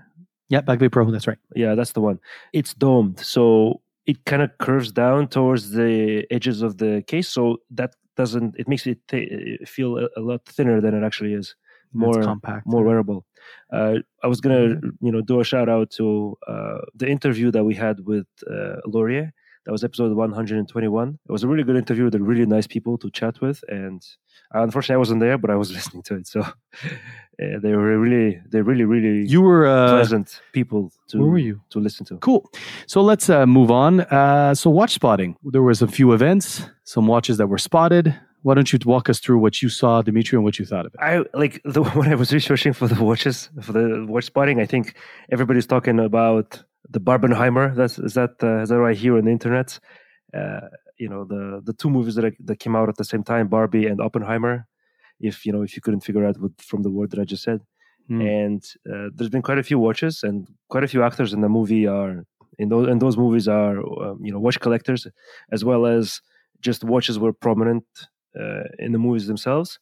Yeah, 0.49 0.61
Black 0.61 0.79
Bay 0.79 0.89
Pro. 0.89 1.09
That's 1.11 1.27
right. 1.27 1.39
Yeah, 1.55 1.75
that's 1.75 1.93
the 1.93 2.01
one. 2.01 2.19
It's 2.53 2.75
domed, 2.75 3.19
so 3.21 3.81
it 4.07 4.25
kind 4.25 4.43
of 4.43 4.57
curves 4.59 4.93
down 4.93 5.29
towards 5.29 5.71
the 5.71 6.27
edges 6.31 6.63
of 6.63 6.79
the 6.79 7.03
case. 7.07 7.29
So 7.29 7.59
that 7.71 7.95
doesn't. 8.17 8.57
It 8.59 8.69
makes 8.69 8.87
it 8.87 8.99
th- 9.09 9.69
feel 9.69 9.99
a, 9.99 10.09
a 10.17 10.21
lot 10.21 10.45
thinner 10.47 10.81
than 10.81 10.95
it 10.95 11.05
actually 11.05 11.35
is. 11.35 11.55
More 11.93 12.19
it's 12.19 12.27
compact. 12.27 12.67
more 12.67 12.83
wearable. 12.83 13.25
Uh, 13.73 13.99
I 14.23 14.27
was 14.27 14.41
gonna, 14.41 14.81
you 15.01 15.13
know, 15.13 15.23
do 15.23 15.41
a 15.41 15.45
shout 15.45 15.69
out 15.69 15.91
to 15.93 16.37
uh, 16.47 16.79
the 16.95 17.09
interview 17.09 17.51
that 17.53 17.65
we 17.65 17.75
had 17.75 18.01
with 18.07 18.27
uh, 18.51 18.77
Lorier. 18.87 19.33
That 19.67 19.73
was 19.73 19.83
episode 19.83 20.15
121. 20.17 21.19
It 21.29 21.33
was 21.33 21.43
a 21.43 21.49
really 21.49 21.65
good 21.65 21.75
interview 21.75 22.05
with 22.05 22.15
a 22.15 22.21
really 22.21 22.47
nice 22.47 22.69
people 22.69 22.97
to 22.99 23.11
chat 23.11 23.41
with, 23.41 23.65
and 23.69 24.01
unfortunately, 24.53 24.95
I 24.95 24.99
wasn't 24.99 25.19
there, 25.19 25.37
but 25.39 25.51
I 25.51 25.57
was 25.57 25.73
listening 25.77 26.05
to 26.05 26.15
it. 26.15 26.29
So 26.29 26.41
uh, 26.43 26.53
they 27.39 27.75
were 27.75 27.99
really, 27.99 28.41
they're 28.49 28.63
really, 28.63 28.85
really 28.85 29.27
You 29.27 29.43
were. 29.43 29.67
Uh, 29.67 29.89
pleasant 29.89 30.41
people 30.53 30.93
to 31.09 31.19
where 31.19 31.31
were 31.31 31.39
you? 31.39 31.61
to 31.71 31.81
listen 31.81 32.07
to. 32.07 32.19
Cool. 32.19 32.49
So 32.87 33.01
let's 33.01 33.29
uh, 33.29 33.45
move 33.45 33.73
on. 33.73 34.03
Uh, 34.03 34.55
so 34.55 34.71
watch 34.71 34.93
spotting. 34.93 35.37
There 35.43 35.63
was 35.63 35.83
a 35.83 35.89
few 35.89 36.13
events, 36.13 36.63
some 36.85 37.09
watches 37.09 37.37
that 37.39 37.49
were 37.49 37.59
spotted. 37.59 38.15
Why 38.43 38.55
don't 38.55 38.73
you 38.73 38.79
walk 38.85 39.11
us 39.11 39.19
through 39.19 39.39
what 39.39 39.61
you 39.61 39.69
saw, 39.69 40.03
Dimitri, 40.03 40.37
and 40.37 40.45
what 40.45 40.61
you 40.61 40.65
thought 40.65 40.87
of 40.87 40.95
it? 40.95 41.01
I 41.01 41.25
like 41.35 41.61
the 41.65 41.83
when 41.83 42.09
I 42.09 42.15
was 42.15 42.33
researching 42.33 42.73
for 42.73 42.87
the 42.87 43.03
watches 43.03 43.51
for 43.63 43.73
the 43.73 44.07
watch 44.09 44.27
spotting. 44.27 44.61
I 44.61 44.67
think 44.67 44.95
everybody's 45.33 45.67
talking 45.67 45.99
about 45.99 46.63
the 46.91 47.01
Barbenheimer. 47.01 47.75
That's 47.75 47.99
is 47.99 48.15
that 48.15 48.35
uh, 48.43 48.63
is 48.63 48.69
that 48.69 48.81
what 48.81 48.91
I 48.91 48.95
hear 48.95 49.17
on 49.19 49.25
the 49.25 49.31
internet? 49.31 49.79
Uh, 50.35 50.61
you 50.99 51.09
know 51.09 51.25
the 51.25 51.63
the 51.65 51.73
two 51.73 51.91
movies 51.91 52.15
that 52.17 52.25
I, 52.25 52.33
that 52.45 52.59
came 52.59 52.77
out 52.77 52.89
at 52.89 52.97
the 52.97 53.05
same 53.05 53.23
time, 53.23 53.49
Barbie 53.49 53.87
and 53.87 54.01
Oppenheimer. 54.01 54.67
If 55.21 55.47
you 55.47 55.53
know 55.53 55.63
if 55.63 55.75
you 55.77 55.83
couldn't 55.83 56.01
figure 56.01 56.25
out 56.25 56.39
what, 56.39 56.53
from 56.61 56.83
the 56.83 56.91
word 56.91 57.11
that 57.11 57.21
I 57.21 57.25
just 57.25 57.43
said, 57.43 57.61
Hmm. 58.09 58.21
and 58.21 58.65
uh, 58.89 59.09
there's 59.15 59.31
been 59.31 59.43
quite 59.43 59.59
a 59.59 59.65
few 59.65 59.81
watches 59.81 60.23
and 60.23 60.47
quite 60.69 60.85
a 60.85 60.89
few 60.89 61.03
actors 61.03 61.33
in 61.33 61.41
the 61.41 61.49
movie 61.49 61.89
are 61.89 62.25
in 62.59 62.69
those 62.69 62.87
and 62.89 63.03
those 63.03 63.17
movies 63.17 63.49
are 63.49 63.79
um, 64.05 64.21
you 64.23 64.33
know 64.33 64.39
watch 64.39 64.61
collectors 64.61 65.09
as 65.51 65.65
well 65.65 65.87
as 65.87 66.21
just 66.61 66.85
watches 66.85 67.19
were 67.19 67.33
prominent 67.33 67.85
uh, 68.41 68.63
in 68.79 68.93
the 68.93 68.99
movies 68.99 69.27
themselves. 69.27 69.79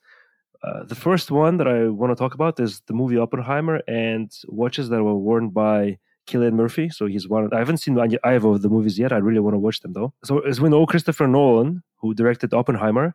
Uh, 0.62 0.84
the 0.84 0.94
first 0.94 1.30
one 1.30 1.58
that 1.58 1.68
I 1.68 1.88
want 1.88 2.10
to 2.12 2.16
talk 2.16 2.32
about 2.32 2.58
is 2.58 2.80
the 2.86 2.94
movie 2.94 3.18
Oppenheimer 3.18 3.82
and 3.86 4.32
watches 4.48 4.88
that 4.88 5.02
were 5.02 5.16
worn 5.16 5.50
by 5.50 5.98
Cillian 6.26 6.54
Murphy. 6.54 6.88
So 6.88 7.06
he's 7.06 7.28
one. 7.28 7.48
I 7.52 7.58
haven't 7.58 7.78
seen 7.78 7.98
either 7.98 8.48
of 8.48 8.62
the 8.62 8.68
movies 8.68 8.98
yet. 8.98 9.12
I 9.12 9.18
really 9.18 9.40
want 9.40 9.54
to 9.54 9.58
watch 9.58 9.80
them 9.80 9.92
though. 9.92 10.12
So 10.24 10.40
as 10.40 10.60
we 10.60 10.68
know, 10.68 10.87
Christopher 10.87 11.26
Nolan, 11.26 11.82
who 12.00 12.14
directed 12.14 12.54
Oppenheimer, 12.54 13.14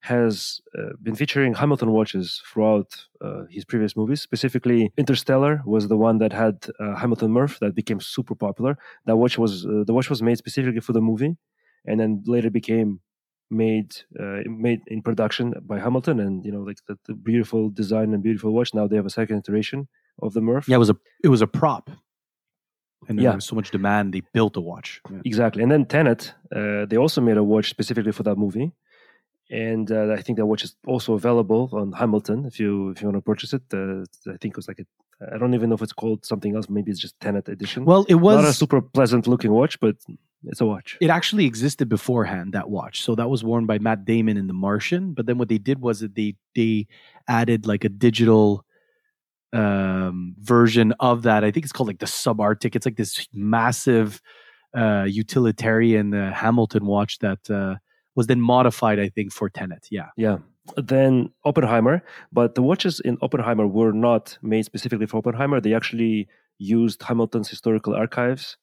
has 0.00 0.60
uh, 0.78 0.90
been 1.02 1.14
featuring 1.14 1.54
Hamilton 1.54 1.90
watches 1.90 2.42
throughout 2.46 2.94
uh, 3.20 3.42
his 3.50 3.64
previous 3.64 3.96
movies. 3.96 4.22
Specifically, 4.22 4.92
Interstellar 4.96 5.62
was 5.66 5.88
the 5.88 5.96
one 5.96 6.18
that 6.18 6.32
had 6.32 6.66
uh, 6.78 6.94
Hamilton 6.96 7.32
Murph 7.32 7.58
that 7.60 7.74
became 7.74 8.00
super 8.00 8.34
popular. 8.34 8.78
That 9.06 9.16
watch 9.16 9.38
was 9.38 9.66
uh, 9.66 9.84
the 9.86 9.92
watch 9.92 10.08
was 10.08 10.22
made 10.22 10.38
specifically 10.38 10.80
for 10.80 10.92
the 10.92 11.00
movie, 11.00 11.36
and 11.84 11.98
then 11.98 12.22
later 12.26 12.50
became 12.50 13.00
made 13.50 13.96
uh, 14.20 14.40
made 14.46 14.82
in 14.86 15.02
production 15.02 15.54
by 15.66 15.78
Hamilton. 15.78 16.20
And 16.20 16.44
you 16.44 16.52
know, 16.52 16.60
like 16.60 16.78
the, 16.86 16.96
the 17.06 17.14
beautiful 17.14 17.70
design 17.70 18.14
and 18.14 18.22
beautiful 18.22 18.52
watch. 18.52 18.74
Now 18.74 18.86
they 18.86 18.96
have 18.96 19.06
a 19.06 19.10
second 19.10 19.38
iteration 19.38 19.88
of 20.22 20.32
the 20.32 20.40
Murph. 20.40 20.68
Yeah, 20.68 20.76
it 20.76 20.78
was 20.78 20.90
a 20.90 20.96
it 21.24 21.28
was 21.28 21.42
a 21.42 21.46
prop, 21.46 21.90
and 23.08 23.18
Yeah. 23.18 23.30
there 23.30 23.36
was 23.36 23.44
so 23.44 23.54
much 23.56 23.70
demand 23.70 24.12
they 24.14 24.22
built 24.32 24.56
a 24.56 24.60
watch. 24.60 25.00
Yeah. 25.10 25.20
Exactly. 25.24 25.62
And 25.62 25.70
then 25.72 25.84
Tenet, 25.86 26.34
uh, 26.54 26.86
they 26.86 26.96
also 26.96 27.20
made 27.20 27.36
a 27.36 27.44
watch 27.44 27.68
specifically 27.70 28.12
for 28.12 28.22
that 28.24 28.36
movie. 28.36 28.72
And 29.50 29.90
uh, 29.90 30.12
I 30.18 30.20
think 30.20 30.36
that 30.38 30.46
watch 30.46 30.62
is 30.64 30.74
also 30.86 31.14
available 31.14 31.70
on 31.72 31.92
Hamilton 31.92 32.44
if 32.44 32.60
you 32.60 32.90
if 32.90 33.00
you 33.00 33.06
want 33.08 33.16
to 33.16 33.22
purchase 33.22 33.54
it. 33.54 33.62
Uh, 33.72 34.02
I 34.30 34.36
think 34.40 34.52
it 34.52 34.56
was 34.56 34.68
like 34.68 34.80
a, 34.80 34.86
I 35.34 35.38
don't 35.38 35.54
even 35.54 35.70
know 35.70 35.74
if 35.74 35.80
it's 35.82 35.94
called 35.94 36.26
something 36.26 36.54
else. 36.54 36.68
Maybe 36.68 36.90
it's 36.90 37.00
just 37.00 37.18
Tenet 37.20 37.48
edition. 37.48 37.86
Well, 37.86 38.04
it 38.10 38.16
was 38.16 38.36
not 38.42 38.44
a 38.50 38.52
super 38.52 38.82
pleasant 38.82 39.26
looking 39.26 39.50
watch, 39.52 39.80
but 39.80 39.96
it's 40.44 40.60
a 40.60 40.66
watch. 40.66 40.98
it 41.00 41.08
actually 41.10 41.46
existed 41.46 41.88
beforehand 41.88 42.52
that 42.52 42.70
watch 42.70 43.02
so 43.02 43.16
that 43.16 43.28
was 43.28 43.42
worn 43.42 43.66
by 43.66 43.76
matt 43.80 44.04
damon 44.04 44.36
in 44.36 44.46
the 44.46 44.52
martian 44.52 45.12
but 45.12 45.26
then 45.26 45.36
what 45.36 45.48
they 45.48 45.58
did 45.58 45.80
was 45.80 45.98
that 45.98 46.14
they 46.14 46.32
they 46.54 46.86
added 47.26 47.66
like 47.66 47.82
a 47.84 47.88
digital 47.88 48.64
um 49.52 50.34
version 50.38 50.92
of 51.00 51.22
that 51.22 51.42
i 51.44 51.50
think 51.50 51.64
it's 51.64 51.72
called 51.72 51.88
like 51.88 51.98
the 52.00 52.06
subarctic 52.06 52.76
it's 52.76 52.84
like 52.86 52.96
this 52.96 53.26
massive 53.32 54.20
uh 54.76 55.06
utilitarian 55.08 56.12
uh, 56.14 56.32
hamilton 56.34 56.84
watch 56.84 57.18
that 57.20 57.48
uh 57.50 57.76
was 58.14 58.26
then 58.26 58.40
modified 58.40 58.98
i 59.00 59.08
think 59.08 59.32
for 59.32 59.48
tenet 59.48 59.86
yeah 59.90 60.08
Yeah. 60.16 60.38
Then 60.76 61.30
Oppenheimer, 61.46 62.02
but 62.30 62.54
the 62.54 62.60
watches 62.60 63.00
in 63.00 63.16
Oppenheimer 63.22 63.66
were 63.66 63.92
not 63.92 64.36
made 64.42 64.66
specifically 64.66 65.06
for 65.06 65.16
Oppenheimer. 65.18 65.60
They 65.62 65.72
actually 65.72 66.28
used 66.58 67.02
Hamilton's 67.02 67.48
historical 67.48 67.94
archives 67.94 68.58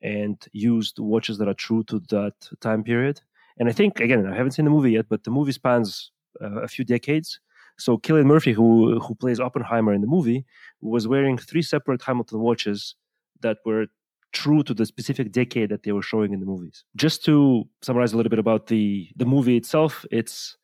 and 0.00 0.36
used 0.52 0.98
watches 1.00 1.38
that 1.38 1.48
are 1.48 1.54
true 1.54 1.82
to 1.84 1.98
that 2.10 2.34
time 2.60 2.84
period. 2.84 3.20
And 3.58 3.68
I 3.68 3.72
think 3.72 3.98
again, 4.00 4.26
I 4.26 4.34
haven't 4.36 4.52
seen 4.52 4.64
the 4.64 4.70
movie 4.70 4.92
yet, 4.92 5.06
but 5.08 5.24
the 5.24 5.30
movie 5.30 5.52
spans 5.52 6.12
uh, 6.40 6.62
a 6.62 6.68
few 6.68 6.84
decades. 6.84 7.40
So 7.80 7.98
Cillian 7.98 8.26
Murphy, 8.26 8.52
who 8.52 9.00
who 9.00 9.14
plays 9.14 9.40
Oppenheimer 9.40 9.92
in 9.94 10.00
the 10.00 10.06
movie, 10.16 10.44
was 10.80 11.08
wearing 11.08 11.36
three 11.38 11.62
separate 11.62 12.02
Hamilton 12.02 12.40
watches 12.40 12.94
that 13.40 13.58
were 13.64 13.86
true 14.32 14.62
to 14.62 14.72
the 14.74 14.86
specific 14.86 15.32
decade 15.32 15.70
that 15.70 15.82
they 15.82 15.92
were 15.92 16.02
showing 16.02 16.32
in 16.32 16.40
the 16.40 16.46
movies. 16.46 16.84
Just 16.94 17.24
to 17.24 17.64
summarize 17.82 18.12
a 18.12 18.16
little 18.16 18.30
bit 18.30 18.38
about 18.38 18.66
the 18.68 19.08
the 19.16 19.24
movie 19.34 19.56
itself, 19.56 20.04
it's 20.10 20.56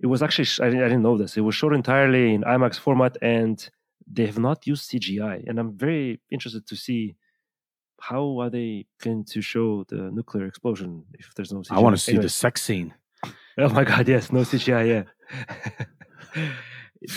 it 0.00 0.06
was 0.06 0.22
actually 0.22 0.48
I 0.64 0.68
didn't, 0.70 0.84
I 0.84 0.88
didn't 0.88 1.02
know 1.02 1.16
this. 1.18 1.36
It 1.36 1.40
was 1.42 1.54
shot 1.54 1.72
entirely 1.72 2.34
in 2.34 2.42
IMAX 2.42 2.78
format, 2.78 3.16
and 3.22 3.56
they 4.10 4.26
have 4.26 4.38
not 4.38 4.66
used 4.66 4.90
CGI. 4.90 5.48
And 5.48 5.58
I'm 5.58 5.72
very 5.76 6.20
interested 6.30 6.66
to 6.66 6.76
see 6.76 7.16
how 8.00 8.40
are 8.40 8.50
they 8.50 8.86
going 9.04 9.24
to 9.26 9.40
show 9.40 9.84
the 9.88 10.10
nuclear 10.10 10.44
explosion 10.46 11.04
if 11.14 11.32
there's 11.34 11.52
no 11.52 11.60
CGI. 11.60 11.76
I 11.76 11.80
want 11.80 11.96
to 11.96 12.02
see 12.02 12.12
Anyway. 12.12 12.24
the 12.24 12.28
sex 12.30 12.62
scene. 12.62 12.94
Oh 13.58 13.68
my 13.68 13.84
god, 13.84 14.08
yes, 14.08 14.32
no 14.32 14.40
CGI, 14.40 14.84
yeah. 14.94 15.04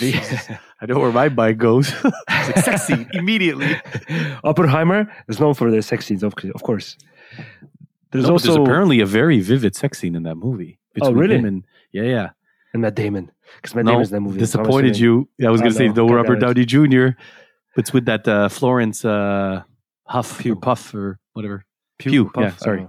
The- 0.00 0.58
I 0.80 0.86
know 0.86 0.98
where 0.98 1.12
my 1.12 1.28
mind 1.28 1.58
goes. 1.58 1.92
Like 2.28 2.58
sex 2.58 2.86
scene 2.86 3.08
immediately. 3.12 3.80
Oppenheimer 4.44 5.12
is 5.28 5.38
known 5.40 5.54
for 5.54 5.70
their 5.70 5.82
sex 5.82 6.06
scenes, 6.06 6.22
of, 6.22 6.34
of 6.54 6.62
course. 6.62 6.96
There's 8.12 8.26
No, 8.26 8.32
also 8.32 8.54
there's 8.54 8.66
apparently 8.68 9.00
a 9.00 9.06
very 9.06 9.40
vivid 9.40 9.74
sex 9.76 9.98
scene 9.98 10.14
in 10.14 10.22
that 10.24 10.34
movie. 10.36 10.78
Oh, 11.00 11.12
really? 11.12 11.36
him 11.36 11.44
and 11.44 11.64
yeah, 11.92 12.02
yeah. 12.02 12.30
and 12.72 12.82
Matt 12.82 12.94
Damon 12.94 13.30
because 13.56 13.74
Matt 13.74 13.84
no, 13.84 13.92
Damon's 13.92 14.08
in 14.10 14.14
that 14.14 14.20
movie. 14.20 14.34
I'm 14.34 14.38
disappointed 14.40 14.92
assuming- 14.92 15.28
you. 15.38 15.46
I 15.46 15.50
was 15.50 15.60
going 15.60 15.72
to 15.72 15.76
say 15.78 15.88
no. 15.88 15.94
no 15.94 16.08
God 16.08 16.14
Robert 16.14 16.36
Downey 16.40 16.64
Jr. 16.64 17.08
But 17.74 17.82
it's 17.82 17.92
with 17.92 18.06
that 18.06 18.26
uh, 18.28 18.48
Florence 18.48 19.04
uh, 19.04 19.62
Huff 20.04 20.38
Pugh. 20.40 20.52
or 20.52 20.56
Puff 20.56 20.94
or 20.94 21.18
whatever. 21.32 21.64
Pew, 21.98 22.10
Pew, 22.10 22.24
Puff, 22.30 22.42
yeah, 22.44 22.56
sorry. 22.56 22.86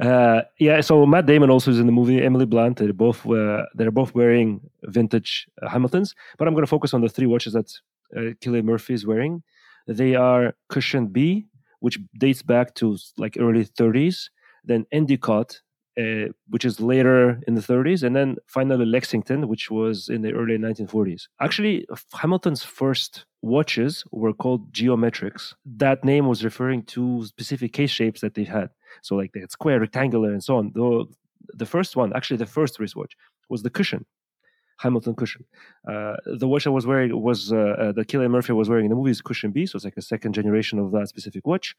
Uh, 0.00 0.42
yeah, 0.58 0.80
so 0.80 1.04
Matt 1.06 1.26
Damon 1.26 1.50
also 1.50 1.70
is 1.70 1.80
in 1.80 1.86
the 1.86 1.92
movie. 1.92 2.22
Emily 2.22 2.46
Blunt. 2.46 2.78
They're 2.78 2.92
both 2.92 3.26
uh, 3.26 3.64
they're 3.74 3.90
both 3.90 4.14
wearing 4.14 4.60
vintage 4.84 5.48
uh, 5.60 5.68
Hamiltons. 5.68 6.14
But 6.36 6.46
I'm 6.46 6.54
going 6.54 6.62
to 6.62 6.68
focus 6.70 6.94
on 6.94 7.00
the 7.00 7.08
three 7.08 7.26
watches 7.26 7.52
that 7.54 7.72
uh, 8.16 8.34
Cillian 8.40 8.64
Murphy 8.64 8.94
is 8.94 9.06
wearing. 9.06 9.42
They 9.86 10.14
are 10.14 10.54
Cushion 10.68 11.08
B, 11.08 11.46
which 11.80 11.98
dates 12.18 12.42
back 12.42 12.74
to 12.76 12.96
like 13.16 13.36
early 13.38 13.64
30s. 13.64 14.28
Then 14.64 14.86
Endicott, 14.92 15.60
uh, 15.98 16.26
which 16.48 16.64
is 16.64 16.78
later 16.78 17.40
in 17.48 17.54
the 17.54 17.60
30s, 17.60 18.02
and 18.02 18.14
then 18.14 18.36
finally 18.46 18.84
Lexington, 18.84 19.48
which 19.48 19.70
was 19.70 20.08
in 20.08 20.22
the 20.22 20.32
early 20.32 20.58
1940s. 20.58 21.22
Actually, 21.40 21.86
Hamilton's 22.14 22.62
first 22.62 23.24
watches 23.42 24.04
were 24.12 24.32
called 24.32 24.72
geometrics. 24.72 25.54
That 25.64 26.04
name 26.04 26.28
was 26.28 26.44
referring 26.44 26.84
to 26.84 27.24
specific 27.24 27.72
case 27.72 27.90
shapes 27.90 28.20
that 28.20 28.34
they 28.34 28.44
had. 28.44 28.70
So, 29.02 29.16
like 29.16 29.32
they 29.32 29.40
had 29.40 29.50
square, 29.50 29.80
rectangular, 29.80 30.32
and 30.32 30.42
so 30.42 30.56
on. 30.56 30.72
Though 30.74 31.08
the 31.54 31.66
first 31.66 31.96
one, 31.96 32.12
actually, 32.14 32.38
the 32.38 32.46
first 32.46 32.78
wristwatch 32.78 33.16
was 33.48 33.62
the 33.62 33.70
cushion, 33.70 34.04
Hamilton 34.78 35.14
cushion. 35.14 35.44
Uh, 35.88 36.16
the 36.26 36.48
watch 36.48 36.66
I 36.66 36.70
was 36.70 36.86
wearing 36.86 37.20
was 37.20 37.52
uh, 37.52 37.56
uh, 37.56 37.92
the 37.92 38.04
Cillian 38.04 38.30
Murphy 38.30 38.52
was 38.52 38.68
wearing 38.68 38.86
in 38.86 38.90
the 38.90 38.96
movie 38.96 39.10
is 39.10 39.20
Cushion 39.20 39.50
B, 39.50 39.66
so 39.66 39.76
it's 39.76 39.84
like 39.84 39.96
a 39.96 40.02
second 40.02 40.32
generation 40.32 40.78
of 40.78 40.92
that 40.92 41.08
specific 41.08 41.46
watch. 41.46 41.74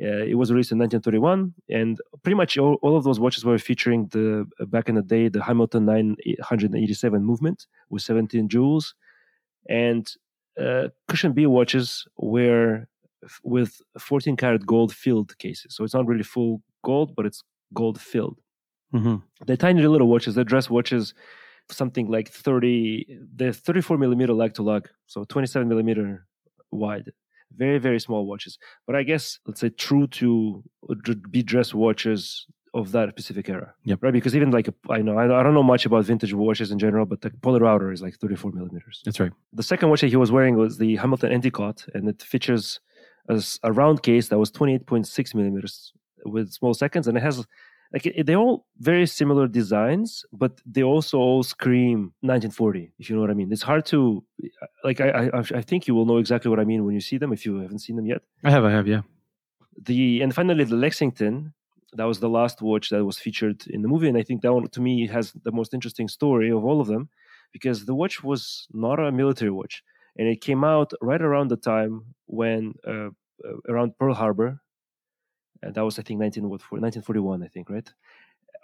Uh, 0.00 0.22
it 0.24 0.36
was 0.36 0.52
released 0.52 0.70
in 0.70 0.78
1931, 0.78 1.52
and 1.70 2.00
pretty 2.22 2.36
much 2.36 2.56
all, 2.56 2.74
all 2.82 2.96
of 2.96 3.02
those 3.02 3.18
watches 3.18 3.44
were 3.44 3.58
featuring 3.58 4.06
the 4.08 4.46
uh, 4.60 4.64
back 4.66 4.88
in 4.88 4.94
the 4.94 5.02
day 5.02 5.28
the 5.28 5.42
Hamilton 5.42 5.86
987 5.86 7.24
movement 7.24 7.66
with 7.90 8.02
17 8.02 8.48
jewels, 8.48 8.94
and 9.68 10.12
uh, 10.60 10.88
Cushion 11.08 11.32
B 11.32 11.46
watches 11.46 12.06
were 12.16 12.86
with 13.42 13.80
14 13.98 14.36
karat 14.36 14.66
gold 14.66 14.94
filled 14.94 15.36
cases. 15.38 15.74
So 15.74 15.84
it's 15.84 15.94
not 15.94 16.06
really 16.06 16.22
full 16.22 16.62
gold, 16.84 17.14
but 17.16 17.26
it's 17.26 17.42
gold 17.74 18.00
filled. 18.00 18.38
hmm 18.92 19.16
They're 19.46 19.56
tiny 19.56 19.82
little 19.86 20.08
watches. 20.08 20.34
They're 20.34 20.44
dress 20.44 20.70
watches, 20.70 21.14
something 21.70 22.06
like 22.10 22.28
30. 22.30 23.06
They're 23.34 23.52
34 23.52 23.98
millimeter 23.98 24.32
lag 24.32 24.54
to 24.54 24.62
lug, 24.62 24.88
so 25.06 25.24
27 25.24 25.68
millimeter 25.68 26.26
wide. 26.70 27.12
Very 27.56 27.78
very 27.78 27.98
small 28.00 28.26
watches. 28.26 28.58
But 28.86 28.94
I 28.96 29.02
guess 29.02 29.38
let's 29.46 29.60
say 29.60 29.70
true 29.70 30.06
to 30.18 30.62
be 31.30 31.42
dress 31.42 31.72
watches 31.74 32.46
of 32.74 32.92
that 32.92 33.08
specific 33.08 33.48
era. 33.48 33.72
Yep. 33.84 34.02
Right, 34.02 34.12
because 34.12 34.36
even 34.36 34.50
like 34.50 34.68
I 34.90 34.98
know 35.00 35.16
I, 35.18 35.24
I 35.24 35.42
don't 35.42 35.54
know 35.54 35.62
much 35.62 35.86
about 35.86 36.04
vintage 36.04 36.34
watches 36.34 36.70
in 36.70 36.78
general, 36.78 37.06
but 37.06 37.22
the 37.22 37.30
Polerouter 37.30 37.90
is 37.92 38.02
like 38.02 38.16
34 38.18 38.52
millimeters. 38.52 39.00
That's 39.04 39.18
right. 39.18 39.32
The 39.54 39.62
second 39.62 39.88
watch 39.88 40.02
that 40.02 40.08
he 40.08 40.16
was 40.16 40.30
wearing 40.30 40.56
was 40.56 40.76
the 40.76 40.96
Hamilton 40.96 41.32
Endicott, 41.32 41.86
and 41.94 42.06
it 42.08 42.22
features 42.22 42.80
a, 43.28 43.72
round 43.72 44.02
case 44.02 44.28
that 44.28 44.38
was 44.38 44.50
28.6 44.50 45.34
millimeters 45.34 45.92
with 46.24 46.50
small 46.52 46.74
seconds, 46.74 47.08
and 47.08 47.16
it 47.16 47.22
has 47.22 47.46
like 47.92 48.06
it, 48.06 48.26
they're 48.26 48.36
all 48.36 48.66
very 48.78 49.06
similar 49.06 49.46
designs, 49.46 50.24
but 50.32 50.60
they 50.66 50.82
also 50.82 51.18
all 51.18 51.42
scream 51.42 52.12
1940. 52.20 52.92
If 52.98 53.08
you 53.08 53.16
know 53.16 53.22
what 53.22 53.30
I 53.30 53.34
mean, 53.34 53.50
it's 53.52 53.62
hard 53.62 53.86
to 53.86 54.22
uh, 54.42 54.66
like. 54.84 55.00
I 55.00 55.30
I, 55.32 55.38
I 55.38 55.62
think 55.62 55.86
you 55.86 55.94
will 55.94 56.04
know 56.04 56.18
exactly 56.18 56.50
what 56.50 56.60
I 56.60 56.64
mean 56.64 56.84
when 56.84 56.94
you 56.94 57.00
see 57.00 57.18
them 57.18 57.32
if 57.32 57.46
you 57.46 57.58
haven't 57.60 57.80
seen 57.80 57.96
them 57.96 58.06
yet. 58.06 58.22
I 58.44 58.50
have, 58.50 58.64
I 58.64 58.70
have, 58.70 58.86
yeah. 58.86 59.02
The 59.80 60.20
and 60.22 60.34
finally 60.34 60.64
the 60.64 60.76
Lexington. 60.76 61.54
That 61.94 62.04
was 62.04 62.20
the 62.20 62.28
last 62.28 62.60
watch 62.60 62.90
that 62.90 63.02
was 63.02 63.18
featured 63.18 63.66
in 63.68 63.80
the 63.80 63.88
movie, 63.88 64.08
and 64.08 64.18
I 64.18 64.22
think 64.22 64.42
that 64.42 64.52
one 64.52 64.68
to 64.68 64.80
me 64.80 65.06
has 65.06 65.32
the 65.42 65.52
most 65.52 65.72
interesting 65.72 66.06
story 66.06 66.50
of 66.52 66.62
all 66.62 66.82
of 66.82 66.86
them, 66.86 67.08
because 67.50 67.86
the 67.86 67.94
watch 67.94 68.22
was 68.22 68.68
not 68.72 69.00
a 69.00 69.10
military 69.10 69.50
watch, 69.50 69.82
and 70.18 70.28
it 70.28 70.40
came 70.40 70.64
out 70.64 70.92
right 71.00 71.22
around 71.22 71.48
the 71.48 71.56
time 71.56 72.14
when 72.26 72.74
uh, 72.86 73.10
uh, 73.44 73.56
around 73.68 73.96
Pearl 73.98 74.14
Harbor, 74.14 74.60
and 75.62 75.74
that 75.74 75.84
was 75.84 75.98
I 75.98 76.02
think 76.02 76.20
19 76.20 76.44
what, 76.44 76.60
1941 76.60 77.42
I 77.42 77.48
think 77.48 77.70
right, 77.70 77.90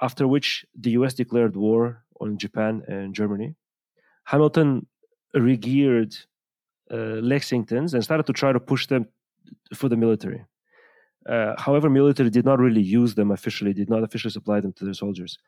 after 0.03 0.27
which 0.27 0.67
the 0.79 0.91
U.S. 0.93 1.15
declared 1.15 1.57
war 1.57 2.05
on 2.21 2.39
Japan 2.39 2.83
and 2.89 3.15
Germany. 3.15 3.55
Hamilton 4.25 4.87
regeared 5.37 6.17
uh, 6.91 7.21
Lexingtons 7.21 7.95
and 7.95 8.03
started 8.03 8.27
to 8.27 8.33
try 8.33 8.53
to 8.53 8.61
push 8.61 8.87
them 8.87 9.07
for 9.75 9.89
the 9.89 9.97
military. 9.97 10.45
Uh, 11.29 11.55
however, 11.59 11.89
military 11.89 12.31
did 12.31 12.45
not 12.45 12.59
really 12.59 12.83
use 12.83 13.15
them 13.15 13.31
officially, 13.31 13.73
did 13.73 13.89
not 13.89 14.03
officially 14.03 14.31
supply 14.31 14.61
them 14.61 14.73
to 14.75 14.85
their 14.85 14.95
soldiers. 14.95 15.39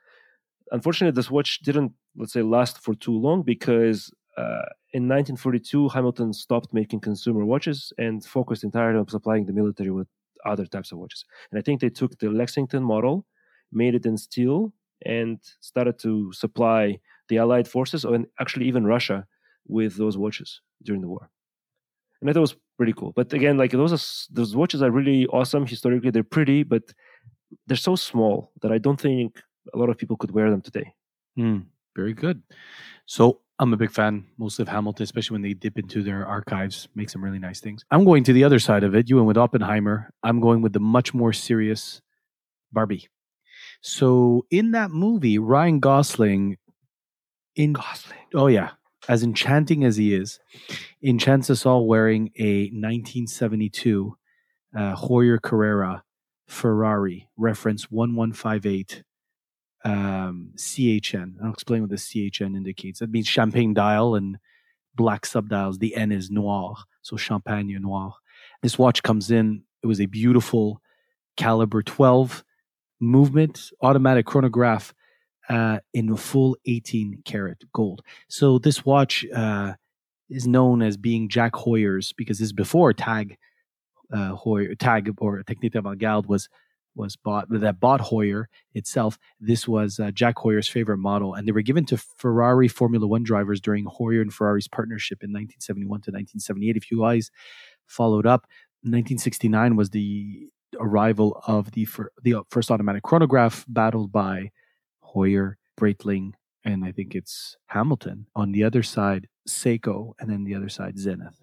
Unfortunately, 0.73 1.15
this 1.15 1.31
watch 1.31 1.61
didn't, 1.61 1.93
let's 2.17 2.33
say, 2.33 2.43
last 2.43 2.79
for 2.79 2.95
too 2.95 3.17
long 3.17 3.43
because 3.43 4.11
uh, 4.37 4.69
in 4.93 5.09
1942, 5.09 5.89
Hamilton 5.89 6.33
stopped 6.33 6.73
making 6.73 7.01
consumer 7.01 7.45
watches 7.45 7.93
and 7.99 8.25
focused 8.25 8.65
entirely 8.65 8.99
on 8.99 9.09
supplying 9.09 9.47
the 9.47 9.53
military 9.53 9.91
with 9.91 10.09
other 10.45 10.67
types 10.67 10.93
of 10.93 10.99
watches. 10.99 11.25
And 11.51 11.59
I 11.59 11.63
think 11.63 11.81
they 11.81 11.91
took 11.91 12.19
the 12.19 12.31
Lexington 12.31 12.83
model, 12.83 13.27
made 13.73 13.95
it 13.95 14.07
in 14.07 14.17
steel, 14.17 14.73
and 15.05 15.39
started 15.61 15.99
to 16.01 16.33
supply 16.33 16.99
the 17.29 17.39
Allied 17.39 17.69
forces 17.69 18.05
and 18.05 18.27
actually 18.41 18.67
even 18.67 18.87
Russia 18.87 19.27
with 19.67 19.97
those 19.97 20.17
watches 20.17 20.61
during 20.83 21.01
the 21.01 21.09
war. 21.09 21.29
And 22.21 22.31
I 22.31 22.33
thought 22.33 22.39
it 22.39 22.41
was 22.41 22.57
pretty 22.77 22.93
cool. 22.93 23.13
But 23.13 23.33
again, 23.33 23.57
like 23.57 23.73
those 23.73 23.93
are, 23.93 24.35
those 24.35 24.55
watches 24.55 24.83
are 24.83 24.91
really 24.91 25.27
awesome 25.27 25.67
historically. 25.67 26.11
They're 26.11 26.23
pretty, 26.23 26.63
but 26.63 26.83
they're 27.67 27.77
so 27.77 27.97
small 27.97 28.53
that 28.63 28.73
I 28.73 28.79
don't 28.79 29.01
think 29.01 29.41
a 29.75 29.79
lot 29.79 29.91
of 29.91 29.99
people 29.99 30.17
could 30.17 30.31
wear 30.31 30.51
them 30.51 30.63
today. 30.63 30.95
Mm, 31.39 31.67
very 31.95 32.15
good. 32.15 32.43
So 33.07 33.41
I'm 33.59 33.73
a 33.73 33.77
big 33.77 33.91
fan, 33.91 34.27
mostly 34.37 34.65
of 34.65 34.69
Hamilton, 34.69 35.05
especially 35.05 35.35
when 35.37 35.43
they 35.43 35.55
dip 35.55 35.79
into 35.79 36.03
their 36.03 36.27
archives, 36.27 36.89
make 36.95 37.09
some 37.09 37.25
really 37.25 37.39
nice 37.39 37.61
things. 37.61 37.85
I'm 37.91 38.05
going 38.05 38.23
to 38.25 38.35
the 38.35 38.45
other 38.45 38.59
side 38.59 38.85
of 38.85 38.95
it. 38.95 39.09
You 39.09 39.17
went 39.17 39.29
with 39.29 39.39
Oppenheimer. 39.39 40.11
I'm 40.23 40.41
going 40.41 40.61
with 40.61 40.75
the 40.75 40.81
much 40.81 41.15
more 41.15 41.33
serious 41.33 42.03
Barbie. 42.71 43.09
So 43.81 44.45
in 44.51 44.73
that 44.73 44.91
movie, 44.91 45.39
Ryan 45.39 45.81
Gosling, 45.81 46.59
in 47.55 47.73
Gosling. 47.73 48.19
oh 48.35 48.49
yeah, 48.49 48.73
as 49.09 49.23
enchanting 49.23 49.85
as 49.85 49.97
he 49.97 50.15
is, 50.15 50.39
enchants 51.03 51.49
us 51.49 51.65
all 51.65 51.87
wearing 51.87 52.31
a 52.39 52.65
1972 52.65 54.17
uh, 54.77 54.95
Heuer 54.97 55.41
Carrera 55.41 56.03
Ferrari 56.47 57.29
reference 57.37 57.91
1158 57.91 59.03
um, 59.87 60.51
CHN. 60.57 61.37
I'll 61.43 61.53
explain 61.53 61.83
what 61.83 61.91
the 61.91 61.97
CHN 61.97 62.57
indicates. 62.57 62.99
That 62.99 63.11
means 63.11 63.29
champagne 63.29 63.73
dial 63.73 64.17
and 64.17 64.39
black 64.97 65.23
subdials. 65.23 65.79
The 65.79 65.95
N 65.95 66.11
is 66.11 66.31
noir, 66.31 66.75
so 67.03 67.17
champagne 67.17 67.69
noir. 67.81 68.15
This 68.63 68.79
watch 68.79 69.03
comes 69.03 69.31
in. 69.31 69.63
It 69.83 69.87
was 69.87 70.01
a 70.01 70.07
beautiful 70.07 70.83
caliber 71.37 71.83
12 71.83 72.45
movement 72.99 73.71
automatic 73.83 74.27
chronograph 74.27 74.93
uh, 75.49 75.79
in 75.95 76.17
full 76.17 76.57
18 76.65 77.23
karat 77.25 77.63
gold. 77.73 78.03
So 78.29 78.59
this 78.59 78.85
watch 78.85 79.25
uh, 79.35 79.75
is 80.29 80.49
known 80.49 80.83
as 80.83 80.97
being 80.97 81.29
Jack 81.29 81.53
Heuer's 81.53 82.13
because 82.13 82.39
this 82.39 82.47
is 82.47 82.53
before 82.53 82.93
Tag 82.93 83.37
uh, 84.13 84.35
Heuer, 84.35 84.77
Tag 84.79 85.15
or 85.19 85.43
Technique 85.45 85.75
d'Avant-Garde 85.75 86.27
was 86.27 86.49
was 86.97 87.17
bought 87.17 87.47
that 87.51 87.81
bought 87.81 88.01
Heuer 88.01 88.47
itself. 88.75 89.19
This 89.39 89.69
was 89.69 90.01
uh, 90.01 90.11
Jack 90.11 90.37
Heuer's 90.37 90.69
favorite 90.69 90.99
model, 90.99 91.35
and 91.35 91.47
they 91.47 91.53
were 91.53 91.63
given 91.63 91.85
to 91.87 91.97
Ferrari 91.97 92.69
Formula 92.69 93.07
One 93.07 93.23
drivers 93.23 93.61
during 93.61 93.85
Heuer 93.85 94.23
and 94.23 94.33
Ferrari's 94.33 94.69
partnership 94.69 95.23
in 95.23 95.31
1971 95.31 95.89
to 95.89 96.11
1978. 96.11 96.77
If 96.77 96.91
you 96.91 97.01
guys 97.01 97.31
followed 97.87 98.27
up, 98.27 98.47
1969 98.83 99.77
was 99.77 99.91
the 99.91 100.49
arrival 100.79 101.43
of 101.47 101.73
the 101.73 101.85
fir- 101.85 102.13
the 102.23 102.37
first 102.51 102.71
automatic 102.71 103.03
chronograph, 103.03 103.65
battled 103.69 104.13
by 104.13 104.51
Heuer, 105.15 105.55
Breitling, 105.79 106.33
and 106.65 106.85
I 106.85 106.93
think 106.93 107.15
it's 107.15 107.57
Hamilton. 107.67 108.27
On 108.35 108.53
the 108.53 108.65
other 108.65 108.83
side, 108.83 109.29
Seiko, 109.49 110.13
and 110.19 110.31
then 110.31 110.45
the 110.45 110.55
other 110.55 110.69
side, 110.69 110.99
Zenith. 110.99 111.41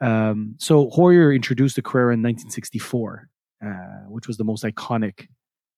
Um, 0.00 0.56
so 0.58 0.90
Heuer 0.90 1.34
introduced 1.34 1.76
the 1.76 1.82
Carrera 1.82 2.14
in 2.14 2.20
1964, 2.20 3.28
uh, 3.64 4.04
which 4.08 4.26
was 4.26 4.36
the 4.36 4.44
most 4.44 4.64
iconic 4.64 5.28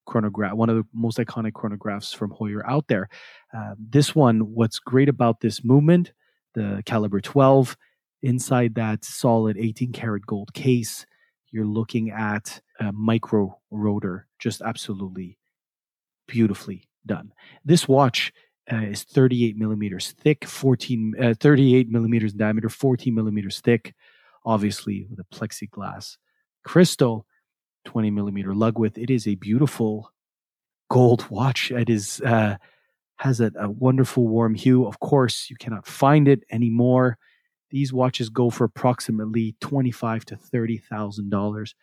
chronograph, 0.07 0.55
one 0.55 0.71
of 0.71 0.77
the 0.77 0.87
most 0.93 1.19
iconic 1.19 1.53
chronographs 1.53 2.15
from 2.15 2.31
Heuer 2.31 2.63
out 2.67 2.87
there. 2.89 3.09
Uh, 3.57 3.75
this 3.79 4.15
one, 4.15 4.55
what's 4.55 4.79
great 4.79 5.09
about 5.09 5.41
this 5.41 5.65
movement, 5.65 6.13
the 6.55 6.83
caliber 6.87 7.21
12, 7.21 7.77
inside 8.23 8.75
that 8.77 9.05
solid 9.05 9.57
18 9.59 9.93
karat 9.93 10.25
gold 10.27 10.55
case, 10.55 11.07
you're 11.51 11.67
looking 11.67 12.11
at 12.11 12.61
a 12.81 12.93
micro 12.93 13.59
rotor, 13.71 14.27
just 14.39 14.63
absolutely 14.63 15.39
beautifully 16.27 16.89
done. 17.05 17.33
This 17.65 17.87
watch 17.87 18.33
uh, 18.73 18.77
is 18.77 19.05
38 19.05 19.57
millimeters 19.57 20.13
thick, 20.13 20.45
14, 20.45 21.15
uh, 21.23 21.35
38 21.39 21.89
millimeters 21.89 22.33
in 22.33 22.39
diameter, 22.39 22.69
14 22.69 23.15
millimeters 23.15 23.61
thick, 23.61 23.95
obviously 24.45 25.07
with 25.09 25.21
a 25.21 25.25
plexiglass 25.35 26.17
crystal, 26.65 27.27
20 27.87 28.11
millimeter 28.11 28.55
lug 28.55 28.79
width. 28.79 28.99
It 28.99 29.11
is 29.11 29.27
a 29.27 29.37
beautiful 29.37 30.13
gold 30.91 31.29
watch. 31.31 31.71
It 31.71 31.89
is 31.89 32.21
uh, 32.21 32.57
has 33.19 33.41
a, 33.41 33.51
a 33.59 33.71
wonderful 33.71 34.29
warm 34.29 34.55
hue. 34.55 34.87
Of 34.87 35.01
course, 35.01 35.49
you 35.49 35.57
cannot 35.57 35.87
find 35.87 36.29
it 36.29 36.45
anymore. 36.51 37.17
These 37.71 37.93
watches 37.93 38.29
go 38.29 38.51
for 38.51 38.65
approximately 38.65 39.57
twenty-five 39.61 40.25
to 40.27 40.37
thirty 40.37 40.79
thousand 40.79 41.33
uh, 41.33 41.37
dollars, 41.37 41.75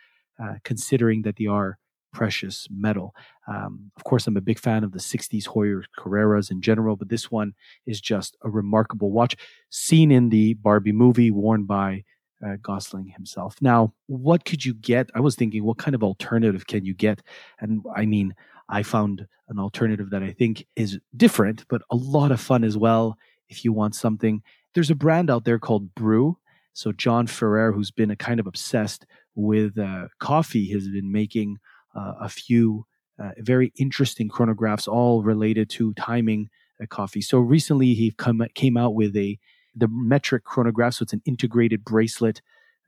considering 0.64 1.24
that 1.24 1.38
they 1.38 1.48
are 1.48 1.80
precious 2.14 2.68
metal. 2.70 3.16
Um, 3.48 3.92
of 3.98 4.04
course, 4.04 4.28
I'm 4.28 4.38
a 4.38 4.42
big 4.42 4.60
fan 4.60 4.84
of 4.84 4.92
the 4.92 5.00
60s 5.00 5.48
Heuer 5.48 5.84
Carreras 5.98 6.52
in 6.52 6.62
general, 6.62 6.96
but 6.96 7.10
this 7.10 7.32
one 7.32 7.54
is 7.88 8.00
just 8.00 8.38
a 8.44 8.50
remarkable 8.50 9.12
watch, 9.12 9.36
seen 9.72 10.12
in 10.12 10.30
the 10.30 10.54
Barbie 10.54 10.92
movie, 10.92 11.32
worn 11.32 11.64
by 11.64 12.04
uh, 12.46 12.58
Gosling 12.62 13.08
himself. 13.08 13.56
Now, 13.62 13.94
what 14.08 14.46
could 14.46 14.66
you 14.66 14.74
get? 14.74 15.10
I 15.16 15.20
was 15.20 15.36
thinking, 15.36 15.64
what 15.64 15.78
kind 15.78 15.96
of 15.96 16.04
alternative 16.04 16.68
can 16.68 16.86
you 16.86 16.94
get? 16.94 17.22
And 17.60 17.84
I 17.96 18.06
mean, 18.06 18.36
I 18.70 18.84
found 18.84 19.28
an 19.50 19.60
alternative 19.60 20.10
that 20.12 20.24
I 20.24 20.32
think 20.32 20.66
is 20.76 21.00
different, 21.16 21.66
but 21.70 21.82
a 21.90 21.96
lot 21.96 22.32
of 22.32 22.42
fun 22.42 22.64
as 22.64 22.78
well. 22.78 23.18
If 23.50 23.64
you 23.64 23.74
want 23.74 23.96
something, 23.96 24.42
there's 24.74 24.90
a 24.90 24.96
brand 24.96 25.30
out 25.30 25.46
there 25.46 25.60
called 25.60 25.94
Brew. 25.96 26.38
So 26.74 26.92
John 26.92 27.28
Ferrer, 27.28 27.72
who's 27.72 27.92
been 27.92 28.10
a 28.10 28.16
kind 28.16 28.40
of 28.40 28.48
obsessed 28.48 29.06
with 29.36 29.78
uh, 29.78 30.08
coffee, 30.20 30.72
has 30.72 30.88
been 30.88 31.12
making 31.12 31.58
uh, 31.96 32.14
a 32.22 32.30
few 32.30 32.86
uh, 33.20 33.32
very 33.38 33.72
interesting 33.78 34.28
chronographs, 34.28 34.88
all 34.88 35.22
related 35.22 35.70
to 35.70 35.94
timing 35.94 36.50
coffee. 36.90 37.22
So 37.22 37.38
recently, 37.38 37.94
he 37.94 38.12
come 38.12 38.44
came 38.56 38.78
out 38.78 38.96
with 38.96 39.16
a 39.16 39.38
the 39.76 39.88
metric 39.90 40.44
chronograph. 40.44 40.96
So 40.96 41.04
it's 41.04 41.14
an 41.14 41.22
integrated 41.26 41.84
bracelet 41.84 42.42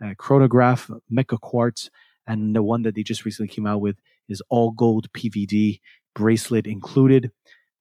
uh, 0.03 0.13
chronograph, 0.17 0.89
Mecha 1.11 1.39
Quartz, 1.39 1.89
and 2.27 2.55
the 2.55 2.63
one 2.63 2.81
that 2.83 2.95
they 2.95 3.03
just 3.03 3.25
recently 3.25 3.47
came 3.47 3.67
out 3.67 3.81
with 3.81 3.97
is 4.27 4.41
all 4.49 4.71
gold 4.71 5.11
PVD 5.13 5.79
bracelet 6.15 6.67
included. 6.67 7.31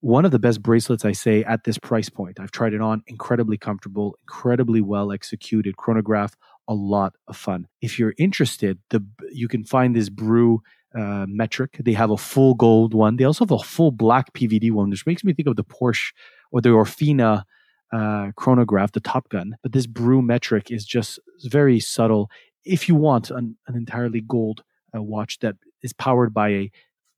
One 0.00 0.24
of 0.24 0.32
the 0.32 0.38
best 0.38 0.62
bracelets 0.62 1.05
I 1.05 1.12
say 1.12 1.44
at 1.44 1.64
this 1.64 1.78
price 1.78 2.11
point. 2.11 2.38
I've 2.38 2.50
tried 2.50 2.74
it 2.74 2.82
on, 2.82 3.02
incredibly 3.07 3.57
comfortable, 3.57 4.18
incredibly 4.22 4.82
well 4.82 5.12
executed 5.12 5.78
chronograph, 5.78 6.36
a 6.68 6.74
lot 6.74 7.14
of 7.26 7.36
fun. 7.36 7.68
If 7.80 7.98
you're 7.98 8.14
interested, 8.18 8.78
the 8.90 9.05
you 9.32 9.48
can 9.48 9.64
find 9.64 9.96
this 9.96 10.11
brew 10.11 10.62
uh, 10.94 11.24
metric. 11.26 11.80
They 11.80 11.94
have 11.94 12.11
a 12.11 12.18
full 12.18 12.55
gold 12.55 12.92
one. 12.92 13.16
They 13.16 13.24
also 13.24 13.44
have 13.44 13.50
a 13.50 13.59
full 13.59 13.90
black 13.90 14.32
PVD 14.34 14.70
one, 14.72 14.90
which 14.90 15.07
makes 15.07 15.24
me 15.24 15.32
think 15.32 15.48
of 15.48 15.57
the 15.57 15.64
Porsche 15.64 16.12
or 16.52 16.61
the 16.61 16.68
Orfina 16.68 17.44
uh, 17.95 18.32
chronograph, 18.36 18.92
the 18.92 19.01
Top 19.01 19.28
Gun. 19.28 19.57
But 19.62 19.72
this 19.72 19.86
brew 19.86 20.20
metric 20.20 20.70
is 20.70 20.84
just 20.84 21.18
very 21.45 21.78
subtle. 21.78 22.30
If 22.64 22.88
you 22.88 22.95
want 22.95 23.30
an, 23.30 23.57
an 23.68 23.76
entirely 23.76 24.20
gold 24.20 24.62
uh, 24.95 25.03
watch 25.03 25.38
that 25.40 25.57
is 25.82 25.92
powered 25.92 26.34
by 26.34 26.49
a 26.49 26.70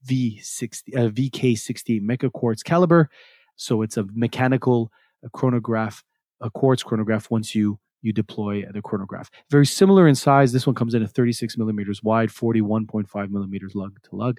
V60, 0.07 0.83
a 0.95 1.11
VK60 1.11 2.03
Mecha 2.03 2.33
Quartz 2.33 2.63
caliber, 2.63 3.09
so 3.57 3.83
it's 3.83 3.97
a 3.97 4.05
mechanical 4.13 4.91
a 5.25 5.31
chronograph, 5.31 6.05
a 6.41 6.51
quartz 6.51 6.83
chronograph. 6.83 7.31
Once 7.31 7.55
you 7.55 7.79
you 8.03 8.13
deploy 8.13 8.65
the 8.73 8.83
chronograph. 8.83 9.31
Very 9.51 9.67
similar 9.67 10.07
in 10.07 10.15
size. 10.15 10.53
This 10.53 10.67
one 10.67 10.77
comes 10.77 10.95
in 10.95 11.03
at 11.03 11.11
36 11.11 11.57
millimeters 11.57 12.03
wide, 12.05 12.29
41.5 12.29 13.31
millimeters 13.31 13.75
lug 13.75 13.99
to 14.05 14.15
lug, 14.15 14.39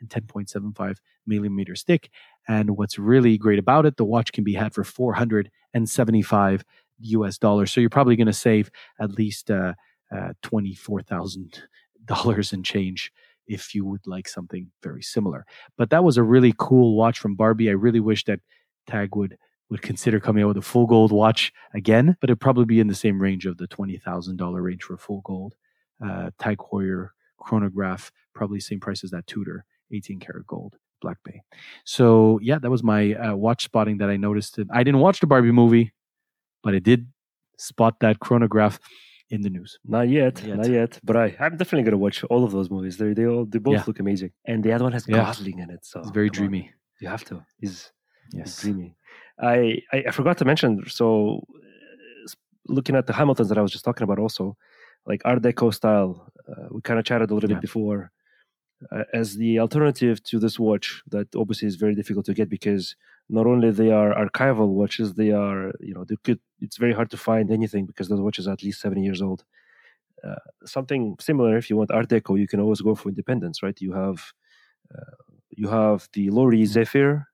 and 0.00 0.08
10.75 0.08 0.96
millimeters 1.26 1.82
thick. 1.82 2.10
And 2.46 2.76
what's 2.76 2.98
really 2.98 3.38
great 3.38 3.58
about 3.58 3.86
it, 3.86 3.96
the 3.96 4.04
watch 4.04 4.32
can 4.32 4.44
be 4.44 4.54
had 4.54 4.74
for 4.74 4.84
475 4.84 6.64
US 7.00 7.38
dollars. 7.38 7.72
So 7.72 7.80
you're 7.80 7.90
probably 7.90 8.16
going 8.16 8.26
to 8.26 8.32
save 8.32 8.70
at 9.00 9.12
least 9.12 9.50
uh, 9.50 9.74
uh, 10.14 10.32
$24,000 10.42 12.52
in 12.52 12.62
change 12.62 13.12
if 13.46 13.74
you 13.74 13.84
would 13.84 14.06
like 14.06 14.28
something 14.28 14.70
very 14.82 15.02
similar. 15.02 15.46
But 15.76 15.90
that 15.90 16.04
was 16.04 16.16
a 16.16 16.22
really 16.22 16.54
cool 16.58 16.96
watch 16.96 17.18
from 17.18 17.34
Barbie. 17.34 17.70
I 17.70 17.72
really 17.72 18.00
wish 18.00 18.24
that 18.24 18.40
Tag 18.86 19.16
would 19.16 19.36
would 19.70 19.82
consider 19.82 20.18
coming 20.18 20.42
out 20.42 20.48
with 20.48 20.56
a 20.56 20.62
full 20.62 20.86
gold 20.86 21.12
watch 21.12 21.52
again, 21.74 22.16
but 22.20 22.30
it'd 22.30 22.40
probably 22.40 22.64
be 22.64 22.80
in 22.80 22.86
the 22.86 22.94
same 22.94 23.20
range 23.20 23.44
of 23.44 23.58
the 23.58 23.68
$20,000 23.68 24.62
range 24.62 24.82
for 24.82 24.96
full 24.96 25.20
gold. 25.20 25.56
Uh, 26.02 26.30
Tag 26.38 26.56
Heuer 26.56 27.10
chronograph, 27.38 28.10
probably 28.34 28.60
same 28.60 28.80
price 28.80 29.04
as 29.04 29.10
that 29.10 29.26
Tudor, 29.26 29.66
18 29.92 30.20
karat 30.20 30.46
gold, 30.46 30.76
Black 31.00 31.18
Bay. 31.24 31.42
So, 31.84 32.38
yeah, 32.42 32.58
that 32.58 32.70
was 32.70 32.82
my 32.82 33.14
uh, 33.14 33.34
watch 33.34 33.64
spotting 33.64 33.98
that 33.98 34.10
I 34.10 34.16
noticed. 34.16 34.58
I 34.72 34.82
didn't 34.82 35.00
watch 35.00 35.20
the 35.20 35.26
Barbie 35.26 35.52
movie, 35.52 35.92
but 36.62 36.74
I 36.74 36.78
did 36.78 37.06
spot 37.58 37.96
that 38.00 38.20
chronograph 38.20 38.78
in 39.30 39.42
the 39.42 39.50
news. 39.50 39.78
Not 39.84 40.08
yet, 40.08 40.42
yet. 40.42 40.56
not 40.56 40.70
yet. 40.70 40.98
But 41.04 41.16
I, 41.16 41.36
I'm 41.40 41.56
definitely 41.56 41.84
gonna 41.84 41.98
watch 41.98 42.24
all 42.24 42.44
of 42.44 42.52
those 42.52 42.70
movies. 42.70 42.96
They 42.96 43.12
they 43.12 43.26
all 43.26 43.44
they 43.44 43.58
both 43.58 43.74
yeah. 43.74 43.84
look 43.86 44.00
amazing, 44.00 44.32
and 44.46 44.64
the 44.64 44.72
other 44.72 44.84
one 44.84 44.92
has 44.92 45.06
yeah. 45.06 45.16
Gosling 45.16 45.58
in 45.58 45.70
it, 45.70 45.84
so 45.84 46.00
it's 46.00 46.10
very 46.10 46.30
dreamy. 46.30 46.62
On. 46.62 46.68
You 47.00 47.08
have 47.08 47.24
to. 47.26 47.44
He's, 47.60 47.92
yes. 48.32 48.60
he's 48.60 48.62
dreamy. 48.62 48.96
I, 49.40 49.82
I 49.92 50.10
forgot 50.10 50.38
to 50.38 50.44
mention. 50.44 50.82
So, 50.88 51.44
looking 52.66 52.96
at 52.96 53.06
the 53.06 53.12
Hamiltons 53.12 53.48
that 53.50 53.58
I 53.58 53.62
was 53.62 53.70
just 53.70 53.84
talking 53.84 54.02
about, 54.02 54.18
also 54.18 54.56
like 55.06 55.22
Art 55.24 55.42
Deco 55.42 55.72
style, 55.72 56.32
uh, 56.48 56.66
we 56.70 56.80
kind 56.80 56.98
of 56.98 57.04
chatted 57.04 57.30
a 57.30 57.34
little 57.34 57.48
yeah. 57.48 57.56
bit 57.56 57.62
before. 57.62 58.10
Uh, 58.92 59.04
as 59.12 59.36
the 59.36 59.58
alternative 59.58 60.22
to 60.22 60.38
this 60.38 60.58
watch, 60.58 61.02
that 61.08 61.34
obviously 61.34 61.66
is 61.66 61.76
very 61.76 61.94
difficult 61.94 62.24
to 62.26 62.34
get 62.34 62.48
because 62.48 62.94
not 63.28 63.46
only 63.46 63.70
they 63.70 63.90
are 63.90 64.14
archival 64.14 64.68
watches, 64.68 65.14
they 65.14 65.32
are 65.32 65.72
you 65.80 65.94
know 65.94 66.04
they 66.04 66.16
could. 66.24 66.40
It's 66.60 66.76
very 66.76 66.92
hard 66.92 67.10
to 67.10 67.16
find 67.16 67.50
anything 67.50 67.86
because 67.86 68.08
those 68.08 68.20
watches 68.20 68.46
are 68.46 68.52
at 68.52 68.62
least 68.62 68.80
seven 68.80 69.02
years 69.02 69.20
old. 69.20 69.44
Uh, 70.22 70.34
something 70.64 71.16
similar, 71.20 71.56
if 71.56 71.70
you 71.70 71.76
want 71.76 71.90
Art 71.90 72.08
Deco, 72.08 72.38
you 72.38 72.48
can 72.48 72.60
always 72.60 72.80
go 72.80 72.94
for 72.94 73.08
Independence, 73.08 73.62
right? 73.62 73.80
You 73.80 73.92
have 73.92 74.32
uh, 74.94 75.16
you 75.50 75.68
have 75.68 76.08
the 76.12 76.30
Lorier 76.30 76.66
Zephyr 76.66 77.26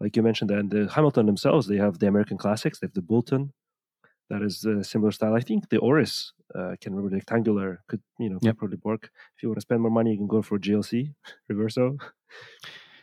like 0.00 0.16
you 0.16 0.22
mentioned, 0.22 0.50
and 0.50 0.70
the 0.70 0.90
Hamilton 0.92 1.26
themselves, 1.26 1.66
they 1.66 1.76
have 1.76 1.98
the 1.98 2.08
American 2.08 2.38
classics. 2.38 2.78
They 2.78 2.86
have 2.86 2.94
the 2.94 3.02
Bulletin, 3.02 3.52
that 4.30 4.42
is 4.42 4.64
a 4.64 4.82
similar 4.82 5.12
style. 5.12 5.34
I 5.34 5.40
think 5.40 5.68
the 5.68 5.78
Oris, 5.78 6.32
uh, 6.54 6.76
can 6.80 6.94
remember 6.94 7.14
rectangular, 7.14 7.82
could 7.88 8.00
you 8.18 8.30
know 8.30 8.38
yep. 8.40 8.56
probably 8.56 8.78
work. 8.82 9.10
If 9.36 9.42
you 9.42 9.48
want 9.48 9.58
to 9.58 9.62
spend 9.62 9.82
more 9.82 9.90
money, 9.90 10.12
you 10.12 10.16
can 10.16 10.26
go 10.26 10.40
for 10.40 10.58
JLC 10.58 11.12
Reverso. 11.52 11.98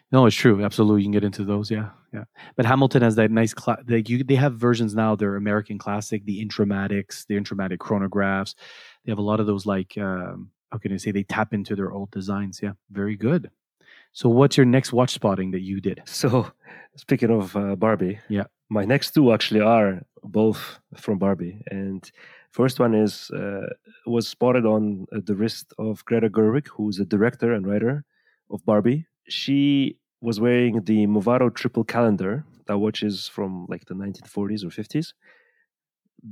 No, 0.09 0.25
it's 0.25 0.35
true. 0.35 0.63
Absolutely, 0.63 1.01
you 1.01 1.05
can 1.05 1.11
get 1.11 1.25
into 1.25 1.43
those. 1.43 1.69
Yeah, 1.69 1.89
yeah. 2.13 2.23
But 2.55 2.65
Hamilton 2.65 3.01
has 3.01 3.15
that 3.15 3.29
nice. 3.29 3.53
Cla- 3.53 3.83
they, 3.85 4.03
you, 4.07 4.23
they 4.23 4.35
have 4.35 4.55
versions 4.55 4.95
now. 4.95 5.15
They're 5.15 5.35
American 5.35 5.77
classic, 5.77 6.23
the 6.25 6.43
Intramatics, 6.43 7.27
the 7.27 7.35
Intramatic 7.35 7.77
chronographs. 7.77 8.55
They 9.03 9.11
have 9.11 9.19
a 9.19 9.23
lot 9.23 9.41
of 9.41 9.47
those. 9.47 9.65
Like, 9.65 9.97
um, 9.97 10.51
how 10.71 10.77
can 10.77 10.93
I 10.93 10.97
say? 10.97 11.11
They 11.11 11.23
tap 11.23 11.53
into 11.53 11.75
their 11.75 11.91
old 11.91 12.11
designs. 12.11 12.61
Yeah, 12.63 12.73
very 12.89 13.17
good. 13.17 13.51
So, 14.13 14.29
what's 14.29 14.55
your 14.55 14.65
next 14.65 14.93
watch 14.93 15.13
spotting 15.13 15.51
that 15.51 15.61
you 15.61 15.81
did? 15.81 16.01
So, 16.05 16.51
speaking 16.95 17.29
of 17.29 17.55
uh, 17.57 17.75
Barbie, 17.75 18.19
yeah, 18.29 18.45
my 18.69 18.85
next 18.85 19.11
two 19.13 19.31
actually 19.33 19.61
are 19.61 20.01
both 20.23 20.79
from 20.95 21.17
Barbie, 21.17 21.61
and 21.71 22.09
first 22.51 22.79
one 22.79 22.93
is 22.93 23.31
uh, 23.31 23.67
was 24.05 24.27
spotted 24.27 24.65
on 24.65 25.07
uh, 25.15 25.19
the 25.23 25.35
wrist 25.35 25.73
of 25.77 26.03
Greta 26.05 26.29
Gerwig, 26.29 26.67
who's 26.67 26.99
a 26.99 27.05
director 27.05 27.53
and 27.53 27.65
writer 27.65 28.03
of 28.49 28.65
Barbie. 28.65 29.05
She 29.29 29.97
was 30.21 30.39
wearing 30.39 30.83
the 30.83 31.07
Movado 31.07 31.53
triple 31.53 31.83
calendar. 31.83 32.43
That 32.67 32.79
watches 32.79 33.27
from 33.27 33.65
like 33.69 33.85
the 33.85 33.93
1940s 33.93 34.63
or 34.65 34.69
50s. 34.69 35.13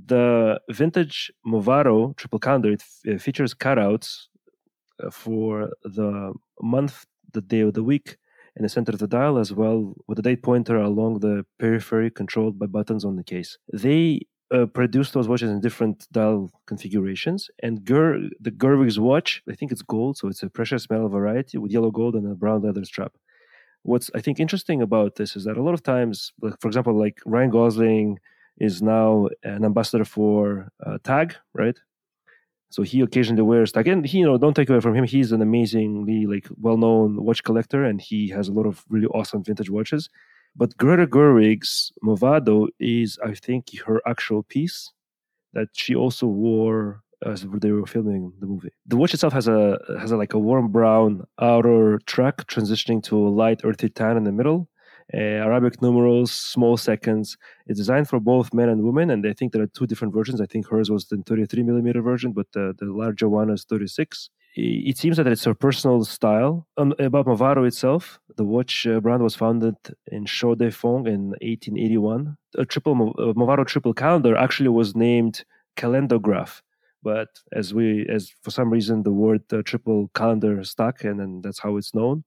The 0.07 0.59
vintage 0.69 1.31
Movado 1.47 2.15
triple 2.17 2.39
calendar 2.39 2.71
it 2.71 2.83
f- 3.05 3.21
features 3.21 3.53
cutouts 3.53 4.27
uh, 5.01 5.09
for 5.09 5.69
the 5.83 6.33
month 6.61 7.05
the 7.31 7.41
day 7.41 7.61
of 7.61 7.73
the 7.73 7.83
week 7.83 8.17
in 8.55 8.63
the 8.63 8.69
center 8.69 8.91
of 8.91 8.99
the 8.99 9.07
dial 9.07 9.37
as 9.37 9.51
well 9.53 9.93
with 10.07 10.19
a 10.19 10.21
date 10.21 10.43
pointer 10.43 10.77
along 10.77 11.19
the 11.19 11.45
periphery 11.59 12.09
controlled 12.09 12.57
by 12.57 12.65
buttons 12.65 13.03
on 13.03 13.15
the 13.15 13.23
case. 13.23 13.57
They 13.73 14.21
uh, 14.53 14.65
produce 14.67 15.11
those 15.11 15.27
watches 15.27 15.49
in 15.49 15.59
different 15.59 16.07
dial 16.11 16.51
configurations. 16.67 17.49
And 17.63 17.85
Ger- 17.85 18.29
the 18.39 18.51
Gerwig's 18.51 18.99
watch, 18.99 19.41
I 19.49 19.55
think 19.55 19.71
it's 19.71 19.81
gold, 19.81 20.17
so 20.17 20.27
it's 20.27 20.43
a 20.43 20.49
precious 20.49 20.89
metal 20.89 21.09
variety 21.09 21.57
with 21.57 21.71
yellow 21.71 21.91
gold 21.91 22.15
and 22.15 22.31
a 22.31 22.35
brown 22.35 22.61
leather 22.61 22.85
strap. 22.85 23.13
what's 23.83 24.09
I 24.15 24.21
think 24.21 24.39
interesting 24.39 24.81
about 24.81 25.15
this 25.15 25.35
is 25.35 25.43
that 25.45 25.57
a 25.57 25.63
lot 25.63 25.73
of 25.73 25.83
times, 25.83 26.33
like, 26.41 26.59
for 26.59 26.67
example, 26.67 26.97
like 26.97 27.19
Ryan 27.25 27.51
Gosling 27.51 28.19
is 28.57 28.81
now 28.81 29.29
an 29.43 29.65
ambassador 29.65 30.05
for 30.05 30.69
uh, 30.85 30.97
Tag, 31.03 31.35
right? 31.53 31.77
So 32.69 32.83
he 32.83 33.01
occasionally 33.01 33.43
wears 33.43 33.71
tag, 33.71 33.87
and 33.87 34.05
he, 34.05 34.19
you 34.19 34.25
know, 34.25 34.37
don't 34.37 34.53
take 34.53 34.69
away 34.69 34.81
from 34.81 34.95
him. 34.95 35.05
He's 35.05 35.31
an 35.31 35.41
amazingly 35.41 36.25
like 36.25 36.47
well-known 36.59 37.23
watch 37.23 37.43
collector, 37.43 37.85
and 37.85 38.01
he 38.01 38.29
has 38.29 38.47
a 38.47 38.53
lot 38.53 38.65
of 38.65 38.83
really 38.89 39.07
awesome 39.07 39.43
vintage 39.43 39.69
watches. 39.69 40.09
But 40.55 40.75
Greta 40.77 41.05
Gerwig's 41.05 41.91
Movado 42.03 42.67
is, 42.79 43.19
I 43.23 43.33
think, 43.33 43.79
her 43.85 44.01
actual 44.07 44.43
piece 44.43 44.91
that 45.53 45.69
she 45.73 45.95
also 45.95 46.27
wore 46.27 47.01
as 47.25 47.45
they 47.61 47.71
were 47.71 47.85
filming 47.85 48.33
the 48.39 48.45
movie. 48.45 48.71
The 48.85 48.97
watch 48.97 49.13
itself 49.13 49.33
has 49.33 49.47
a 49.47 49.79
has 49.99 50.11
a, 50.11 50.17
like 50.17 50.33
a 50.33 50.39
warm 50.39 50.69
brown 50.71 51.25
outer 51.39 51.99
track 52.05 52.45
transitioning 52.47 53.01
to 53.03 53.27
a 53.27 53.29
light 53.29 53.61
earthy 53.63 53.89
tan 53.89 54.17
in 54.17 54.23
the 54.23 54.31
middle. 54.31 54.69
Uh, 55.13 55.17
Arabic 55.17 55.81
numerals, 55.81 56.31
small 56.31 56.77
seconds. 56.77 57.37
It's 57.67 57.79
designed 57.79 58.09
for 58.09 58.19
both 58.19 58.53
men 58.53 58.69
and 58.69 58.81
women, 58.83 59.11
and 59.11 59.25
I 59.25 59.33
think 59.33 59.53
there 59.53 59.61
are 59.61 59.67
two 59.67 59.85
different 59.85 60.13
versions. 60.13 60.41
I 60.41 60.47
think 60.47 60.67
hers 60.67 60.89
was 60.89 61.05
the 61.05 61.21
33 61.25 61.63
millimeter 61.63 62.01
version, 62.01 62.31
but 62.31 62.47
the, 62.53 62.73
the 62.79 62.85
larger 62.85 63.29
one 63.29 63.49
is 63.51 63.65
36. 63.65 64.29
It 64.57 64.97
seems 64.97 65.17
that 65.17 65.27
it's 65.27 65.43
her 65.43 65.53
personal 65.53 66.05
style. 66.05 66.65
Um, 66.77 66.93
about 66.97 67.27
Movado 67.27 67.67
itself, 67.67 68.19
the 68.37 68.45
watch 68.45 68.87
uh, 68.87 68.99
brand 69.01 69.21
was 69.21 69.35
founded 69.35 69.75
in 70.07 70.25
Chaux 70.25 70.55
de 70.55 70.71
Fonds 70.71 71.07
in 71.07 71.27
1881. 71.41 72.37
A 72.57 72.65
triple 72.65 73.13
uh, 73.19 73.33
Movado 73.33 73.67
triple 73.67 73.93
calendar 73.93 74.35
actually 74.35 74.69
was 74.69 74.95
named 74.95 75.43
Calendograph 75.77 76.61
but 77.05 77.29
as 77.53 77.73
we 77.73 78.05
as 78.09 78.33
for 78.41 78.49
some 78.49 78.69
reason 78.69 79.03
the 79.03 79.11
word 79.11 79.43
uh, 79.53 79.61
triple 79.61 80.09
calendar 80.15 80.63
stuck 80.63 81.03
and 81.03 81.19
then 81.19 81.41
that's 81.43 81.59
how 81.59 81.77
it's 81.77 81.93
known 81.93 82.23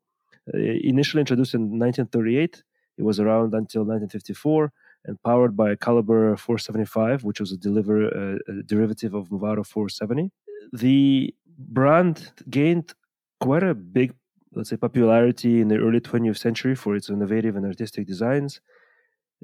uh, 0.54 0.58
initially 0.58 1.20
introduced 1.20 1.52
in 1.52 1.62
1938 1.62 2.62
it 2.98 3.04
was 3.04 3.20
around 3.20 3.54
until 3.54 3.82
1954 3.82 4.72
and 5.06 5.22
powered 5.22 5.56
by 5.56 5.70
a 5.70 5.76
caliber 5.76 6.36
475 6.36 7.24
which 7.24 7.40
was 7.40 7.52
a, 7.52 7.56
deliver, 7.56 8.06
uh, 8.06 8.38
a 8.52 8.62
derivative 8.64 9.14
of 9.14 9.28
movado 9.28 9.64
470 9.64 10.30
the 10.72 11.34
brand 11.58 12.32
gained 12.50 12.94
quite 13.40 13.62
a 13.62 13.74
big 13.74 14.12
let's 14.54 14.70
say 14.70 14.76
popularity 14.76 15.60
in 15.60 15.68
the 15.68 15.76
early 15.76 16.00
20th 16.00 16.38
century 16.38 16.74
for 16.74 16.96
its 16.96 17.08
innovative 17.10 17.56
and 17.56 17.66
artistic 17.66 18.06
designs. 18.06 18.60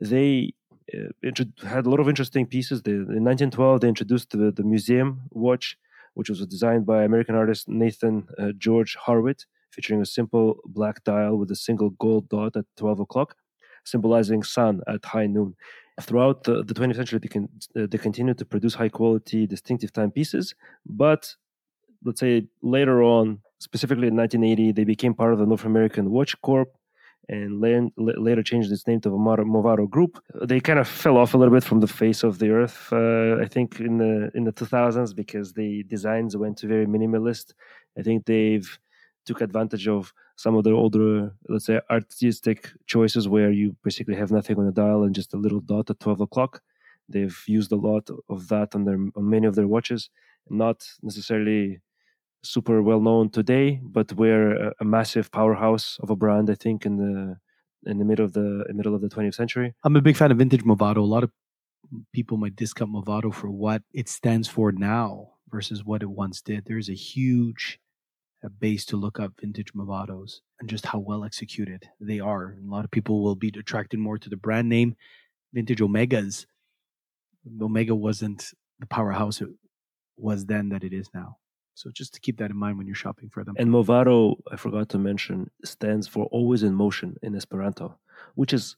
They 0.01 0.55
uh, 0.93 1.35
had 1.67 1.87
a 1.87 1.91
lot 1.91 2.01
of 2.01 2.09
interesting 2.09 2.47
pieces. 2.47 2.83
They, 2.83 2.93
in 2.93 3.25
1912, 3.25 3.81
they 3.81 3.89
introduced 3.89 4.31
the, 4.31 4.51
the 4.51 4.65
museum 4.65 5.23
watch, 5.31 5.79
which 6.15 6.29
was 6.29 6.45
designed 6.47 6.87
by 6.87 7.05
American 7.05 7.35
artist 7.35 7.69
Nathan 7.69 8.27
uh, 8.39 8.53
George 8.59 8.97
Horwitt, 9.07 9.47
featuring 9.71 10.01
a 10.01 10.07
simple 10.07 10.57
black 10.65 11.03
dial 11.05 11.37
with 11.37 11.51
a 11.51 11.57
single 11.57 11.91
gold 11.91 12.29
dot 12.29 12.57
at 12.57 12.65
12 12.77 13.01
o'clock, 13.01 13.37
symbolizing 13.85 14.43
sun 14.43 14.81
at 14.87 15.05
high 15.05 15.27
noon. 15.27 15.55
Throughout 16.01 16.43
the, 16.43 16.65
the 16.65 16.75
20th 16.75 16.97
century, 16.97 17.21
they, 17.21 17.29
can, 17.29 17.49
they 17.75 17.99
continued 17.99 18.39
to 18.39 18.45
produce 18.45 18.75
high 18.75 18.89
quality, 18.89 19.47
distinctive 19.47 19.93
timepieces, 19.93 20.55
but 20.85 21.35
let's 22.05 22.21
say 22.21 22.47
later 22.63 23.03
on, 23.03 23.41
specifically 23.59 24.09
in 24.09 24.17
1980, 24.17 24.73
they 24.73 24.85
became 24.85 25.15
part 25.15 25.33
of 25.33 25.39
the 25.39 25.47
North 25.47 25.65
American 25.65 26.11
Watch 26.11 26.41
Corp, 26.43 26.73
and 27.29 27.61
later 27.97 28.43
changed 28.43 28.71
its 28.71 28.87
name 28.87 29.01
to 29.01 29.09
the 29.09 29.17
Movado 29.17 29.89
Group. 29.89 30.23
They 30.43 30.61
kind 30.61 30.79
of 30.79 30.87
fell 30.87 31.17
off 31.17 31.35
a 31.35 31.39
little 31.39 31.55
bit 31.55 31.65
from 31.65 31.81
the 31.81 31.87
face 31.87 32.23
of 32.23 32.39
the 32.39 32.51
earth, 32.51 32.89
uh, 32.93 33.43
I 33.43 33.49
think, 33.49 33.81
in 33.81 33.99
the 33.99 34.31
in 34.35 34.45
the 34.45 34.53
2000s 34.53 35.15
because 35.15 35.53
the 35.53 35.85
designs 35.85 36.37
went 36.37 36.59
to 36.59 36.67
very 36.67 36.87
minimalist. 36.87 37.55
I 37.99 38.03
think 38.03 38.27
they've 38.27 38.79
took 39.25 39.41
advantage 39.41 39.89
of 39.89 40.13
some 40.37 40.57
of 40.57 40.65
the 40.65 40.73
older, 40.73 41.33
let's 41.49 41.67
say, 41.67 41.81
artistic 41.91 42.71
choices 42.87 43.29
where 43.29 43.51
you 43.51 43.77
basically 43.85 44.17
have 44.17 44.33
nothing 44.33 44.59
on 44.59 44.67
the 44.67 44.73
dial 44.73 45.05
and 45.05 45.15
just 45.15 45.35
a 45.35 45.37
little 45.37 45.61
dot 45.61 45.91
at 45.91 46.01
12 46.01 46.21
o'clock. 46.23 46.61
They've 47.09 47.39
used 47.47 47.71
a 47.73 47.77
lot 47.77 48.09
of 48.29 48.49
that 48.49 48.75
on 48.75 48.85
their 48.85 48.95
on 48.95 49.31
many 49.31 49.47
of 49.47 49.55
their 49.55 49.69
watches, 49.69 50.11
not 50.49 50.87
necessarily 51.03 51.81
super 52.43 52.83
well 52.83 53.01
known 53.01 53.31
today, 53.31 53.81
but 53.83 54.13
we're 54.15 54.69
a, 54.69 54.73
a, 54.81 54.85
massive 54.85 55.31
powerhouse 55.31 55.99
of 56.03 56.11
a 56.11 56.17
brand. 56.17 56.51
I 56.51 56.55
think 56.55 56.87
in 56.87 56.97
the 56.97 57.37
in 57.91 57.99
the 57.99 58.05
middle 58.05 58.25
of 58.25 58.33
the 58.33 58.65
middle 58.73 58.95
of 58.95 59.03
the 59.03 59.09
20th 59.09 59.35
century. 59.35 59.75
I'm 59.85 59.97
a 59.97 60.01
big 60.01 60.17
fan 60.17 60.33
of 60.33 60.39
vintage 60.39 60.65
Movado. 60.65 60.99
A 60.99 61.01
lot 61.01 61.25
of 61.25 61.31
people 62.13 62.39
might 62.39 62.57
discount 62.57 62.91
Movado 62.91 63.33
for 63.33 63.51
what 63.51 63.83
it 63.93 64.09
stands 64.09 64.49
for 64.49 64.73
now 64.73 65.33
versus 65.51 65.85
what 65.85 66.03
it 66.03 66.11
once 66.11 66.41
did. 66.41 66.65
There's 66.65 66.89
a 66.89 66.95
huge 66.95 67.79
uh, 68.45 68.49
base 68.61 68.85
to 68.87 68.97
look 68.97 69.19
up 69.21 69.33
vintage 69.41 69.73
Movados 69.73 70.41
and 70.61 70.69
just 70.69 70.87
how 70.87 70.99
well 70.99 71.25
executed 71.25 71.89
they 72.01 72.21
are. 72.21 72.57
a 72.63 72.71
lot 72.71 72.85
of 72.85 72.91
people 72.91 73.23
will 73.23 73.35
be 73.35 73.53
attracted 73.59 73.99
more 73.99 74.19
to 74.19 74.29
the 74.29 74.37
brand 74.37 74.69
name. 74.69 74.97
Vintage 75.53 75.81
Omegas. 75.81 76.47
Omega 77.61 77.95
wasn't 77.95 78.53
the 78.81 78.87
powerhouse 78.87 79.41
it 79.41 79.49
was 80.17 80.47
then 80.47 80.69
that 80.71 80.85
it 80.85 80.93
is 80.93 81.09
now. 81.15 81.37
So 81.75 81.91
just 81.91 82.15
to 82.15 82.21
keep 82.21 82.39
that 82.39 82.51
in 82.51 82.57
mind 82.57 82.79
when 82.79 82.87
you're 82.87 82.95
shopping 82.95 83.29
for 83.29 83.45
them. 83.45 83.57
And 83.59 83.69
Movado, 83.69 84.37
I 84.51 84.57
forgot 84.57 84.89
to 84.91 84.99
mention, 84.99 85.51
stands 85.65 86.07
for 86.07 86.27
always 86.27 86.63
in 86.63 86.75
motion 86.75 87.17
in 87.23 87.35
Esperanto, 87.35 87.99
which 88.37 88.53
is 88.53 88.77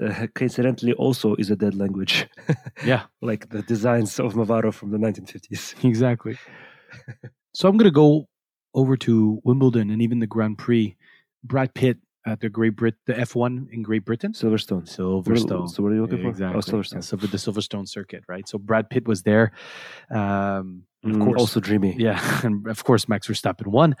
uh, 0.00 0.26
coincidentally 0.34 0.92
also 0.92 1.34
is 1.36 1.50
a 1.50 1.56
dead 1.56 1.74
language. 1.74 2.28
yeah, 2.84 3.04
like 3.22 3.48
the 3.48 3.62
designs 3.62 4.20
of 4.20 4.34
Movado 4.34 4.72
from 4.72 4.90
the 4.90 4.98
1950s. 4.98 5.84
Exactly. 5.84 6.38
so 7.54 7.68
I'm 7.68 7.76
going 7.76 7.90
to 7.90 7.94
go 7.94 8.28
over 8.74 8.96
to 8.96 9.40
Wimbledon 9.44 9.90
and 9.90 10.02
even 10.02 10.18
the 10.18 10.26
Grand 10.26 10.58
Prix. 10.58 10.96
Brad 11.42 11.74
Pitt 11.74 11.98
at 12.26 12.40
the 12.40 12.48
Great 12.48 12.74
Brit, 12.76 12.94
the 13.06 13.12
F1 13.12 13.70
in 13.70 13.82
Great 13.82 14.04
Britain, 14.04 14.32
Silverstone. 14.32 14.88
Silverstone. 14.88 15.68
So 15.68 15.82
what 15.82 15.92
are 15.92 15.94
you 15.94 16.02
looking 16.02 16.22
for? 16.22 16.28
Exactly. 16.28 16.56
Oh, 16.56 16.60
Silverstone. 16.60 17.22
Yeah, 17.22 17.28
the 17.30 17.36
Silverstone 17.36 17.88
circuit, 17.88 18.24
right? 18.28 18.48
So 18.48 18.58
Brad 18.58 18.88
Pitt 18.88 19.06
was 19.06 19.22
there. 19.22 19.52
Um, 20.10 20.84
of 21.04 21.10
mm, 21.10 21.24
course, 21.24 21.40
also 21.40 21.60
dreamy. 21.60 21.94
Yeah, 21.98 22.40
and 22.42 22.66
of 22.66 22.82
course 22.82 23.08
Max 23.08 23.28
Verstappen 23.28 23.66
won. 23.66 23.94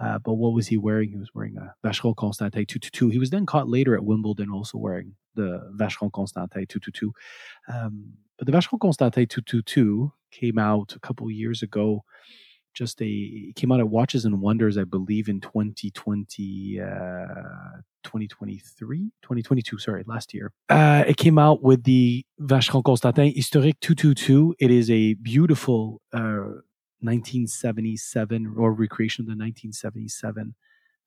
Uh, 0.00 0.18
but 0.18 0.34
what 0.34 0.54
was 0.54 0.68
he 0.68 0.78
wearing? 0.78 1.10
He 1.10 1.16
was 1.18 1.34
wearing 1.34 1.58
a 1.58 1.74
Vacheron 1.86 2.16
Constantin 2.16 2.64
222. 2.64 3.10
He 3.10 3.18
was 3.18 3.28
then 3.28 3.44
caught 3.44 3.68
later 3.68 3.94
at 3.94 4.04
Wimbledon 4.04 4.50
also 4.50 4.78
wearing 4.78 5.14
the 5.34 5.70
Vacheron 5.76 6.10
Constantin 6.12 6.66
222. 6.66 7.12
Um, 7.68 8.14
but 8.38 8.46
the 8.46 8.52
Vacheron 8.52 8.80
Constantin 8.80 9.26
222 9.26 10.12
came 10.30 10.58
out 10.58 10.94
a 10.96 10.98
couple 11.00 11.30
years 11.30 11.62
ago 11.62 12.04
just 12.76 13.00
a 13.00 13.52
came 13.56 13.72
out 13.72 13.80
at 13.80 13.88
Watches 13.88 14.24
and 14.24 14.40
Wonders, 14.40 14.76
I 14.76 14.84
believe, 14.84 15.28
in 15.28 15.40
2020, 15.40 16.80
uh, 16.80 16.84
2023, 18.04 18.98
2022, 19.22 19.78
sorry, 19.78 20.04
last 20.06 20.34
year. 20.34 20.52
Uh, 20.68 21.02
it 21.08 21.16
came 21.16 21.38
out 21.38 21.62
with 21.62 21.84
the 21.84 22.24
Vacheron 22.40 22.84
Constantin 22.84 23.32
Historique 23.34 23.80
222. 23.80 24.54
It 24.60 24.70
is 24.70 24.90
a 24.90 25.14
beautiful 25.14 26.02
uh, 26.12 26.60
1977 27.00 28.54
or 28.56 28.72
recreation 28.72 29.22
of 29.22 29.26
the 29.26 29.30
1977 29.30 30.54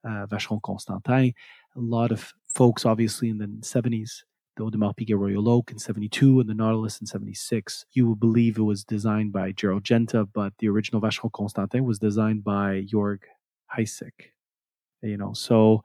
uh, 0.04 0.26
Vacheron 0.26 0.62
Constantin. 0.64 1.34
A 1.76 1.80
lot 1.80 2.12
of 2.12 2.34
folks, 2.48 2.86
obviously, 2.86 3.30
in 3.30 3.38
the 3.38 3.46
70s 3.62 4.24
the 4.60 4.66
Audemars 4.66 4.96
Piguet 4.96 5.18
Royal 5.18 5.48
Oak 5.50 5.72
in 5.72 5.80
72 5.80 6.42
and 6.42 6.50
the 6.50 6.54
Nautilus 6.54 7.00
in 7.00 7.08
76. 7.08 7.86
You 7.94 8.08
will 8.08 8.16
believe 8.16 8.58
it 8.58 8.64
was 8.64 8.84
designed 8.84 9.32
by 9.32 9.52
Gerald 9.54 9.86
Genta, 9.86 10.26
but 10.26 10.54
the 10.60 10.68
original 10.68 11.02
Vacheron 11.02 11.32
Constantin 11.32 11.86
was 11.86 11.98
designed 11.98 12.44
by 12.44 12.86
Jörg 12.92 13.20
Hysek. 13.76 14.34
You 15.02 15.18
know, 15.18 15.34
so. 15.34 15.84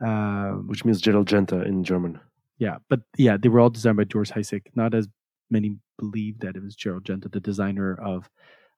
Um, 0.00 0.66
Which 0.66 0.84
means 0.84 1.00
Gerald 1.00 1.28
Genta 1.28 1.62
in 1.62 1.84
German. 1.84 2.18
Yeah, 2.58 2.78
but 2.88 3.00
yeah, 3.16 3.36
they 3.36 3.48
were 3.48 3.60
all 3.60 3.70
designed 3.70 3.98
by 3.98 4.04
George 4.04 4.30
Hysek. 4.30 4.62
Not 4.74 4.94
as 4.94 5.06
many 5.50 5.76
believe 5.98 6.40
that 6.40 6.56
it 6.56 6.62
was 6.62 6.74
Gerald 6.74 7.04
Genta, 7.04 7.28
the 7.28 7.40
designer 7.40 7.94
of 7.94 8.28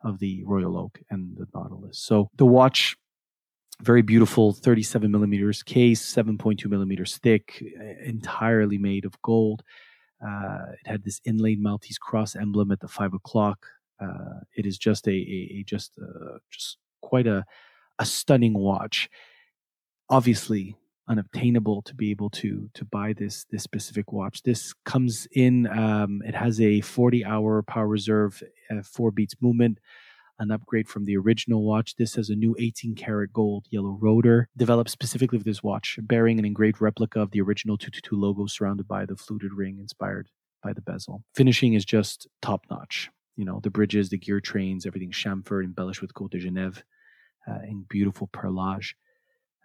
of 0.05 0.19
the 0.19 0.45
Royal 0.45 0.77
Oak 0.77 1.01
and 1.11 1.37
the 1.37 1.47
Nautilus. 1.55 1.99
So 1.99 2.29
the 2.37 2.45
watch 2.45 2.97
very 3.83 4.03
beautiful 4.03 4.53
37 4.53 5.11
millimeters 5.11 5.63
case 5.63 6.03
7.2 6.15 6.67
millimeters 6.67 7.19
thick 7.19 7.63
entirely 8.03 8.79
made 8.79 9.05
of 9.05 9.21
gold. 9.23 9.63
Uh, 10.25 10.73
it 10.73 10.87
had 10.87 11.05
this 11.05 11.21
inlaid 11.25 11.61
maltese 11.61 11.99
cross 11.99 12.35
emblem 12.35 12.71
at 12.71 12.81
the 12.81 12.89
five 12.89 13.13
o'clock. 13.13 13.67
Uh, 14.01 14.41
it 14.55 14.67
is 14.67 14.79
just 14.79 15.07
a, 15.07 15.11
a, 15.11 15.59
a 15.59 15.65
just 15.67 15.93
uh, 16.01 16.39
just 16.51 16.79
quite 17.03 17.27
a 17.27 17.45
a 17.99 18.07
stunning 18.07 18.55
watch. 18.55 19.11
Obviously 20.09 20.77
unobtainable 21.09 21.83
to 21.83 21.95
be 21.95 22.11
able 22.11 22.31
to 22.31 22.69
to 22.75 22.85
buy 22.85 23.13
this 23.13 23.45
this 23.51 23.63
specific 23.63 24.13
watch. 24.13 24.43
This 24.43 24.73
comes 24.85 25.29
in 25.33 25.67
um, 25.67 26.23
it 26.25 26.35
has 26.35 26.61
a 26.61 26.81
40 26.81 27.25
hour 27.25 27.63
power 27.63 27.87
reserve 27.87 28.43
uh, 28.71 28.83
four 28.83 29.11
beats 29.11 29.35
movement 29.41 29.79
an 30.39 30.51
upgrade 30.51 30.89
from 30.89 31.05
the 31.05 31.17
original 31.17 31.63
watch. 31.63 31.97
This 31.97 32.15
has 32.15 32.31
a 32.31 32.37
new 32.37 32.55
18 32.59 32.95
karat 32.95 33.33
gold 33.33 33.67
yellow 33.71 33.97
rotor 34.01 34.49
developed 34.57 34.91
specifically 34.91 35.39
for 35.39 35.45
this 35.45 35.63
watch, 35.63 35.99
bearing 36.03 36.39
an 36.39 36.45
engraved 36.45 36.81
replica 36.81 37.21
of 37.21 37.31
the 37.31 37.41
original 37.41 37.77
222 37.79 38.17
logo 38.17 38.47
surrounded 38.47 38.87
by 38.87 39.07
the 39.07 39.17
fluted 39.17 39.53
ring 39.53 39.79
inspired 39.79 40.29
by 40.63 40.73
the 40.73 40.83
bezel. 40.83 41.23
Finishing 41.35 41.75
is 41.75 41.85
just 41.85 42.27
top 42.43 42.67
notch. 42.71 43.11
You 43.37 43.45
know, 43.45 43.61
the 43.63 43.71
bridges, 43.71 44.09
the 44.09 44.19
gear 44.19 44.41
trains, 44.41 44.87
everything 44.87 45.11
chamfered, 45.11 45.65
embellished 45.65 46.01
with 46.01 46.15
Côte 46.15 46.31
de 46.31 46.39
Genève 46.39 46.83
uh, 47.49 47.61
in 47.69 47.85
beautiful 47.89 48.29
perlage. 48.29 48.95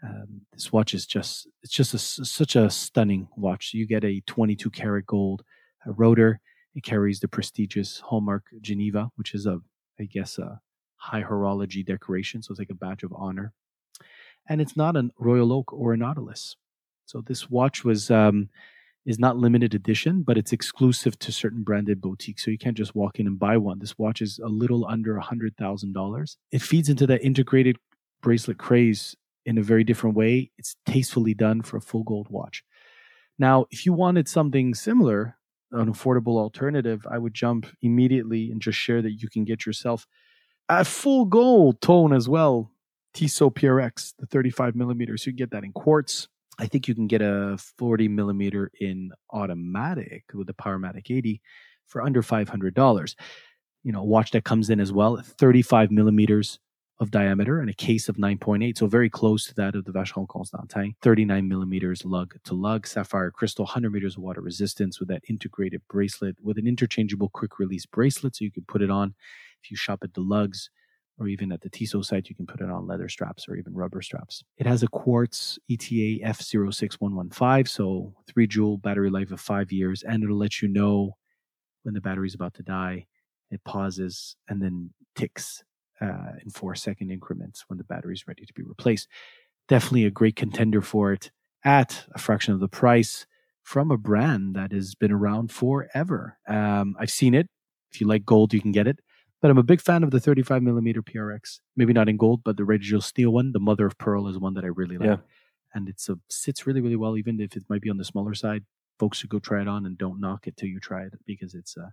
Um, 0.04 0.42
this 0.52 0.72
watch 0.72 0.94
is 0.94 1.06
just 1.06 1.48
it's 1.62 1.74
just 1.74 1.94
a, 1.94 1.98
such 1.98 2.56
a 2.56 2.70
stunning 2.70 3.28
watch. 3.38 3.72
You 3.74 3.86
get 3.86 4.04
a 4.04 4.22
22 4.22 4.70
karat 4.72 5.06
gold 5.06 5.44
uh, 5.88 5.94
rotor. 5.94 6.40
It 6.74 6.84
carries 6.84 7.20
the 7.20 7.28
prestigious 7.28 8.00
hallmark 8.00 8.46
Geneva, 8.62 9.10
which 9.16 9.34
is 9.34 9.46
a 9.46 9.60
I 10.02 10.06
guess 10.06 10.38
a 10.40 10.60
high 10.96 11.24
horology 11.24 11.86
decoration, 11.86 12.42
so 12.42 12.52
it's 12.52 12.60
like 12.60 12.70
a 12.72 12.76
badge 12.76 13.04
of 13.04 13.14
honor. 13.16 13.54
And 14.50 14.60
it's 14.60 14.76
not 14.76 14.96
a 14.98 15.10
Royal 15.20 15.54
Oak 15.54 15.72
or 15.72 15.94
a 15.94 15.98
Nautilus. 15.98 16.56
So 17.06 17.22
this 17.22 17.50
watch 17.50 17.84
was 17.84 18.10
um, 18.10 18.50
is 19.06 19.20
not 19.20 19.38
limited 19.38 19.76
edition, 19.76 20.24
but 20.24 20.38
it's 20.38 20.54
exclusive 20.54 21.18
to 21.20 21.32
certain 21.32 21.64
branded 21.64 22.02
boutiques. 22.02 22.44
So 22.44 22.52
you 22.52 22.58
can't 22.58 22.78
just 22.78 22.96
walk 22.96 23.20
in 23.20 23.28
and 23.28 23.38
buy 23.38 23.58
one. 23.58 23.80
This 23.80 23.98
watch 23.98 24.22
is 24.22 24.40
a 24.40 24.48
little 24.48 24.86
under 24.88 25.18
a 25.18 25.22
hundred 25.24 25.56
thousand 25.58 25.94
dollars. 25.94 26.38
It 26.52 26.62
feeds 26.62 26.90
into 26.90 27.06
that 27.08 27.24
integrated 27.24 27.78
bracelet 28.22 28.58
craze 28.58 29.16
in 29.46 29.58
a 29.58 29.64
very 29.64 29.84
different 29.84 30.16
way. 30.16 30.52
It's 30.58 30.76
tastefully 30.86 31.34
done 31.34 31.62
for 31.62 31.78
a 31.78 31.82
full 31.82 32.04
gold 32.04 32.28
watch. 32.30 32.64
Now, 33.38 33.66
if 33.72 33.86
you 33.86 33.94
wanted 33.94 34.28
something 34.28 34.74
similar, 34.74 35.38
an 35.72 35.92
affordable 35.92 36.38
alternative, 36.38 37.06
I 37.10 37.18
would 37.18 37.34
jump 37.34 37.66
immediately 37.82 38.52
and 38.52 38.62
just 38.62 38.78
share 38.78 39.02
that 39.02 39.22
you 39.22 39.30
can 39.30 39.46
get 39.46 39.66
yourself 39.66 40.08
a 40.70 40.86
full 40.86 41.26
gold 41.26 41.82
tone 41.82 42.14
as 42.14 42.30
well. 42.30 42.72
Tissot 43.14 43.56
PRX, 43.56 44.14
the 44.20 44.26
35 44.26 44.76
millimeters. 44.76 45.26
You 45.26 45.34
can 45.34 45.38
get 45.38 45.52
that 45.52 45.64
in 45.64 45.74
quartz. 45.74 46.28
I 46.60 46.68
think 46.68 46.88
you 46.88 46.96
can 46.96 47.08
get 47.08 47.22
a 47.22 47.58
40 47.78 48.08
millimeter 48.08 48.72
in 48.80 49.12
automatic 49.32 50.24
with 50.34 50.48
the 50.48 50.54
Powermatic 50.54 51.10
80 51.10 51.42
for 51.88 52.02
under 52.02 52.22
$500. 52.22 53.16
You 53.84 53.92
know, 53.92 54.04
watch 54.04 54.32
that 54.32 54.46
comes 54.46 54.70
in 54.70 54.80
as 54.80 54.94
well, 54.94 55.18
35 55.18 55.92
millimeters 55.92 56.60
of 57.02 57.10
diameter 57.10 57.60
and 57.60 57.70
a 57.70 57.74
case 57.74 58.08
of 58.08 58.18
9.8, 58.18 58.78
so 58.78 58.86
very 58.86 59.10
close 59.10 59.48
to 59.48 59.56
that 59.56 59.76
of 59.76 59.86
the 59.86 59.92
Vacheron 59.92 60.28
Constantin. 60.28 60.94
39 61.02 61.48
millimeters 61.48 62.06
lug 62.06 62.36
to 62.44 62.54
lug, 62.54 62.86
sapphire 62.86 63.32
crystal, 63.32 63.66
100 63.66 63.92
meters 63.92 64.16
of 64.16 64.22
water 64.22 64.40
resistance 64.40 65.00
with 65.00 65.10
that 65.10 65.24
integrated 65.28 65.82
bracelet 65.90 66.38
with 66.44 66.60
an 66.60 66.68
interchangeable 66.68 67.30
quick 67.30 67.58
release 67.58 67.88
bracelet, 67.88 68.36
so 68.36 68.46
you 68.46 68.52
can 68.52 68.64
put 68.68 68.84
it 68.84 68.92
on 68.92 69.16
if 69.64 69.72
you 69.72 69.76
shop 69.76 70.00
at 70.04 70.14
the 70.14 70.22
lugs 70.22 70.70
or 71.18 71.28
even 71.28 71.52
at 71.52 71.62
the 71.62 71.70
Tissot 71.70 72.06
site, 72.06 72.30
you 72.30 72.36
can 72.36 72.46
put 72.46 72.62
it 72.62 72.70
on 72.70 72.88
leather 72.88 73.10
straps 73.10 73.48
or 73.48 73.56
even 73.56 73.74
rubber 73.74 74.02
straps. 74.02 74.44
It 74.58 74.66
has 74.66 74.82
a 74.84 74.88
quartz 74.88 75.60
ETA 75.70 76.24
F06115, 76.24 77.68
so 77.68 78.14
three 78.28 78.48
joule 78.48 78.78
battery 78.78 79.10
life 79.10 79.32
of 79.32 79.42
five 79.42 79.72
years, 79.72 80.04
and 80.04 80.24
it'll 80.24 80.38
let 80.38 80.62
you 80.62 80.68
know 80.68 81.18
when 81.84 81.94
the 81.94 82.02
battery's 82.02 82.36
about 82.36 82.54
to 82.56 82.64
die. 82.64 83.08
It 83.50 83.64
pauses 83.66 84.36
and 84.48 84.62
then 84.62 84.92
ticks 85.16 85.64
uh, 86.02 86.34
in 86.44 86.50
four 86.50 86.76
second 86.76 87.12
increments 87.12 87.66
when 87.68 87.78
the 87.78 87.84
battery 87.84 88.14
is 88.14 88.28
ready 88.28 88.46
to 88.46 88.54
be 88.54 88.64
replaced. 88.64 89.08
Definitely 89.68 90.06
a 90.06 90.12
great 90.12 90.36
contender 90.36 90.82
for 90.82 91.14
it 91.14 91.32
at 91.64 92.06
a 92.14 92.20
fraction 92.20 92.54
of 92.54 92.60
the 92.60 92.68
price 92.68 93.26
from 93.64 93.92
a 93.92 93.98
brand 93.98 94.56
that 94.56 94.72
has 94.72 94.96
been 94.96 95.12
around 95.12 95.52
forever. 95.52 96.38
Um, 96.48 96.96
I've 97.00 97.12
seen 97.12 97.34
it. 97.36 97.48
If 97.92 98.02
you 98.02 98.08
like 98.08 98.26
gold, 98.26 98.54
you 98.54 98.62
can 98.62 98.72
get 98.72 98.88
it. 98.88 99.00
But 99.42 99.52
I'm 99.52 99.58
a 99.58 99.64
big 99.64 99.82
fan 99.82 100.04
of 100.04 100.12
the 100.12 100.20
35 100.20 100.62
millimeter 100.62 101.02
PRX. 101.02 101.60
Maybe 101.76 101.94
not 101.94 102.10
in 102.10 102.18
gold, 102.18 102.44
but 102.44 102.58
the 102.58 102.66
radial 102.66 103.02
steel 103.02 103.32
one, 103.32 103.52
the 103.52 103.60
mother 103.60 103.86
of 103.86 103.98
pearl, 103.98 104.28
is 104.28 104.38
one 104.38 104.54
that 104.54 104.64
I 104.64 104.68
really 104.68 104.98
like. 104.98 105.08
Yeah. 105.08 105.18
And 105.74 105.90
it's 105.90 106.10
a 106.10 106.20
sits 106.30 106.68
really, 106.68 106.82
really 106.82 106.96
well, 106.96 107.18
even 107.18 107.40
if 107.40 107.56
it 107.56 107.64
might 107.70 107.82
be 107.82 107.90
on 107.90 107.98
the 107.98 108.06
smaller 108.06 108.34
side. 108.34 108.66
Folks 109.00 109.18
should 109.18 109.30
go 109.30 109.40
try 109.40 109.62
it 109.62 109.68
on 109.68 109.86
and 109.86 109.98
don't 109.98 110.20
knock 110.20 110.46
it 110.46 110.58
till 110.58 110.70
you 110.70 110.80
try 110.80 111.04
it 111.04 111.14
because 111.26 111.56
it's 111.56 111.76
uh, 111.76 111.90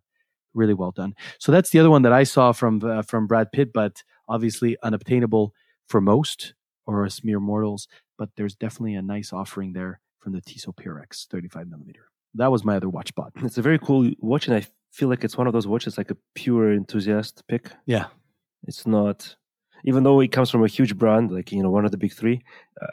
really 0.58 0.74
well 0.74 0.90
done. 0.90 1.14
So 1.38 1.52
that's 1.52 1.70
the 1.70 1.78
other 1.78 1.90
one 1.90 2.02
that 2.02 2.12
I 2.12 2.24
saw 2.24 2.52
from 2.52 2.82
uh, 2.84 3.02
from 3.02 3.26
Brad 3.26 3.52
Pitt, 3.52 3.72
but 3.72 4.02
obviously 4.28 4.76
unobtainable 4.82 5.54
for 5.86 6.00
most 6.00 6.54
or 6.86 7.04
us 7.06 7.24
mere 7.24 7.40
mortals. 7.40 7.88
But 8.18 8.30
there's 8.36 8.56
definitely 8.56 8.94
a 8.96 9.02
nice 9.02 9.32
offering 9.32 9.72
there 9.72 10.00
from 10.18 10.32
the 10.32 10.40
Tissot 10.40 10.76
PRX 10.76 11.26
35 11.28 11.68
millimeter. 11.68 12.10
That 12.34 12.50
was 12.50 12.64
my 12.64 12.76
other 12.76 12.88
watch 12.88 13.08
spot. 13.08 13.32
It's 13.42 13.58
a 13.58 13.62
very 13.62 13.78
cool 13.78 14.10
watch, 14.20 14.48
and 14.48 14.56
I 14.56 14.66
feel 14.90 15.08
like 15.08 15.24
it's 15.24 15.38
one 15.38 15.46
of 15.46 15.52
those 15.52 15.66
watches 15.66 15.96
like 15.96 16.10
a 16.10 16.16
pure 16.34 16.72
enthusiast 16.72 17.42
pick. 17.48 17.70
Yeah, 17.86 18.06
It's 18.66 18.86
not, 18.86 19.36
even 19.84 20.02
though 20.02 20.20
it 20.20 20.32
comes 20.32 20.50
from 20.50 20.64
a 20.64 20.68
huge 20.68 20.96
brand 20.98 21.30
like 21.30 21.52
you 21.52 21.62
know 21.62 21.70
one 21.70 21.84
of 21.84 21.90
the 21.90 21.96
big 21.96 22.12
three. 22.12 22.42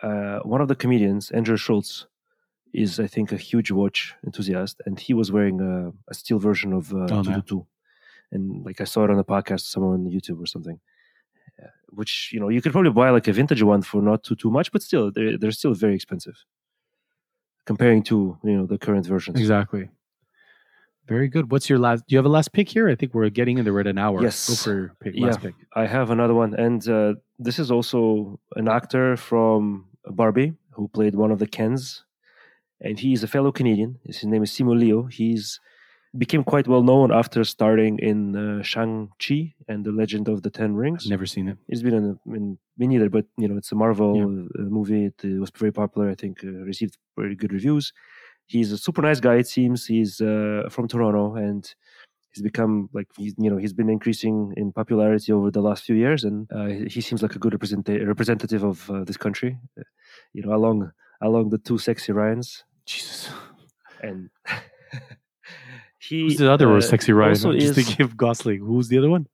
Uh, 0.01 0.39
one 0.43 0.61
of 0.61 0.68
the 0.68 0.76
comedians, 0.76 1.32
Andrew 1.32 1.57
Schulz, 1.57 2.07
is 2.84 3.00
I 3.00 3.08
think 3.08 3.32
a 3.32 3.38
huge 3.38 3.72
watch 3.72 4.14
enthusiast, 4.26 4.76
and 4.86 5.00
he 5.00 5.14
was 5.14 5.32
wearing 5.32 5.58
a, 5.62 5.92
a 6.12 6.14
steel 6.14 6.40
version 6.40 6.74
of 6.74 6.84
uh, 6.94 7.04
Oh. 7.06 7.24
222. 7.24 7.66
and 8.32 8.44
like 8.68 8.80
I 8.82 8.86
saw 8.86 9.04
it 9.06 9.10
on 9.12 9.20
a 9.20 9.24
podcast 9.24 9.62
somewhere 9.72 9.94
on 9.98 10.04
YouTube 10.16 10.40
or 10.44 10.48
something. 10.56 10.80
Uh, 11.62 11.68
Which 12.00 12.14
you 12.34 12.40
know 12.42 12.50
you 12.50 12.62
could 12.62 12.72
probably 12.76 12.92
buy 13.02 13.10
like 13.18 13.28
a 13.32 13.34
vintage 13.34 13.64
one 13.74 13.82
for 13.90 14.02
not 14.02 14.20
too 14.26 14.36
too 14.36 14.52
much, 14.58 14.68
but 14.74 14.82
still 14.88 15.06
they're 15.16 15.38
they're 15.40 15.58
still 15.62 15.74
very 15.86 15.96
expensive 16.00 16.38
comparing 17.66 18.02
to 18.04 18.38
you 18.44 18.56
know 18.58 18.66
the 18.66 18.78
current 18.86 19.06
versions. 19.06 19.40
exactly. 19.40 19.90
Very 21.08 21.28
good. 21.28 21.52
What's 21.52 21.70
your 21.70 21.78
last? 21.78 22.00
Do 22.08 22.14
you 22.14 22.18
have 22.18 22.26
a 22.26 22.36
last 22.38 22.52
pick 22.52 22.68
here? 22.76 22.90
I 22.90 22.96
think 22.96 23.14
we're 23.14 23.30
getting 23.30 23.58
in 23.60 23.64
there 23.66 23.80
at 23.80 23.86
an 23.88 24.00
hour. 24.00 24.24
Yes. 24.24 24.50
Go 24.50 24.56
for 24.56 24.74
your 24.80 24.96
pick, 25.04 25.14
Yeah. 25.16 25.28
last 25.28 25.42
pick. 25.42 25.54
I 25.76 25.86
have 25.86 26.10
another 26.10 26.34
one, 26.34 26.56
and 26.56 26.82
uh, 26.90 27.14
this 27.38 27.60
is 27.60 27.70
also 27.70 28.40
an 28.56 28.68
actor 28.68 29.16
from 29.16 29.86
Barbie 30.22 30.54
who 30.72 30.88
played 30.88 31.14
one 31.16 31.32
of 31.32 31.38
the 31.38 31.46
Kens, 31.48 32.04
and 32.86 32.96
he's 33.04 33.22
a 33.24 33.28
fellow 33.36 33.52
Canadian. 33.60 33.92
His 34.06 34.24
name 34.24 34.44
is 34.44 34.52
Simu 34.52 34.74
Liu. 34.82 35.00
He's 35.20 35.60
became 36.26 36.44
quite 36.54 36.68
well 36.74 36.82
known 36.92 37.12
after 37.22 37.44
starring 37.44 37.96
in 38.00 38.20
uh, 38.38 38.64
Shang 38.64 39.10
Chi 39.24 39.40
and 39.68 39.80
the 39.88 39.92
Legend 40.02 40.26
of 40.30 40.38
the 40.44 40.50
Ten 40.60 40.72
Rings. 40.82 41.02
Never 41.18 41.26
seen 41.26 41.50
it. 41.52 41.58
He's 41.70 41.84
been 41.84 41.94
in, 42.02 42.08
in 42.40 42.58
me 42.78 42.86
neither, 42.88 43.10
but 43.10 43.26
you 43.42 43.48
know 43.50 43.58
it's 43.58 43.72
a 43.74 43.76
Marvel 43.86 44.12
Yeah. 44.16 44.24
uh, 44.64 44.70
movie. 44.78 45.04
It, 45.12 45.18
uh, 45.26 45.40
was 45.44 45.52
very 45.64 45.74
popular. 45.82 46.06
I 46.10 46.16
think 46.16 46.36
uh, 46.44 46.48
received 46.72 46.94
very 47.18 47.36
good 47.42 47.52
reviews. 47.52 47.92
He's 48.54 48.72
a 48.72 48.78
super 48.78 49.02
nice 49.02 49.20
guy. 49.20 49.36
It 49.44 49.48
seems 49.48 49.86
he's 49.88 50.22
uh, 50.22 50.70
from 50.70 50.88
Toronto 50.88 51.24
and 51.48 51.64
he's 52.32 52.44
become 52.50 52.74
like 52.98 53.10
he's 53.18 53.34
you 53.44 53.50
know 53.50 53.58
he's 53.64 53.74
been 53.74 53.90
increasing 53.98 54.54
in 54.56 54.72
popularity 54.72 55.32
over 55.38 55.50
the 55.52 55.62
last 55.68 55.82
few 55.88 55.96
years, 56.06 56.22
and 56.24 56.38
uh, 56.58 56.68
he 56.78 56.86
he 56.96 57.02
seems 57.02 57.22
like 57.24 57.36
a 57.36 57.40
good 57.44 57.54
representa- 57.58 58.06
representative 58.14 58.64
of 58.72 58.78
uh, 58.90 59.04
this 59.04 59.18
country. 59.26 59.52
Uh, 59.80 59.84
you 60.36 60.42
know, 60.44 60.54
along 60.60 60.78
along 61.28 61.50
the 61.50 61.58
two 61.68 61.78
sexy 61.88 62.12
Ryans, 62.14 62.64
Jesus. 62.86 63.30
and 64.02 64.30
he 66.00 66.22
Who's 66.22 66.38
the 66.38 66.52
other 66.52 66.76
uh, 66.76 66.82
sexy 66.82 67.12
Ryan? 67.14 67.32
also 67.32 67.52
I'm 67.52 67.60
just 67.60 67.78
is- 67.78 67.86
thinking 67.86 68.06
of 68.06 68.16
Gosling. 68.18 68.60
Who's 68.60 68.88
the 68.90 68.98
other 68.98 69.10
one? 69.10 69.28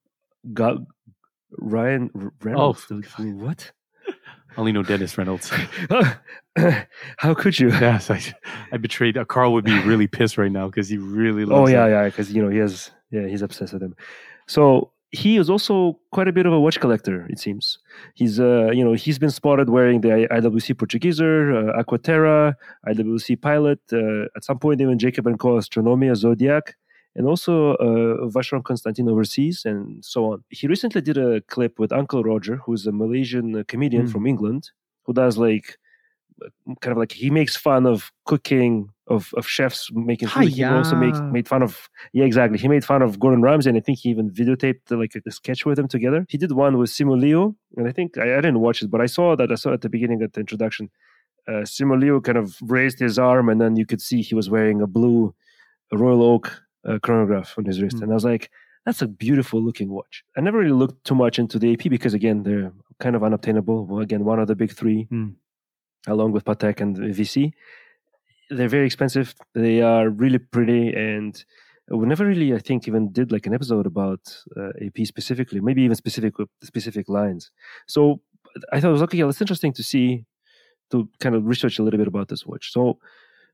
got 0.53 0.77
Ryan 1.59 2.09
R- 2.15 2.33
Reynolds. 2.41 2.87
Oh, 2.91 2.99
what? 3.35 3.71
I 4.07 4.13
only 4.57 4.71
know 4.71 4.83
Dennis 4.83 5.17
Reynolds. 5.17 5.51
How 7.17 7.33
could 7.33 7.59
you? 7.59 7.69
yes, 7.71 8.09
I, 8.09 8.21
I 8.71 8.77
betrayed. 8.77 9.17
Uh, 9.17 9.25
Carl 9.25 9.53
would 9.53 9.63
be 9.65 9.79
really 9.83 10.07
pissed 10.07 10.37
right 10.37 10.51
now 10.51 10.67
because 10.67 10.89
he 10.89 10.97
really 10.97 11.45
loves. 11.45 11.69
Oh 11.69 11.71
yeah, 11.71 11.85
him. 11.85 11.91
yeah, 11.91 12.05
because 12.05 12.33
you 12.33 12.41
know 12.43 12.49
he 12.49 12.57
has 12.57 12.91
yeah 13.11 13.27
he's 13.27 13.41
obsessed 13.41 13.73
with 13.73 13.83
him. 13.83 13.95
So 14.47 14.91
he 15.11 15.37
is 15.37 15.49
also 15.49 15.99
quite 16.11 16.27
a 16.27 16.31
bit 16.31 16.45
of 16.45 16.53
a 16.53 16.59
watch 16.59 16.79
collector. 16.79 17.25
It 17.29 17.39
seems 17.39 17.77
he's 18.15 18.39
uh 18.39 18.69
you 18.71 18.83
know 18.85 18.93
he's 18.93 19.19
been 19.19 19.29
spotted 19.31 19.69
wearing 19.69 20.01
the 20.01 20.27
IWC 20.31 20.75
Portugueser, 20.75 21.33
uh, 21.69 21.81
Aquaterra, 21.83 22.55
IWC 22.87 23.41
Pilot, 23.41 23.79
uh, 23.93 24.25
at 24.35 24.43
some 24.43 24.59
point 24.59 24.79
even 24.81 24.97
Jacob 24.97 25.27
and 25.27 25.37
Co 25.39 25.57
Astronomia 25.57 26.15
Zodiac, 26.15 26.75
and 27.15 27.27
also 27.27 27.73
uh, 27.75 28.27
Vacheron 28.33 28.63
Constantin 28.63 29.09
overseas 29.09 29.63
and 29.65 30.03
so 30.03 30.31
on. 30.31 30.43
He 30.49 30.67
recently 30.67 31.01
did 31.01 31.17
a 31.17 31.41
clip 31.41 31.77
with 31.79 31.91
Uncle 31.91 32.23
Roger, 32.23 32.55
who's 32.63 32.87
a 32.87 32.91
Malaysian 32.93 33.47
uh, 33.55 33.63
comedian 33.67 34.05
Mm. 34.07 34.11
from 34.13 34.25
England, 34.25 34.71
who 35.05 35.13
does 35.13 35.37
like 35.37 35.77
kind 36.81 36.91
of 36.91 36.97
like 36.97 37.11
he 37.11 37.29
makes 37.29 37.55
fun 37.55 37.85
of 37.85 38.11
cooking 38.25 38.89
of, 39.07 39.33
of 39.35 39.47
chefs 39.47 39.89
making 39.93 40.29
food. 40.29 40.47
He 40.49 40.63
also 40.63 40.95
made 40.95 41.47
fun 41.47 41.61
of 41.63 41.89
yeah 42.13 42.25
exactly. 42.25 42.57
He 42.57 42.67
made 42.67 42.85
fun 42.85 43.01
of 43.01 43.19
Gordon 43.19 43.41
Ramsay, 43.41 43.69
and 43.69 43.77
I 43.77 43.81
think 43.81 43.99
he 43.99 44.09
even 44.09 44.29
videotaped 44.29 44.89
like 44.91 45.13
a, 45.15 45.21
a 45.27 45.31
sketch 45.31 45.65
with 45.65 45.77
him 45.79 45.87
together. 45.87 46.25
He 46.29 46.37
did 46.37 46.51
one 46.53 46.77
with 46.77 46.89
Simu 46.89 47.19
Liu, 47.19 47.55
and 47.77 47.87
I 47.87 47.91
think 47.91 48.17
I, 48.17 48.23
I 48.37 48.41
didn't 48.41 48.59
watch 48.61 48.81
it, 48.81 48.89
but 48.89 49.01
I 49.01 49.05
saw 49.07 49.35
that 49.35 49.51
I 49.51 49.55
saw 49.55 49.73
at 49.73 49.81
the 49.81 49.89
beginning 49.89 50.21
at 50.21 50.33
the 50.33 50.39
introduction. 50.39 50.89
Uh, 51.47 51.63
Simu 51.73 51.99
Liu 51.99 52.21
kind 52.21 52.37
of 52.37 52.55
raised 52.61 52.99
his 52.99 53.19
arm, 53.19 53.49
and 53.49 53.59
then 53.59 53.75
you 53.75 53.85
could 53.85 54.01
see 54.01 54.21
he 54.21 54.35
was 54.35 54.49
wearing 54.49 54.81
a 54.81 54.87
blue 54.87 55.33
Royal 55.91 56.23
Oak 56.23 56.61
uh, 56.87 56.99
chronograph 57.03 57.55
on 57.57 57.65
his 57.65 57.81
wrist, 57.81 57.97
Mm. 57.97 58.03
and 58.03 58.11
I 58.11 58.15
was 58.15 58.25
like. 58.25 58.49
That's 58.83 59.03
a 59.03 59.07
beautiful 59.07 59.61
looking 59.61 59.89
watch. 59.91 60.23
I 60.35 60.41
never 60.41 60.57
really 60.57 60.71
looked 60.71 61.05
too 61.05 61.13
much 61.13 61.37
into 61.37 61.59
the 61.59 61.71
AP 61.73 61.87
because, 61.91 62.15
again, 62.15 62.41
they're 62.41 62.73
kind 62.99 63.15
of 63.15 63.23
unobtainable. 63.23 63.85
Well, 63.85 63.99
again, 64.01 64.25
one 64.25 64.39
of 64.39 64.47
the 64.47 64.55
big 64.55 64.71
three 64.71 65.07
Mm. 65.11 65.35
Along 66.07 66.31
with 66.31 66.45
Patek 66.45 66.81
and 66.81 66.97
VC. 66.97 67.51
They're 68.49 68.67
very 68.67 68.85
expensive. 68.85 69.33
They 69.55 69.81
are 69.81 70.09
really 70.09 70.39
pretty, 70.39 70.93
and 70.93 71.43
we 71.89 72.05
never 72.05 72.25
really, 72.25 72.53
I 72.53 72.59
think, 72.59 72.87
even 72.87 73.11
did 73.11 73.31
like 73.31 73.45
an 73.45 73.53
episode 73.53 73.85
about 73.85 74.35
uh, 74.57 74.69
AP 74.85 75.05
specifically. 75.05 75.61
Maybe 75.61 75.83
even 75.83 75.95
specific 75.95 76.33
specific 76.63 77.07
lines. 77.07 77.51
So 77.87 78.21
I 78.71 78.79
thought 78.79 78.89
it 78.89 78.93
was 78.93 79.01
okay. 79.03 79.19
Yeah, 79.19 79.29
it's 79.29 79.41
interesting 79.41 79.73
to 79.73 79.83
see 79.83 80.25
to 80.91 81.07
kind 81.19 81.35
of 81.35 81.45
research 81.45 81.79
a 81.79 81.83
little 81.83 81.97
bit 81.97 82.07
about 82.07 82.27
this 82.27 82.45
watch. 82.45 82.73
So 82.73 82.99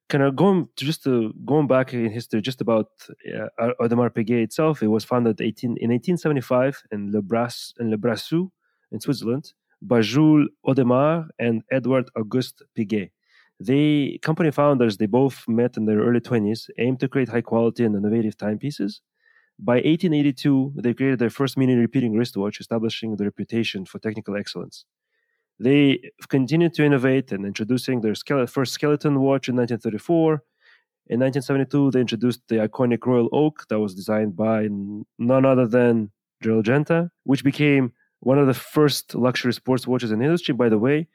kind 0.10 0.24
of 0.24 0.36
going 0.36 0.68
to 0.78 0.86
just 0.86 1.06
uh, 1.06 1.30
going 1.46 1.68
back 1.68 1.94
in 1.94 2.10
history, 2.10 2.42
just 2.42 2.62
about 2.62 2.88
uh, 3.60 3.70
Audemars 3.80 4.16
Piguet 4.16 4.44
itself. 4.44 4.82
It 4.82 4.88
was 4.88 5.04
founded 5.04 5.40
18 5.40 5.78
in 5.78 5.92
1875 5.92 6.84
in 6.92 7.12
Le 7.12 7.22
Bras 7.22 7.74
in 7.80 7.92
Le 7.92 7.98
Brassus 7.98 8.50
in 8.92 9.00
Switzerland 9.00 9.54
by 9.82 10.02
Jules 10.02 10.50
Audemars 10.66 11.28
and 11.40 11.64
Edward 11.72 12.10
Auguste 12.16 12.64
Piguet. 12.78 13.12
The 13.60 14.20
company 14.22 14.52
founders, 14.52 14.98
they 14.98 15.08
both 15.08 15.44
met 15.48 15.78
in 15.78 15.86
their 15.86 16.00
early 16.00 16.20
20s, 16.20 16.70
aimed 16.78 17.00
to 17.00 17.08
create 17.08 17.30
high 17.30 17.42
quality 17.42 17.84
and 17.84 17.96
innovative 17.96 18.38
timepieces. 18.38 19.02
By 19.60 19.76
1882, 19.76 20.74
they 20.76 20.94
created 20.94 21.20
their 21.20 21.32
first 21.32 21.58
mini 21.58 21.76
repeating 21.76 22.16
wristwatch, 22.16 22.60
establishing 22.60 23.16
the 23.16 23.26
reputation 23.26 23.86
for 23.86 23.98
technical 23.98 24.38
excellence. 24.38 24.86
They 25.60 26.12
continued 26.28 26.76
to 26.76 26.86
innovate 26.86 27.32
and 27.32 27.46
introducing 27.46 28.02
their 28.02 28.14
first 28.16 28.74
skeleton 28.74 29.20
watch 29.20 29.50
in 29.50 29.56
1934. 29.56 30.44
In 31.10 31.20
1972, 31.22 31.92
they 31.92 32.02
introduced 32.02 32.42
the 32.48 32.58
iconic 32.58 33.04
Royal 33.06 33.30
Oak 33.32 33.66
that 33.70 33.80
was 33.80 33.96
designed 33.96 34.36
by 34.36 34.68
none 35.18 35.46
other 35.46 35.66
than 35.66 36.12
Gerald 36.44 36.66
Genta, 36.66 37.10
which 37.24 37.44
became 37.44 37.94
one 38.20 38.40
of 38.40 38.48
the 38.48 38.54
first 38.54 39.16
luxury 39.16 39.54
sports 39.54 39.88
watches 39.88 40.12
in 40.12 40.20
the 40.20 40.26
industry. 40.26 40.54
By 40.54 40.70
the 40.70 40.80
way, 40.80 41.08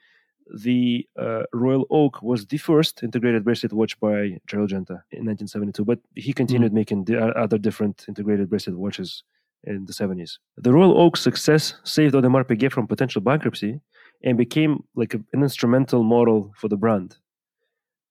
the 0.55 1.07
uh, 1.19 1.43
Royal 1.53 1.87
Oak 1.91 2.23
was 2.23 2.47
the 2.47 2.59
first 2.59 3.03
integrated 3.03 3.45
bracelet 3.45 3.73
watch 3.73 3.99
by 4.01 4.39
Gerald 4.47 4.71
Genta 4.71 5.03
in 5.11 5.25
1972, 5.25 5.85
but 5.85 5.99
he 6.15 6.33
continued 6.33 6.73
mm. 6.73 6.77
making 6.77 7.05
the 7.05 7.21
other 7.37 7.59
different 7.59 8.05
integrated 8.09 8.51
bracelet 8.51 8.77
watches 8.77 9.23
in 9.65 9.87
the 9.87 9.93
70s. 9.93 10.39
The 10.57 10.73
Royal 10.73 11.01
Oak's 11.01 11.21
success 11.21 11.75
saved 11.85 12.15
Audemars 12.15 12.47
Piguet 12.47 12.73
from 12.73 12.87
potential 12.87 13.21
bankruptcy 13.21 13.81
and 14.25 14.37
became 14.37 14.85
like 14.95 15.15
a, 15.15 15.21
an 15.33 15.43
instrumental 15.43 16.03
model 16.03 16.53
for 16.57 16.69
the 16.69 16.77
brand. 16.77 17.17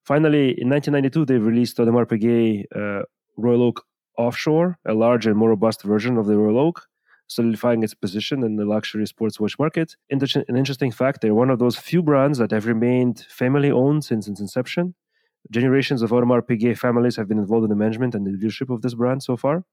Finally, 0.05 0.59
in 0.59 0.69
1992, 0.69 1.25
they 1.25 1.37
released 1.37 1.77
Audemars 1.77 2.07
Piguet 2.07 2.65
uh, 2.75 3.03
Royal 3.37 3.63
Oak 3.63 3.85
Offshore, 4.17 4.77
a 4.85 4.93
larger 4.93 5.29
and 5.29 5.39
more 5.39 5.49
robust 5.49 5.83
version 5.83 6.17
of 6.17 6.25
the 6.25 6.37
Royal 6.37 6.59
Oak, 6.59 6.87
solidifying 7.31 7.81
its 7.81 7.93
position 7.93 8.43
in 8.43 8.57
the 8.57 8.65
luxury 8.65 9.05
sports 9.05 9.39
watch 9.39 9.57
market. 9.57 9.95
Inter- 10.09 10.43
an 10.49 10.57
interesting 10.57 10.91
fact, 10.91 11.21
they're 11.21 11.41
one 11.43 11.49
of 11.49 11.59
those 11.59 11.77
few 11.77 12.01
brands 12.01 12.37
that 12.39 12.51
have 12.51 12.65
remained 12.65 13.25
family 13.29 13.71
owned 13.71 14.03
since 14.03 14.27
its 14.27 14.41
inception. 14.41 14.95
Generations 15.49 16.01
of 16.01 16.11
Audemars 16.11 16.45
Piguet 16.47 16.77
families 16.77 17.15
have 17.15 17.27
been 17.29 17.39
involved 17.39 17.63
in 17.63 17.69
the 17.69 17.81
management 17.83 18.13
and 18.15 18.25
the 18.25 18.31
leadership 18.31 18.69
of 18.69 18.81
this 18.81 18.93
brand 18.93 19.23
so 19.23 19.37
far. 19.37 19.63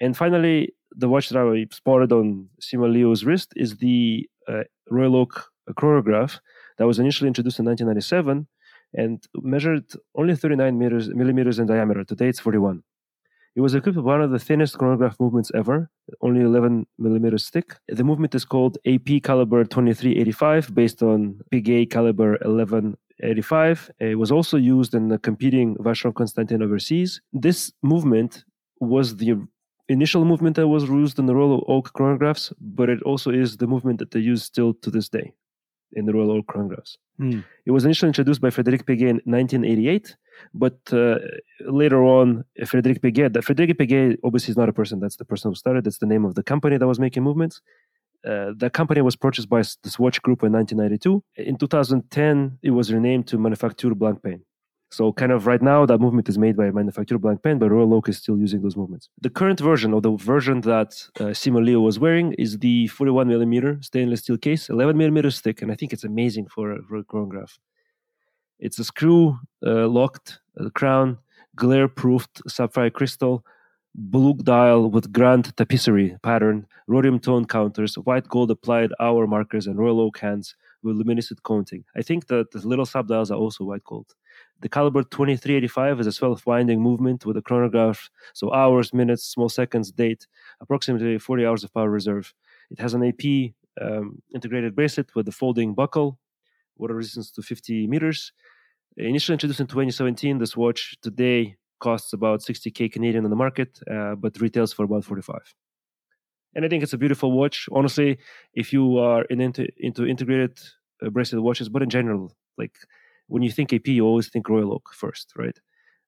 And 0.00 0.16
finally, 0.16 0.74
the 1.02 1.08
watch 1.08 1.28
that 1.28 1.38
I 1.38 1.66
spotted 1.74 2.10
on 2.10 2.48
Simu 2.60 2.90
Liu's 2.90 3.24
wrist 3.24 3.52
is 3.54 3.76
the 3.76 4.28
uh, 4.48 4.64
Royal 4.90 5.16
Oak 5.16 5.52
chronograph 5.76 6.40
that 6.78 6.86
was 6.86 6.98
initially 6.98 7.28
introduced 7.28 7.58
in 7.58 7.66
1997 7.66 8.48
and 8.94 9.24
measured 9.36 9.84
only 10.14 10.34
39 10.34 10.78
meters, 10.78 11.08
millimeters 11.10 11.58
in 11.58 11.66
diameter. 11.66 12.02
Today 12.02 12.28
it's 12.28 12.40
41. 12.40 12.82
It 13.54 13.60
was 13.60 13.74
equipped 13.74 13.96
with 13.96 14.06
one 14.06 14.22
of 14.22 14.30
the 14.30 14.38
thinnest 14.38 14.78
chronograph 14.78 15.20
movements 15.20 15.50
ever, 15.54 15.90
only 16.22 16.40
11 16.40 16.86
millimeters 16.98 17.50
thick. 17.50 17.76
The 17.88 18.04
movement 18.04 18.34
is 18.34 18.46
called 18.46 18.78
AP 18.86 19.22
caliber 19.22 19.64
2385, 19.64 20.74
based 20.74 21.02
on 21.02 21.38
Piguet 21.52 21.90
caliber 21.90 22.38
1185. 22.42 23.90
It 24.00 24.18
was 24.18 24.32
also 24.32 24.56
used 24.56 24.94
in 24.94 25.08
the 25.08 25.18
competing 25.18 25.76
Vacheron 25.76 26.14
Constantin 26.14 26.62
overseas. 26.62 27.20
This 27.34 27.70
movement 27.82 28.44
was 28.80 29.16
the 29.16 29.36
initial 29.88 30.24
movement 30.24 30.56
that 30.56 30.68
was 30.68 30.84
used 30.84 31.18
in 31.18 31.26
the 31.26 31.34
Royal 31.34 31.62
Oak 31.68 31.92
chronographs, 31.92 32.52
but 32.58 32.88
it 32.88 33.02
also 33.02 33.30
is 33.30 33.58
the 33.58 33.66
movement 33.66 33.98
that 33.98 34.12
they 34.12 34.20
use 34.20 34.42
still 34.42 34.72
to 34.74 34.90
this 34.90 35.10
day 35.10 35.34
in 35.92 36.06
the 36.06 36.14
Royal 36.14 36.32
Oak 36.32 36.46
chronographs. 36.46 36.96
Mm. 37.20 37.44
It 37.66 37.70
was 37.70 37.84
initially 37.84 38.08
introduced 38.08 38.40
by 38.40 38.48
Frederic 38.48 38.86
Piguet 38.86 39.10
in 39.10 39.20
1988, 39.24 40.16
but 40.54 40.78
uh, 40.92 41.18
later 41.60 42.02
on, 42.02 42.44
Frederic 42.66 43.00
Piguet, 43.00 43.42
Frederic 43.44 43.78
Piguet 43.78 44.18
obviously 44.24 44.52
is 44.52 44.56
not 44.56 44.68
a 44.68 44.72
person, 44.72 45.00
that's 45.00 45.16
the 45.16 45.24
person 45.24 45.50
who 45.50 45.54
started, 45.54 45.84
that's 45.84 45.98
the 45.98 46.06
name 46.06 46.24
of 46.24 46.34
the 46.34 46.42
company 46.42 46.76
that 46.76 46.86
was 46.86 46.98
making 46.98 47.22
movements. 47.22 47.60
Uh, 48.24 48.52
the 48.56 48.70
company 48.70 49.00
was 49.00 49.16
purchased 49.16 49.48
by 49.48 49.62
the 49.82 49.90
Swatch 49.90 50.22
Group 50.22 50.44
in 50.44 50.52
1992. 50.52 51.24
In 51.36 51.56
2010, 51.56 52.58
it 52.62 52.70
was 52.70 52.92
renamed 52.92 53.26
to 53.28 53.38
Manufacture 53.38 53.90
Blancpain. 53.90 54.42
So 54.92 55.10
kind 55.10 55.32
of 55.32 55.46
right 55.46 55.62
now 55.62 55.86
that 55.86 55.98
movement 55.98 56.28
is 56.28 56.36
made 56.36 56.54
by 56.54 56.64
Manufacture 56.64 57.16
manufacturer 57.16 57.18
Blancpain, 57.18 57.58
but 57.58 57.70
Royal 57.70 57.94
Oak 57.94 58.10
is 58.10 58.18
still 58.18 58.38
using 58.38 58.60
those 58.60 58.76
movements. 58.76 59.08
The 59.22 59.30
current 59.30 59.58
version 59.58 59.94
or 59.94 60.02
the 60.02 60.12
version 60.16 60.60
that 60.60 61.08
uh, 61.18 61.32
Simu 61.32 61.64
Liu 61.64 61.80
was 61.80 61.98
wearing 61.98 62.34
is 62.34 62.58
the 62.58 62.88
41 62.88 63.26
millimeter 63.26 63.78
stainless 63.80 64.20
steel 64.20 64.36
case, 64.36 64.68
11 64.68 64.96
millimeters 64.98 65.40
thick, 65.40 65.62
and 65.62 65.72
I 65.72 65.76
think 65.76 65.94
it's 65.94 66.04
amazing 66.04 66.48
for 66.48 66.76
for 66.86 66.96
a 66.98 67.04
chronograph. 67.04 67.58
It's 68.62 68.78
a 68.78 68.84
screw 68.84 69.40
uh, 69.66 69.88
locked 69.88 70.38
uh, 70.56 70.70
crown, 70.70 71.18
glare 71.56 71.88
proofed 71.88 72.48
sapphire 72.48 72.90
crystal, 72.90 73.44
blue 73.92 74.34
dial 74.34 74.88
with 74.88 75.12
grand 75.12 75.54
tapisserie 75.56 76.22
pattern, 76.22 76.68
rhodium 76.86 77.18
tone 77.18 77.44
counters, 77.44 77.96
white 77.96 78.28
gold 78.28 78.52
applied 78.52 78.92
hour 79.00 79.26
markers, 79.26 79.66
and 79.66 79.80
Royal 79.80 80.00
Oak 80.00 80.18
hands 80.18 80.54
with 80.80 80.94
luminescent 80.94 81.42
coating. 81.42 81.84
I 81.96 82.02
think 82.02 82.28
that 82.28 82.52
the 82.52 82.64
little 82.64 82.86
sub 82.86 83.08
dials 83.08 83.32
are 83.32 83.36
also 83.36 83.64
white 83.64 83.82
gold. 83.82 84.14
The 84.60 84.68
caliber 84.68 85.02
2385 85.02 85.98
is 85.98 86.06
a 86.06 86.12
self-winding 86.12 86.80
movement 86.80 87.26
with 87.26 87.36
a 87.36 87.42
chronograph, 87.42 88.10
so 88.32 88.54
hours, 88.54 88.94
minutes, 88.94 89.24
small 89.24 89.48
seconds, 89.48 89.90
date, 89.90 90.28
approximately 90.60 91.18
40 91.18 91.46
hours 91.46 91.64
of 91.64 91.74
power 91.74 91.90
reserve. 91.90 92.32
It 92.70 92.78
has 92.78 92.94
an 92.94 93.04
AP 93.04 93.54
um, 93.80 94.22
integrated 94.32 94.76
bracelet 94.76 95.16
with 95.16 95.26
a 95.26 95.32
folding 95.32 95.74
buckle, 95.74 96.20
water 96.76 96.94
resistance 96.94 97.30
to 97.32 97.42
50 97.42 97.86
meters. 97.86 98.32
Initially 98.96 99.34
introduced 99.34 99.60
in 99.60 99.66
2017, 99.66 100.38
this 100.38 100.56
watch 100.56 100.96
today 101.02 101.56
costs 101.80 102.12
about 102.12 102.40
60k 102.40 102.92
Canadian 102.92 103.24
on 103.24 103.30
the 103.30 103.36
market, 103.36 103.80
uh, 103.90 104.14
but 104.14 104.38
retails 104.40 104.72
for 104.72 104.84
about 104.84 105.04
45. 105.04 105.54
And 106.54 106.64
I 106.64 106.68
think 106.68 106.82
it's 106.82 106.92
a 106.92 106.98
beautiful 106.98 107.32
watch. 107.32 107.68
Honestly, 107.72 108.18
if 108.52 108.72
you 108.72 108.98
are 108.98 109.22
in 109.24 109.40
into, 109.40 109.66
into 109.78 110.06
integrated 110.06 110.60
uh, 111.04 111.08
bracelet 111.08 111.42
watches, 111.42 111.70
but 111.70 111.82
in 111.82 111.88
general, 111.88 112.36
like 112.58 112.76
when 113.28 113.42
you 113.42 113.50
think 113.50 113.72
AP, 113.72 113.88
you 113.88 114.04
always 114.04 114.28
think 114.28 114.48
Royal 114.48 114.74
Oak 114.74 114.90
first, 114.92 115.32
right? 115.36 115.58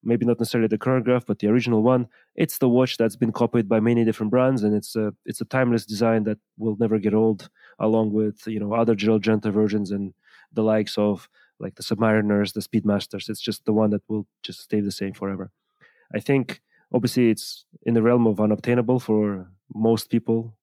Maybe 0.02 0.26
not 0.26 0.38
necessarily 0.38 0.68
the 0.68 0.76
chronograph, 0.76 1.24
but 1.24 1.38
the 1.38 1.48
original 1.48 1.82
one. 1.82 2.08
It's 2.34 2.58
the 2.58 2.68
watch 2.68 2.98
that's 2.98 3.16
been 3.16 3.32
copied 3.32 3.66
by 3.66 3.80
many 3.80 4.04
different 4.04 4.30
brands, 4.30 4.62
and 4.62 4.74
it's 4.74 4.94
a 4.94 5.14
it's 5.24 5.40
a 5.40 5.46
timeless 5.46 5.86
design 5.86 6.24
that 6.24 6.36
will 6.58 6.76
never 6.78 6.98
get 6.98 7.14
old. 7.14 7.48
Along 7.78 8.12
with 8.12 8.46
you 8.46 8.60
know 8.60 8.74
other 8.74 8.94
Gerald 8.94 9.22
Genta 9.22 9.50
versions 9.50 9.90
and 9.90 10.12
the 10.52 10.62
likes 10.62 10.98
of 10.98 11.26
like 11.60 11.74
the 11.76 11.82
Submariners, 11.82 12.52
the 12.52 12.60
Speedmasters. 12.60 13.28
It's 13.28 13.40
just 13.40 13.64
the 13.64 13.72
one 13.72 13.90
that 13.90 14.02
will 14.08 14.26
just 14.42 14.60
stay 14.60 14.80
the 14.80 14.92
same 14.92 15.12
forever. 15.12 15.50
I 16.14 16.20
think 16.20 16.60
obviously 16.92 17.30
it's 17.30 17.64
in 17.82 17.94
the 17.94 18.02
realm 18.02 18.26
of 18.26 18.40
unobtainable 18.40 19.00
for 19.00 19.48
most 19.74 20.10
people. 20.10 20.56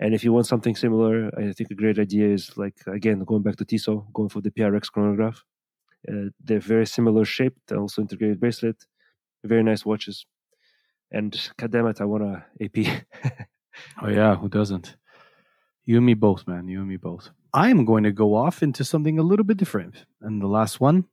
And 0.00 0.14
if 0.14 0.24
you 0.24 0.32
want 0.32 0.46
something 0.46 0.74
similar, 0.74 1.30
I 1.38 1.52
think 1.52 1.70
a 1.70 1.74
great 1.74 1.98
idea 1.98 2.28
is 2.28 2.56
like 2.56 2.76
again 2.86 3.20
going 3.20 3.42
back 3.42 3.56
to 3.56 3.64
Tissot, 3.64 4.12
going 4.12 4.28
for 4.28 4.40
the 4.40 4.50
PRX 4.50 4.90
chronograph. 4.90 5.42
Uh, 6.06 6.28
they're 6.42 6.60
very 6.60 6.86
similar 6.86 7.24
shaped, 7.24 7.72
also 7.72 8.02
integrated 8.02 8.40
bracelet, 8.40 8.84
very 9.44 9.62
nice 9.62 9.86
watches. 9.86 10.26
And 11.10 11.30
god 11.56 11.70
damn 11.70 11.86
it, 11.86 12.00
I 12.00 12.04
want 12.04 12.24
a 12.24 12.44
AP. 12.60 13.04
oh 14.02 14.08
yeah, 14.08 14.34
who 14.34 14.48
doesn't? 14.48 14.96
You 15.84 15.98
and 15.98 16.06
me 16.06 16.14
both, 16.14 16.46
man. 16.46 16.68
You 16.68 16.80
and 16.80 16.88
me 16.88 16.96
both. 16.96 17.30
I 17.54 17.70
am 17.70 17.84
going 17.84 18.02
to 18.02 18.10
go 18.12 18.34
off 18.34 18.62
into 18.62 18.84
something 18.84 19.18
a 19.18 19.22
little 19.22 19.44
bit 19.44 19.56
different. 19.56 20.04
And 20.20 20.42
the 20.42 20.48
last 20.48 20.80
one, 20.80 21.04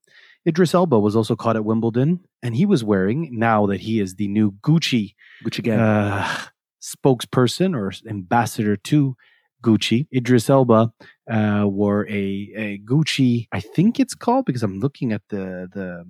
Idris 0.48 0.74
Elba 0.74 1.00
was 1.00 1.16
also 1.16 1.36
caught 1.36 1.56
at 1.56 1.64
Wimbledon, 1.64 2.20
and 2.42 2.56
he 2.56 2.66
was 2.66 2.84
wearing 2.84 3.30
now 3.38 3.68
that 3.68 3.82
he 3.82 4.00
is 4.00 4.16
the 4.16 4.28
new 4.28 4.52
Gucci 4.54 5.14
Gucci 5.46 5.78
uh, 5.78 6.48
spokesperson 6.82 7.76
or 7.76 7.94
ambassador 8.10 8.76
to 8.76 9.16
Gucci. 9.64 10.08
Idris 10.12 10.50
Elba 10.50 10.92
uh, 11.30 11.64
wore 11.68 12.08
a, 12.10 12.52
a 12.56 12.80
Gucci, 12.80 13.48
I 13.52 13.60
think 13.60 14.00
it's 14.00 14.16
called 14.16 14.46
because 14.46 14.64
I'm 14.64 14.80
looking 14.80 15.12
at 15.14 15.22
the 15.30 15.70
the 15.72 16.06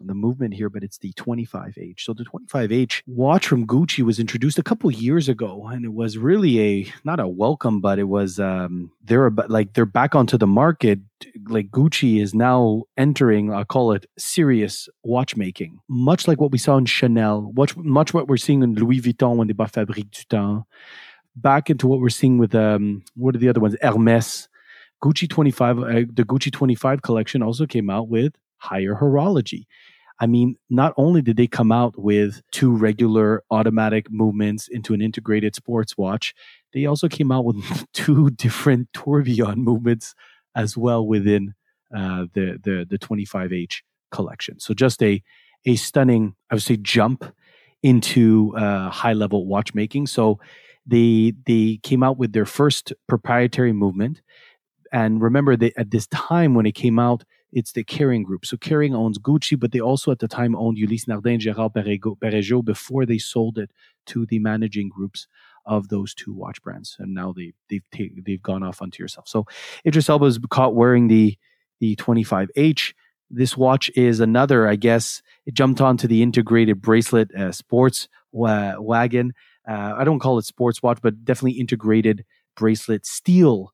the 0.00 0.14
movement 0.14 0.54
here, 0.54 0.68
but 0.68 0.82
it's 0.82 0.98
the 0.98 1.12
25H. 1.14 2.00
So 2.00 2.12
the 2.12 2.24
25H 2.24 3.02
watch 3.06 3.46
from 3.46 3.66
Gucci 3.66 4.02
was 4.02 4.18
introduced 4.18 4.58
a 4.58 4.62
couple 4.62 4.90
years 4.90 5.28
ago, 5.28 5.66
and 5.66 5.84
it 5.84 5.92
was 5.92 6.18
really 6.18 6.60
a 6.60 6.92
not 7.04 7.20
a 7.20 7.28
welcome, 7.28 7.80
but 7.80 7.98
it 7.98 8.04
was 8.04 8.38
um 8.38 8.90
they're 9.04 9.26
about, 9.26 9.50
like 9.50 9.74
they're 9.74 9.86
back 9.86 10.14
onto 10.14 10.38
the 10.38 10.46
market. 10.46 11.00
Like 11.48 11.70
Gucci 11.70 12.20
is 12.20 12.34
now 12.34 12.82
entering, 12.96 13.52
I 13.52 13.64
call 13.64 13.92
it 13.92 14.06
serious 14.18 14.88
watchmaking, 15.04 15.80
much 15.88 16.28
like 16.28 16.40
what 16.40 16.52
we 16.52 16.58
saw 16.58 16.76
in 16.76 16.86
Chanel, 16.86 17.52
much 17.56 17.76
much 17.76 18.12
what 18.12 18.28
we're 18.28 18.36
seeing 18.36 18.62
in 18.62 18.74
Louis 18.74 19.00
Vuitton 19.00 19.36
when 19.36 19.46
they 19.46 19.54
bought 19.54 19.72
Fabrique 19.72 20.10
du 20.10 20.24
Temps 20.24 20.64
back 21.36 21.70
into 21.70 21.86
what 21.86 22.00
we're 22.00 22.08
seeing 22.08 22.38
with 22.38 22.54
um, 22.54 23.04
what 23.16 23.34
are 23.34 23.38
the 23.38 23.48
other 23.48 23.60
ones? 23.60 23.76
Hermes, 23.82 24.48
Gucci 25.02 25.28
25. 25.28 25.78
Uh, 25.78 25.82
the 26.12 26.24
Gucci 26.24 26.52
25 26.52 27.02
collection 27.02 27.42
also 27.42 27.66
came 27.66 27.90
out 27.90 28.08
with 28.08 28.32
higher 28.64 28.94
horology. 28.96 29.66
I 30.20 30.26
mean, 30.26 30.56
not 30.70 30.94
only 30.96 31.22
did 31.22 31.36
they 31.36 31.48
come 31.48 31.72
out 31.72 31.94
with 31.98 32.40
two 32.52 32.74
regular 32.76 33.42
automatic 33.50 34.06
movements 34.10 34.68
into 34.68 34.94
an 34.94 35.02
integrated 35.02 35.54
sports 35.56 35.98
watch, 35.98 36.34
they 36.72 36.86
also 36.86 37.08
came 37.08 37.32
out 37.32 37.44
with 37.44 37.86
two 37.92 38.30
different 38.30 38.88
tourbillon 38.94 39.60
movements 39.64 40.14
as 40.54 40.76
well 40.76 41.06
within 41.06 41.54
uh, 41.94 42.26
the 42.34 42.58
the 42.62 42.86
the 42.88 42.98
25H 42.98 43.82
collection. 44.12 44.60
So 44.60 44.74
just 44.74 45.02
a 45.02 45.22
a 45.66 45.76
stunning, 45.76 46.36
I 46.50 46.54
would 46.54 46.62
say, 46.62 46.76
jump 46.76 47.24
into 47.82 48.54
uh, 48.56 48.90
high 48.90 49.12
level 49.14 49.46
watchmaking. 49.46 50.06
So 50.06 50.38
they 50.86 51.34
they 51.46 51.80
came 51.82 52.02
out 52.02 52.18
with 52.18 52.32
their 52.32 52.46
first 52.46 52.92
proprietary 53.08 53.72
movement 53.72 54.22
And 54.92 55.20
remember 55.22 55.56
that 55.56 55.72
at 55.78 55.90
this 55.90 56.06
time 56.08 56.54
when 56.54 56.66
it 56.66 56.74
came 56.74 56.98
out, 56.98 57.24
it's 57.54 57.72
the 57.72 57.84
Kering 57.84 58.24
group. 58.24 58.44
So 58.44 58.56
Kering 58.56 58.94
owns 58.94 59.18
Gucci, 59.18 59.58
but 59.58 59.70
they 59.70 59.80
also 59.80 60.10
at 60.10 60.18
the 60.18 60.26
time 60.26 60.56
owned 60.56 60.76
Ulysse 60.76 61.06
Nardin, 61.06 61.38
Girard 61.38 61.72
Perregaux 61.72 62.64
before 62.64 63.06
they 63.06 63.16
sold 63.16 63.58
it 63.58 63.70
to 64.06 64.26
the 64.26 64.40
managing 64.40 64.88
groups 64.88 65.28
of 65.64 65.88
those 65.88 66.14
two 66.14 66.32
watch 66.32 66.60
brands. 66.62 66.96
And 66.98 67.14
now 67.14 67.32
they, 67.32 67.54
they've 67.70 67.84
they've 68.26 68.42
gone 68.42 68.64
off 68.64 68.82
onto 68.82 69.02
yourself. 69.02 69.28
So 69.28 69.46
Idris 69.86 70.08
Elba 70.10 70.24
was 70.24 70.38
caught 70.50 70.74
wearing 70.74 71.08
the 71.08 71.38
the 71.80 71.96
25H. 71.96 72.92
This 73.30 73.56
watch 73.56 73.90
is 73.96 74.20
another, 74.20 74.68
I 74.68 74.76
guess, 74.76 75.22
it 75.46 75.54
jumped 75.54 75.80
onto 75.80 76.06
the 76.06 76.22
integrated 76.22 76.82
bracelet 76.82 77.34
uh, 77.34 77.52
sports 77.52 78.08
wa- 78.32 78.76
wagon. 78.78 79.32
Uh, 79.66 79.94
I 79.96 80.04
don't 80.04 80.18
call 80.18 80.38
it 80.38 80.44
sports 80.44 80.82
watch, 80.82 80.98
but 81.02 81.24
definitely 81.24 81.58
integrated 81.58 82.24
bracelet 82.56 83.06
steel 83.06 83.72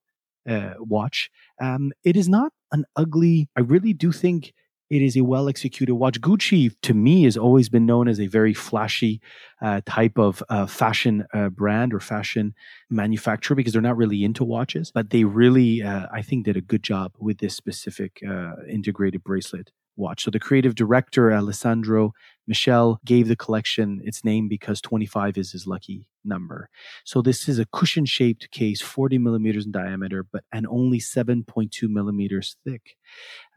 uh, 0.49 0.75
watch. 0.79 1.31
Um, 1.61 1.93
it 2.05 2.17
is 2.17 2.29
not 2.29 2.53
an 2.73 2.85
ugly. 2.97 3.49
I 3.57 3.61
really 3.61 3.93
do 3.93 4.13
think 4.13 4.53
it 4.91 5.03
is 5.03 5.17
a 5.17 5.23
well 5.23 5.49
executed 5.49 5.95
watch. 5.95 6.21
Gucci, 6.21 6.75
to 6.83 6.95
me, 6.95 7.23
has 7.23 7.37
always 7.37 7.69
been 7.69 7.87
known 7.87 8.09
as 8.09 8.21
a 8.21 8.27
very 8.27 8.53
flashy 8.53 9.21
uh, 9.63 9.81
type 9.87 10.19
of 10.19 10.43
uh, 10.49 10.67
fashion 10.67 11.25
uh, 11.33 11.49
brand 11.49 11.95
or 11.95 12.01
fashion 12.01 12.55
manufacturer 12.91 13.55
because 13.55 13.73
they're 13.73 13.83
not 13.83 13.97
really 13.97 14.25
into 14.25 14.45
watches, 14.45 14.91
but 14.91 15.11
they 15.11 15.25
really, 15.25 15.83
uh, 15.83 16.07
I 16.13 16.23
think, 16.23 16.45
did 16.45 16.57
a 16.57 16.61
good 16.61 16.83
job 16.83 17.13
with 17.19 17.39
this 17.39 17.55
specific 17.55 18.21
uh, 18.29 18.55
integrated 18.69 19.23
bracelet 19.23 19.71
watch. 19.97 20.25
So 20.25 20.31
the 20.31 20.41
creative 20.41 20.75
director, 20.75 21.33
Alessandro 21.33 22.13
Michele, 22.47 23.01
gave 23.05 23.29
the 23.29 23.37
collection 23.37 24.01
its 24.05 24.25
name 24.25 24.49
because 24.49 24.81
25 24.81 25.39
is 25.39 25.53
his 25.53 25.67
lucky 25.67 26.07
number. 26.25 26.69
So 27.05 27.23
this 27.23 27.49
is 27.49 27.59
a 27.59 27.67
cushion 27.67 28.05
shaped 28.05 28.51
case, 28.51 28.81
40 28.81 29.19
millimeters 29.19 29.67
in 29.67 29.73
diameter, 29.73 30.25
but 30.31 30.45
and 30.53 30.67
only 30.67 30.99
7.2 30.99 31.89
millimeters 31.89 32.57
thick. 32.65 32.97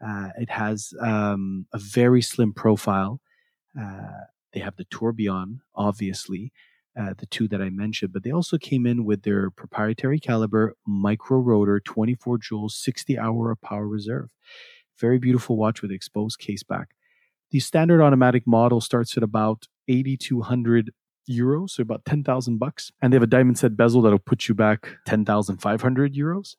Uh, 0.04 0.28
it 0.38 0.50
has 0.50 0.92
um, 1.00 1.66
a 1.72 1.78
very 1.78 2.22
slim 2.22 2.52
profile. 2.52 3.20
Uh, 3.78 4.24
they 4.52 4.60
have 4.60 4.76
the 4.76 4.84
tourbillon, 4.84 5.60
obviously, 5.74 6.52
uh, 6.98 7.12
the 7.18 7.26
two 7.26 7.48
that 7.48 7.60
I 7.60 7.70
mentioned, 7.70 8.12
but 8.12 8.22
they 8.22 8.30
also 8.30 8.56
came 8.56 8.86
in 8.86 9.04
with 9.04 9.22
their 9.22 9.50
proprietary 9.50 10.20
caliber 10.20 10.76
micro 10.86 11.38
rotor, 11.38 11.80
24 11.80 12.38
jewels, 12.38 12.76
60 12.76 13.18
hour 13.18 13.50
of 13.50 13.60
power 13.60 13.88
reserve. 13.88 14.28
Very 14.98 15.18
beautiful 15.18 15.56
watch 15.56 15.82
with 15.82 15.90
exposed 15.90 16.38
case 16.38 16.62
back. 16.62 16.90
The 17.50 17.60
standard 17.60 18.02
automatic 18.02 18.46
model 18.46 18.80
starts 18.80 19.16
at 19.16 19.22
about 19.22 19.66
8,200 19.88 20.92
euros, 21.30 21.70
so 21.70 21.82
about 21.82 22.04
10,000 22.04 22.58
bucks. 22.58 22.90
And 23.00 23.12
they 23.12 23.16
have 23.16 23.22
a 23.22 23.28
diamond 23.28 23.58
set 23.58 23.76
bezel 23.76 24.02
that'll 24.02 24.18
put 24.18 24.48
you 24.48 24.54
back 24.54 24.88
10,500 25.06 26.14
euros. 26.14 26.56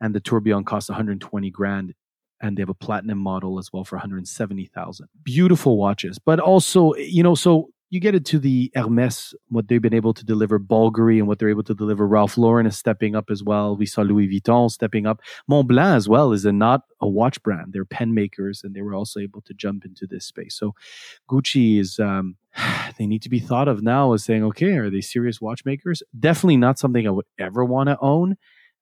And 0.00 0.14
the 0.14 0.20
tourbillon 0.20 0.64
costs 0.64 0.90
120 0.90 1.50
grand. 1.50 1.94
And 2.40 2.56
they 2.56 2.62
have 2.62 2.68
a 2.68 2.74
platinum 2.74 3.18
model 3.18 3.58
as 3.58 3.72
well 3.72 3.84
for 3.84 3.96
170,000. 3.96 5.08
Beautiful 5.22 5.76
watches, 5.76 6.18
but 6.18 6.40
also, 6.40 6.94
you 6.96 7.22
know, 7.22 7.36
so 7.36 7.70
you 7.92 8.00
get 8.00 8.14
into 8.14 8.38
the 8.38 8.72
Hermes, 8.74 9.34
what 9.50 9.68
they've 9.68 9.82
been 9.82 9.92
able 9.92 10.14
to 10.14 10.24
deliver, 10.24 10.58
Bulgari, 10.58 11.18
and 11.18 11.28
what 11.28 11.38
they're 11.38 11.50
able 11.50 11.62
to 11.64 11.74
deliver. 11.74 12.08
Ralph 12.08 12.38
Lauren 12.38 12.64
is 12.64 12.74
stepping 12.74 13.14
up 13.14 13.26
as 13.30 13.44
well. 13.44 13.76
We 13.76 13.84
saw 13.84 14.00
Louis 14.00 14.28
Vuitton 14.28 14.70
stepping 14.70 15.06
up. 15.06 15.20
Montblanc 15.50 15.96
as 15.96 16.08
well 16.08 16.32
is 16.32 16.46
a, 16.46 16.52
not 16.52 16.84
a 17.02 17.06
watch 17.06 17.42
brand. 17.42 17.74
They're 17.74 17.84
pen 17.84 18.14
makers, 18.14 18.62
and 18.64 18.74
they 18.74 18.80
were 18.80 18.94
also 18.94 19.20
able 19.20 19.42
to 19.42 19.52
jump 19.52 19.84
into 19.84 20.06
this 20.06 20.24
space. 20.24 20.54
So 20.54 20.74
Gucci 21.30 21.78
is, 21.78 21.98
um, 21.98 22.36
they 22.98 23.06
need 23.06 23.20
to 23.22 23.28
be 23.28 23.40
thought 23.40 23.68
of 23.68 23.82
now 23.82 24.14
as 24.14 24.24
saying, 24.24 24.42
okay, 24.42 24.78
are 24.78 24.88
they 24.88 25.02
serious 25.02 25.38
watchmakers? 25.38 26.02
Definitely 26.18 26.56
not 26.56 26.78
something 26.78 27.06
I 27.06 27.10
would 27.10 27.26
ever 27.38 27.62
want 27.62 27.90
to 27.90 27.98
own. 28.00 28.38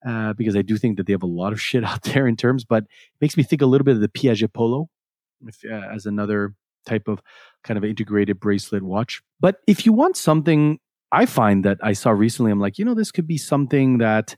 Uh, 0.07 0.31
because 0.33 0.55
I 0.55 0.61
do 0.61 0.77
think 0.77 0.95
that 0.97 1.05
they 1.05 1.13
have 1.13 1.21
a 1.21 1.27
lot 1.27 1.51
of 1.51 1.61
shit 1.67 1.83
out 1.83 2.03
there 2.03 2.27
in 2.27 2.37
terms, 2.37 2.63
but 2.63 2.83
it 2.83 2.89
makes 3.19 3.35
me 3.35 3.43
think 3.43 3.61
a 3.61 3.65
little 3.65 3.83
bit 3.83 3.95
of 3.95 4.01
the 4.01 4.07
Piaget 4.07 4.53
Polo 4.53 4.89
if, 5.45 5.57
uh, 5.69 5.93
as 5.93 6.05
another 6.05 6.55
type 6.85 7.07
of 7.07 7.21
kind 7.63 7.77
of 7.77 7.83
integrated 7.83 8.39
bracelet 8.39 8.83
watch. 8.83 9.21
But 9.39 9.57
if 9.67 9.85
you 9.85 9.93
want 9.93 10.17
something, 10.17 10.79
I 11.11 11.25
find 11.25 11.65
that 11.65 11.77
I 11.83 11.93
saw 11.93 12.11
recently, 12.11 12.51
I'm 12.51 12.59
like, 12.59 12.79
you 12.79 12.85
know, 12.85 12.93
this 12.93 13.11
could 13.11 13.27
be 13.27 13.37
something 13.37 13.97
that 13.99 14.35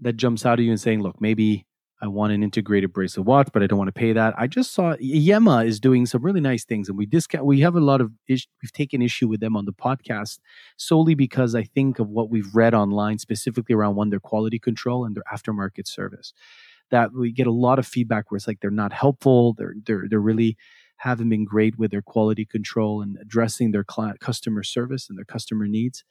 that 0.00 0.14
jumps 0.14 0.44
out 0.44 0.58
at 0.58 0.64
you 0.64 0.70
and 0.70 0.80
saying, 0.80 1.02
look, 1.02 1.20
maybe 1.20 1.66
I 2.02 2.08
want 2.08 2.32
an 2.32 2.42
integrated 2.42 2.92
bracelet 2.92 3.26
watch, 3.26 3.48
but 3.52 3.62
I 3.62 3.66
don't 3.66 3.78
want 3.78 3.88
to 3.88 3.98
pay 3.98 4.12
that. 4.12 4.34
I 4.36 4.46
just 4.46 4.72
saw 4.72 4.94
Yema 4.96 5.66
is 5.66 5.80
doing 5.80 6.04
some 6.04 6.22
really 6.22 6.40
nice 6.40 6.64
things, 6.64 6.88
and 6.88 6.98
we 6.98 7.06
discount. 7.06 7.46
We 7.46 7.60
have 7.60 7.76
a 7.76 7.80
lot 7.80 8.02
of 8.02 8.12
ish, 8.28 8.46
we've 8.62 8.72
taken 8.72 9.00
issue 9.00 9.28
with 9.28 9.40
them 9.40 9.56
on 9.56 9.64
the 9.64 9.72
podcast 9.72 10.38
solely 10.76 11.14
because 11.14 11.54
I 11.54 11.62
think 11.62 11.98
of 11.98 12.08
what 12.08 12.28
we've 12.28 12.54
read 12.54 12.74
online, 12.74 13.18
specifically 13.18 13.74
around 13.74 13.94
one 13.94 14.10
their 14.10 14.20
quality 14.20 14.58
control 14.58 15.04
and 15.04 15.16
their 15.16 15.22
aftermarket 15.32 15.86
service. 15.86 16.34
That 16.90 17.14
we 17.14 17.32
get 17.32 17.46
a 17.46 17.52
lot 17.52 17.78
of 17.78 17.86
feedback 17.86 18.30
where 18.30 18.36
it's 18.36 18.46
like 18.46 18.60
they're 18.60 18.70
not 18.70 18.92
helpful. 18.92 19.54
They're 19.54 19.74
they're 19.86 20.04
they're 20.08 20.20
really 20.20 20.58
haven't 20.98 21.28
been 21.28 21.44
great 21.44 21.78
with 21.78 21.90
their 21.90 22.02
quality 22.02 22.44
control 22.44 23.02
and 23.02 23.16
addressing 23.20 23.70
their 23.70 23.84
client 23.84 24.20
customer 24.20 24.62
service 24.62 25.08
and 25.08 25.18
their 25.18 25.24
customer 25.24 25.66
needs. 25.66 26.04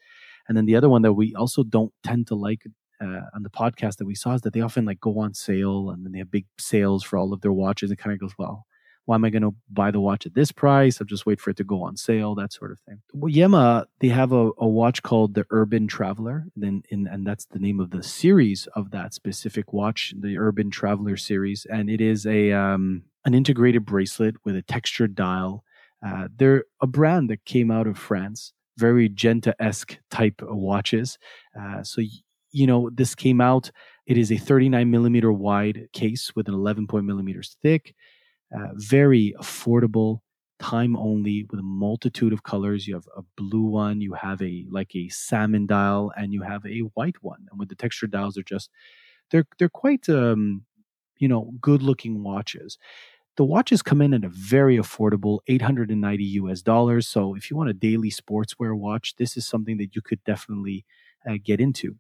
And 0.48 0.58
then 0.58 0.66
the 0.66 0.76
other 0.76 0.90
one 0.90 1.02
that 1.04 1.14
we 1.14 1.34
also 1.36 1.64
don't 1.64 1.94
tend 2.04 2.28
to 2.28 2.36
like 2.36 2.64
uh, 3.02 3.22
on 3.34 3.44
the 3.44 3.50
podcast 3.50 3.98
that 3.98 4.06
we 4.06 4.16
saw 4.16 4.34
is 4.34 4.42
that 4.42 4.54
they 4.54 4.62
often 4.62 4.86
like 4.86 5.00
go 5.00 5.20
on 5.20 5.34
sale 5.34 5.90
and 5.90 6.06
then 6.06 6.12
they 6.12 6.20
have 6.20 6.32
big 6.32 6.46
sales 6.60 7.04
for 7.04 7.18
all 7.18 7.34
of 7.34 7.42
their 7.42 7.54
watches. 7.54 7.92
It 7.92 7.98
kind 7.98 8.14
of 8.14 8.20
goes, 8.20 8.34
well, 8.38 8.66
why 9.06 9.16
am 9.16 9.26
I 9.26 9.30
going 9.30 9.44
to 9.44 9.56
buy 9.70 9.92
the 9.92 10.00
watch 10.00 10.26
at 10.26 10.34
this 10.34 10.52
price? 10.52 11.00
I'll 11.00 11.08
just 11.08 11.26
wait 11.26 11.42
for 11.42 11.50
it 11.50 11.58
to 11.58 11.64
go 11.64 11.84
on 11.84 11.98
sale, 11.98 12.36
that 12.36 12.54
sort 12.54 12.72
of 12.72 12.80
thing. 12.82 13.02
Well, 13.14 13.34
Yema, 13.34 13.86
they 14.00 14.08
have 14.10 14.32
a, 14.32 14.52
a 14.58 14.68
watch 14.68 15.04
called 15.04 15.34
the 15.34 15.46
Urban 15.50 15.88
Traveler, 15.88 16.46
and 16.56 16.86
in, 16.90 17.08
and 17.08 17.28
that's 17.28 17.46
the 17.46 17.60
name 17.60 17.80
of 17.80 17.90
the 17.90 18.04
series 18.04 18.68
of 18.76 18.92
that 18.92 19.14
specific 19.14 19.74
watch, 19.74 20.14
the 20.18 20.38
Urban 20.38 20.72
Traveler 20.72 21.18
series, 21.18 21.68
and 21.70 21.90
it 21.90 22.00
is 22.00 22.26
a 22.26 22.54
um, 22.54 23.04
an 23.26 23.34
integrated 23.34 23.86
bracelet 23.86 24.36
with 24.46 24.56
a 24.56 24.62
textured 24.62 25.16
dial. 25.16 25.64
Uh, 26.06 26.28
they're 26.36 26.66
a 26.82 26.88
brand 26.88 27.30
that 27.30 27.46
came 27.46 27.72
out 27.72 27.88
of 27.88 27.98
France, 27.98 28.54
very 28.78 29.08
Genta 29.10 29.56
esque 29.60 29.98
type 30.12 30.42
of 30.42 30.56
watches. 30.58 31.18
Uh, 31.60 31.84
so, 31.84 32.02
you 32.52 32.68
know, 32.68 32.90
this 32.94 33.16
came 33.16 33.40
out. 33.40 33.72
It 34.06 34.18
is 34.18 34.32
a 34.32 34.38
39 34.38 34.92
millimeter 34.92 35.32
wide 35.32 35.88
case 35.94 36.32
with 36.36 36.48
an 36.48 36.54
11 36.54 36.88
point 36.88 37.06
millimeters 37.06 37.56
thick, 37.62 37.96
uh, 38.54 38.70
very 38.76 39.34
affordable, 39.40 40.20
time 40.60 40.96
only 40.96 41.46
with 41.50 41.60
a 41.60 41.64
multitude 41.64 42.34
of 42.34 42.44
colors. 42.44 42.88
You 42.88 42.96
have 42.96 43.08
a 43.18 43.22
blue 43.38 43.64
one, 43.64 44.02
you 44.02 44.14
have 44.14 44.42
a 44.42 44.66
like 44.70 44.96
a 44.96 45.10
salmon 45.10 45.68
dial, 45.68 46.12
and 46.18 46.34
you 46.34 46.42
have 46.42 46.66
a 46.66 46.80
white 46.96 47.22
one. 47.22 47.48
And 47.50 47.60
with 47.60 47.70
the 47.70 47.76
textured 47.76 48.12
dials, 48.12 48.36
they're 48.36 48.44
just 48.44 48.70
they're 49.32 49.46
they're 49.58 49.70
quite 49.70 50.08
um, 50.10 50.64
you 51.18 51.28
know 51.28 51.52
good 51.62 51.82
looking 51.82 52.24
watches. 52.24 52.78
The 53.36 53.44
watches 53.44 53.82
come 53.82 54.02
in 54.02 54.14
at 54.14 54.24
a 54.24 54.30
very 54.30 54.78
affordable 54.78 55.40
890 55.48 56.24
US 56.24 56.62
dollars. 56.62 57.08
So 57.08 57.36
if 57.36 57.50
you 57.50 57.58
want 57.58 57.70
a 57.70 57.74
daily 57.74 58.12
sportswear 58.12 58.78
watch, 58.78 59.16
this 59.16 59.36
is 59.38 59.48
something 59.48 59.78
that 59.78 59.96
you 59.96 60.02
could 60.02 60.24
definitely 60.24 60.86
uh, 61.28 61.38
get 61.44 61.60
into. 61.60 61.96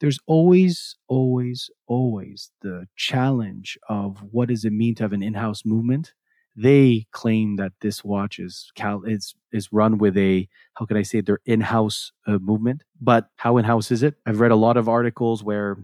There's 0.00 0.18
always, 0.26 0.96
always, 1.08 1.70
always 1.86 2.50
the 2.62 2.86
challenge 2.96 3.78
of 3.88 4.18
what 4.30 4.48
does 4.48 4.64
it 4.64 4.72
mean 4.72 4.94
to 4.96 5.04
have 5.04 5.12
an 5.12 5.22
in-house 5.22 5.64
movement. 5.64 6.12
They 6.54 7.06
claim 7.12 7.56
that 7.56 7.72
this 7.80 8.04
watch 8.04 8.38
is 8.38 8.70
cal- 8.74 9.04
is 9.04 9.34
is 9.52 9.72
run 9.72 9.96
with 9.98 10.16
a 10.16 10.48
how 10.74 10.86
can 10.86 10.96
I 10.96 11.02
say 11.02 11.20
their 11.20 11.38
in-house 11.46 12.12
uh, 12.26 12.38
movement, 12.38 12.82
but 13.00 13.28
how 13.36 13.58
in-house 13.58 13.90
is 13.90 14.02
it? 14.02 14.16
I've 14.26 14.40
read 14.40 14.50
a 14.50 14.56
lot 14.56 14.76
of 14.76 14.88
articles 14.88 15.42
where 15.44 15.78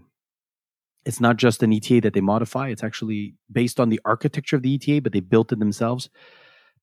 it's 1.05 1.21
not 1.21 1.37
just 1.37 1.63
an 1.63 1.73
ETA 1.73 2.01
that 2.03 2.15
they 2.15 2.21
modify. 2.21 2.69
It's 2.69 2.85
actually 2.85 3.35
based 3.51 3.79
on 3.79 3.89
the 3.89 4.01
architecture 4.05 4.57
of 4.57 4.63
the 4.63 4.75
ETA, 4.75 5.03
but 5.03 5.13
they 5.13 5.21
built 5.21 5.53
it 5.53 5.59
themselves. 5.59 6.09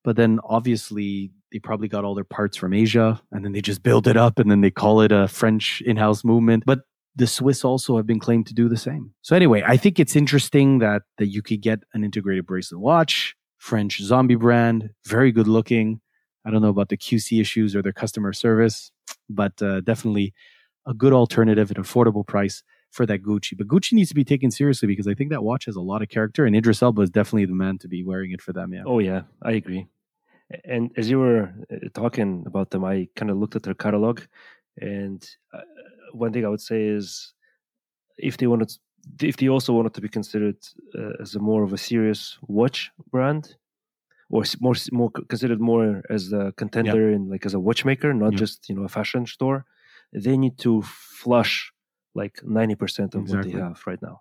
But 0.04 0.16
then 0.16 0.40
obviously 0.44 1.30
they 1.52 1.58
probably 1.58 1.88
got 1.88 2.04
all 2.04 2.14
their 2.14 2.24
parts 2.24 2.56
from 2.56 2.72
Asia 2.72 3.20
and 3.30 3.44
then 3.44 3.52
they 3.52 3.60
just 3.60 3.82
build 3.82 4.06
it 4.08 4.16
up 4.16 4.38
and 4.38 4.50
then 4.50 4.60
they 4.60 4.70
call 4.70 5.00
it 5.00 5.12
a 5.12 5.28
French 5.28 5.82
in-house 5.84 6.24
movement. 6.24 6.64
But 6.66 6.80
the 7.14 7.26
Swiss 7.26 7.64
also 7.64 7.96
have 7.96 8.06
been 8.06 8.18
claimed 8.18 8.46
to 8.46 8.54
do 8.54 8.68
the 8.68 8.76
same. 8.76 9.12
So 9.22 9.36
anyway, 9.36 9.62
I 9.66 9.76
think 9.76 10.00
it's 10.00 10.16
interesting 10.16 10.78
that 10.78 11.02
that 11.18 11.26
you 11.26 11.42
could 11.42 11.60
get 11.60 11.80
an 11.92 12.04
integrated 12.04 12.46
bracelet 12.46 12.80
watch, 12.80 13.36
French 13.58 14.00
zombie 14.00 14.34
brand, 14.34 14.90
very 15.06 15.30
good 15.30 15.46
looking. 15.46 16.00
I 16.44 16.50
don't 16.50 16.62
know 16.62 16.68
about 16.68 16.88
the 16.88 16.96
QC 16.96 17.40
issues 17.40 17.76
or 17.76 17.82
their 17.82 17.92
customer 17.92 18.32
service, 18.32 18.90
but 19.28 19.60
uh, 19.62 19.82
definitely 19.82 20.32
a 20.86 20.94
good 20.94 21.12
alternative 21.12 21.70
at 21.70 21.76
an 21.76 21.84
affordable 21.84 22.26
price 22.26 22.64
for 22.92 23.06
that 23.06 23.22
Gucci. 23.22 23.56
But 23.56 23.66
Gucci 23.66 23.94
needs 23.94 24.10
to 24.10 24.14
be 24.14 24.24
taken 24.24 24.50
seriously 24.50 24.86
because 24.86 25.08
I 25.08 25.14
think 25.14 25.30
that 25.30 25.42
watch 25.42 25.64
has 25.64 25.76
a 25.76 25.80
lot 25.80 26.02
of 26.02 26.08
character, 26.08 26.44
and 26.44 26.54
Idris 26.54 26.82
Elba 26.82 27.02
is 27.02 27.10
definitely 27.10 27.46
the 27.46 27.54
man 27.54 27.78
to 27.78 27.88
be 27.88 28.04
wearing 28.04 28.30
it 28.30 28.42
for 28.42 28.52
them. 28.52 28.72
Yeah. 28.72 28.84
Oh 28.86 29.00
yeah, 29.00 29.22
I 29.42 29.52
agree. 29.52 29.88
And 30.64 30.90
as 30.96 31.08
you 31.08 31.18
were 31.18 31.54
uh, 31.72 31.88
talking 31.94 32.44
about 32.46 32.70
them, 32.70 32.84
I 32.84 33.08
kind 33.16 33.30
of 33.30 33.38
looked 33.38 33.56
at 33.56 33.62
their 33.62 33.74
catalog, 33.74 34.20
and 34.78 35.26
uh, 35.54 35.62
one 36.12 36.32
thing 36.32 36.44
I 36.44 36.48
would 36.48 36.60
say 36.60 36.84
is, 36.84 37.32
if 38.18 38.36
they 38.36 38.46
wanted, 38.46 38.70
if 39.22 39.38
they 39.38 39.48
also 39.48 39.72
wanted 39.72 39.94
to 39.94 40.02
be 40.02 40.10
considered 40.10 40.58
uh, 40.96 41.22
as 41.22 41.34
a 41.34 41.38
more 41.40 41.62
of 41.62 41.72
a 41.72 41.78
serious 41.78 42.36
watch 42.42 42.90
brand, 43.10 43.56
or 44.28 44.44
more 44.60 44.74
more 44.92 45.10
considered 45.10 45.60
more 45.60 46.02
as 46.10 46.30
a 46.34 46.52
contender 46.58 47.10
in 47.10 47.30
like 47.30 47.46
as 47.46 47.54
a 47.54 47.60
watchmaker, 47.60 48.12
not 48.12 48.34
just 48.34 48.68
you 48.68 48.74
know 48.74 48.84
a 48.84 48.88
fashion 48.88 49.24
store, 49.24 49.64
they 50.12 50.36
need 50.36 50.58
to 50.58 50.82
flush 50.82 51.71
like 52.14 52.36
90% 52.44 53.14
of 53.14 53.22
exactly. 53.22 53.36
what 53.36 53.44
they 53.44 53.50
have 53.62 53.82
right 53.86 54.02
now 54.02 54.20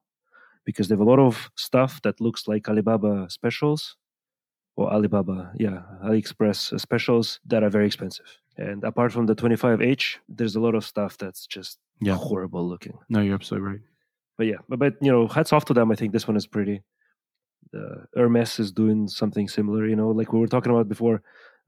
because 0.66 0.88
they 0.88 0.94
have 0.94 1.00
a 1.02 1.04
lot 1.04 1.20
of 1.20 1.50
stuff 1.56 2.02
that 2.04 2.22
looks 2.22 2.48
like 2.48 2.70
Alibaba 2.70 3.28
specials 3.30 3.96
or 4.76 4.92
Alibaba, 4.94 5.52
yeah, 5.58 5.82
AliExpress 6.04 6.80
specials 6.80 7.40
that 7.48 7.64
are 7.64 7.70
very 7.70 7.86
expensive. 7.88 8.26
And 8.58 8.84
apart 8.84 9.12
from 9.12 9.26
the 9.26 9.36
25H, 9.36 10.18
there's 10.30 10.56
a 10.56 10.60
lot 10.60 10.76
of 10.76 10.86
stuff 10.86 11.18
that's 11.18 11.46
just 11.48 11.80
Yeah. 12.00 12.16
horrible 12.16 12.68
looking. 12.68 12.98
No, 13.10 13.22
you're 13.22 13.36
absolutely 13.36 13.70
right. 13.70 13.82
But 14.38 14.48
yeah, 14.48 14.58
but, 14.70 14.80
but 14.80 14.94
you 15.02 15.12
know, 15.12 15.28
hats 15.28 15.52
off 15.54 15.66
to 15.66 15.74
them. 15.74 15.92
I 15.92 15.96
think 15.96 16.14
this 16.14 16.28
one 16.28 16.38
is 16.38 16.48
pretty. 16.48 16.84
Uh, 17.74 18.06
Hermes 18.16 18.60
is 18.60 18.72
doing 18.72 19.08
something 19.08 19.48
similar. 19.48 19.88
You 19.88 19.96
know, 19.96 20.10
like 20.10 20.34
we 20.34 20.40
were 20.40 20.48
talking 20.48 20.72
about 20.72 20.90
before. 20.90 21.22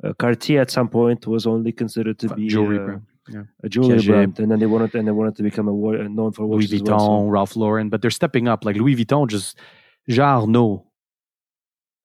Uh, 0.04 0.14
Cartier 0.14 0.60
at 0.62 0.72
some 0.72 0.90
point 0.90 1.28
was 1.28 1.46
only 1.46 1.72
considered 1.72 2.18
to 2.20 2.34
be 2.36 2.48
Jewelry 2.48 2.80
uh, 2.80 2.86
brand. 2.86 3.02
Yeah. 3.30 3.44
a 3.64 3.70
jewelry 3.70 4.00
Piaget. 4.00 4.08
brand, 4.08 4.40
and 4.40 4.52
then 4.52 4.60
they 4.60 4.66
wanted 4.66 4.94
and 4.96 5.08
they 5.08 5.12
wanted 5.12 5.36
to 5.38 5.44
become 5.44 5.68
a 5.70 5.74
wa- 5.74 5.94
uh, 5.94 6.08
known 6.10 6.34
for 6.34 6.44
Louis 6.46 6.66
watches 6.66 6.72
Vuitton, 6.74 6.84
as 6.84 6.90
well. 6.90 7.00
so- 7.00 7.28
Ralph 7.30 7.56
Lauren, 7.56 7.90
but 7.90 8.02
they're 8.02 8.12
stepping 8.12 8.48
up. 8.50 8.66
Like 8.66 8.76
Louis 8.76 8.96
Vuitton, 8.98 9.28
just 9.30 9.58
Jean 10.10 10.20
Arnault, 10.26 10.86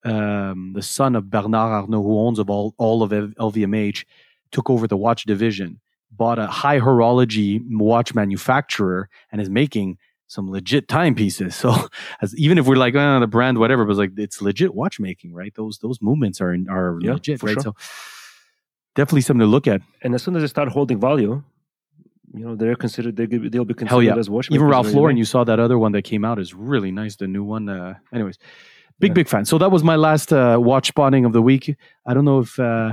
um, 0.05 0.71
the 0.73 0.81
son 0.81 1.15
of 1.15 1.29
Bernard 1.29 1.53
Arnault, 1.83 2.03
who 2.03 2.19
owns 2.19 2.39
of 2.39 2.49
all 2.49 2.73
all 2.77 3.03
of 3.03 3.11
LVMH, 3.11 4.05
took 4.51 4.69
over 4.69 4.87
the 4.87 4.97
watch 4.97 5.25
division, 5.25 5.79
bought 6.11 6.39
a 6.39 6.47
high 6.47 6.79
horology 6.79 7.61
watch 7.69 8.15
manufacturer, 8.15 9.09
and 9.31 9.41
is 9.41 9.49
making 9.49 9.97
some 10.27 10.49
legit 10.49 10.87
timepieces. 10.87 11.55
So, 11.61 11.75
as 12.21 12.33
even 12.37 12.57
if 12.57 12.65
we're 12.67 12.75
like, 12.75 12.95
oh, 12.95 13.19
the 13.19 13.27
brand, 13.27 13.57
whatever, 13.57 13.83
but 13.83 13.91
it's 13.91 13.99
like 13.99 14.11
it's 14.17 14.41
legit 14.41 14.73
watchmaking, 14.73 15.33
right? 15.33 15.53
Those 15.53 15.79
those 15.79 16.01
movements 16.01 16.39
are 16.39 16.55
are 16.69 16.97
Yeah, 17.01 17.13
legit, 17.13 17.39
for 17.41 17.47
right? 17.47 17.53
sure. 17.61 17.61
So, 17.63 17.75
definitely 18.99 19.21
something 19.27 19.45
to 19.47 19.53
look 19.55 19.67
at. 19.73 19.79
and 20.03 20.09
as 20.15 20.21
soon 20.23 20.35
as 20.35 20.41
they 20.43 20.47
start 20.55 20.69
holding 20.77 20.99
value, 21.09 21.33
you 22.37 22.43
know, 22.45 22.53
they're 22.59 22.75
considered 22.85 23.13
they 23.19 23.25
they'll 23.51 23.65
be 23.73 23.77
considered 23.81 23.89
Hell 23.89 24.03
yeah. 24.03 24.23
as 24.23 24.29
watchmakers. 24.29 24.55
Even 24.57 24.67
Ralph 24.73 24.91
Lauren, 24.97 25.17
you 25.21 25.25
saw 25.33 25.41
that 25.49 25.59
other 25.65 25.77
one 25.85 25.91
that 25.95 26.03
came 26.11 26.23
out 26.29 26.37
is 26.45 26.49
really 26.53 26.91
nice. 27.01 27.13
The 27.15 27.27
new 27.37 27.43
one. 27.55 27.65
Uh, 27.77 27.93
anyways, 28.17 28.37
big 29.03 29.11
Yeah. 29.11 29.19
big 29.19 29.27
fan. 29.33 29.43
So 29.51 29.55
that 29.63 29.71
was 29.75 29.83
my 29.93 29.97
last 30.07 30.27
uh, 30.31 30.57
watch 30.69 30.87
spotting 30.93 31.23
of 31.25 31.33
the 31.37 31.41
week. 31.51 31.65
I 32.09 32.11
don't 32.13 32.25
know 32.29 32.39
if 32.45 32.53
uh, 32.59 32.91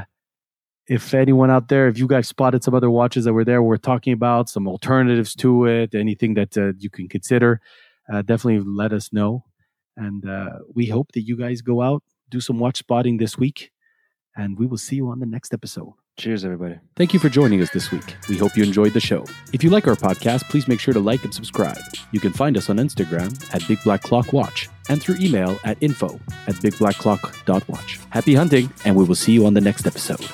if 0.98 1.04
anyone 1.24 1.50
out 1.57 1.66
there, 1.72 1.84
if 1.92 1.96
you 1.98 2.07
guys 2.14 2.26
spotted 2.28 2.61
some 2.64 2.74
other 2.78 2.90
watches 3.00 3.22
that 3.24 3.34
were 3.38 3.44
there, 3.50 3.61
we're 3.68 3.84
talking 3.92 4.12
about 4.20 4.44
some 4.54 4.64
alternatives 4.74 5.30
to 5.42 5.50
it, 5.76 5.94
anything 5.94 6.32
that 6.40 6.52
uh, 6.57 6.72
you 6.84 6.90
can 6.96 7.07
consider. 7.16 7.50
Uh, 8.11 8.22
definitely 8.30 8.61
let 8.82 8.92
us 8.98 9.07
know, 9.18 9.32
and 10.04 10.20
uh, 10.36 10.50
we 10.78 10.84
hope 10.96 11.09
that 11.14 11.22
you 11.28 11.36
guys 11.44 11.59
go 11.72 11.76
out 11.88 12.02
do 12.30 12.40
some 12.40 12.59
watch 12.64 12.78
spotting 12.78 13.18
this 13.18 13.34
week, 13.44 13.59
and 14.37 14.59
we 14.59 14.66
will 14.66 14.78
see 14.78 14.97
you 14.97 15.09
on 15.09 15.20
the 15.20 15.26
next 15.26 15.53
episode. 15.55 15.93
Cheers, 16.16 16.45
everybody. 16.45 16.78
Thank 16.95 17.12
you 17.12 17.20
for 17.20 17.28
joining 17.28 17.61
us 17.61 17.70
this 17.70 17.91
week. 17.91 18.16
We 18.28 18.39
hope 18.39 18.57
you 18.57 18.64
enjoyed 18.64 18.95
the 18.95 19.01
show. 19.01 19.24
If 19.53 19.62
you 19.62 19.68
like 19.68 19.87
our 19.87 19.97
podcast, 19.97 20.49
please 20.49 20.66
make 20.66 20.80
sure 20.80 20.95
to 20.95 21.01
like 21.01 21.24
and 21.24 21.34
subscribe. 21.34 21.78
You 22.11 22.20
can 22.20 22.32
find 22.32 22.57
us 22.57 22.70
on 22.70 22.78
Instagram 22.78 23.55
at 23.55 23.66
Big 23.68 23.78
Black 23.84 24.03
Clock 24.03 24.32
Watch 24.32 24.70
and 24.89 25.03
through 25.03 25.16
email 25.20 25.59
at 25.64 25.76
info 25.82 26.18
at 26.47 26.55
bigblackclock.watch. 26.57 28.01
Happy 28.11 28.34
hunting, 28.34 28.72
and 28.84 28.97
we 28.97 29.05
will 29.05 29.14
see 29.14 29.32
you 29.32 29.45
on 29.45 29.55
the 29.55 29.61
next 29.61 29.87
episode. 29.87 30.24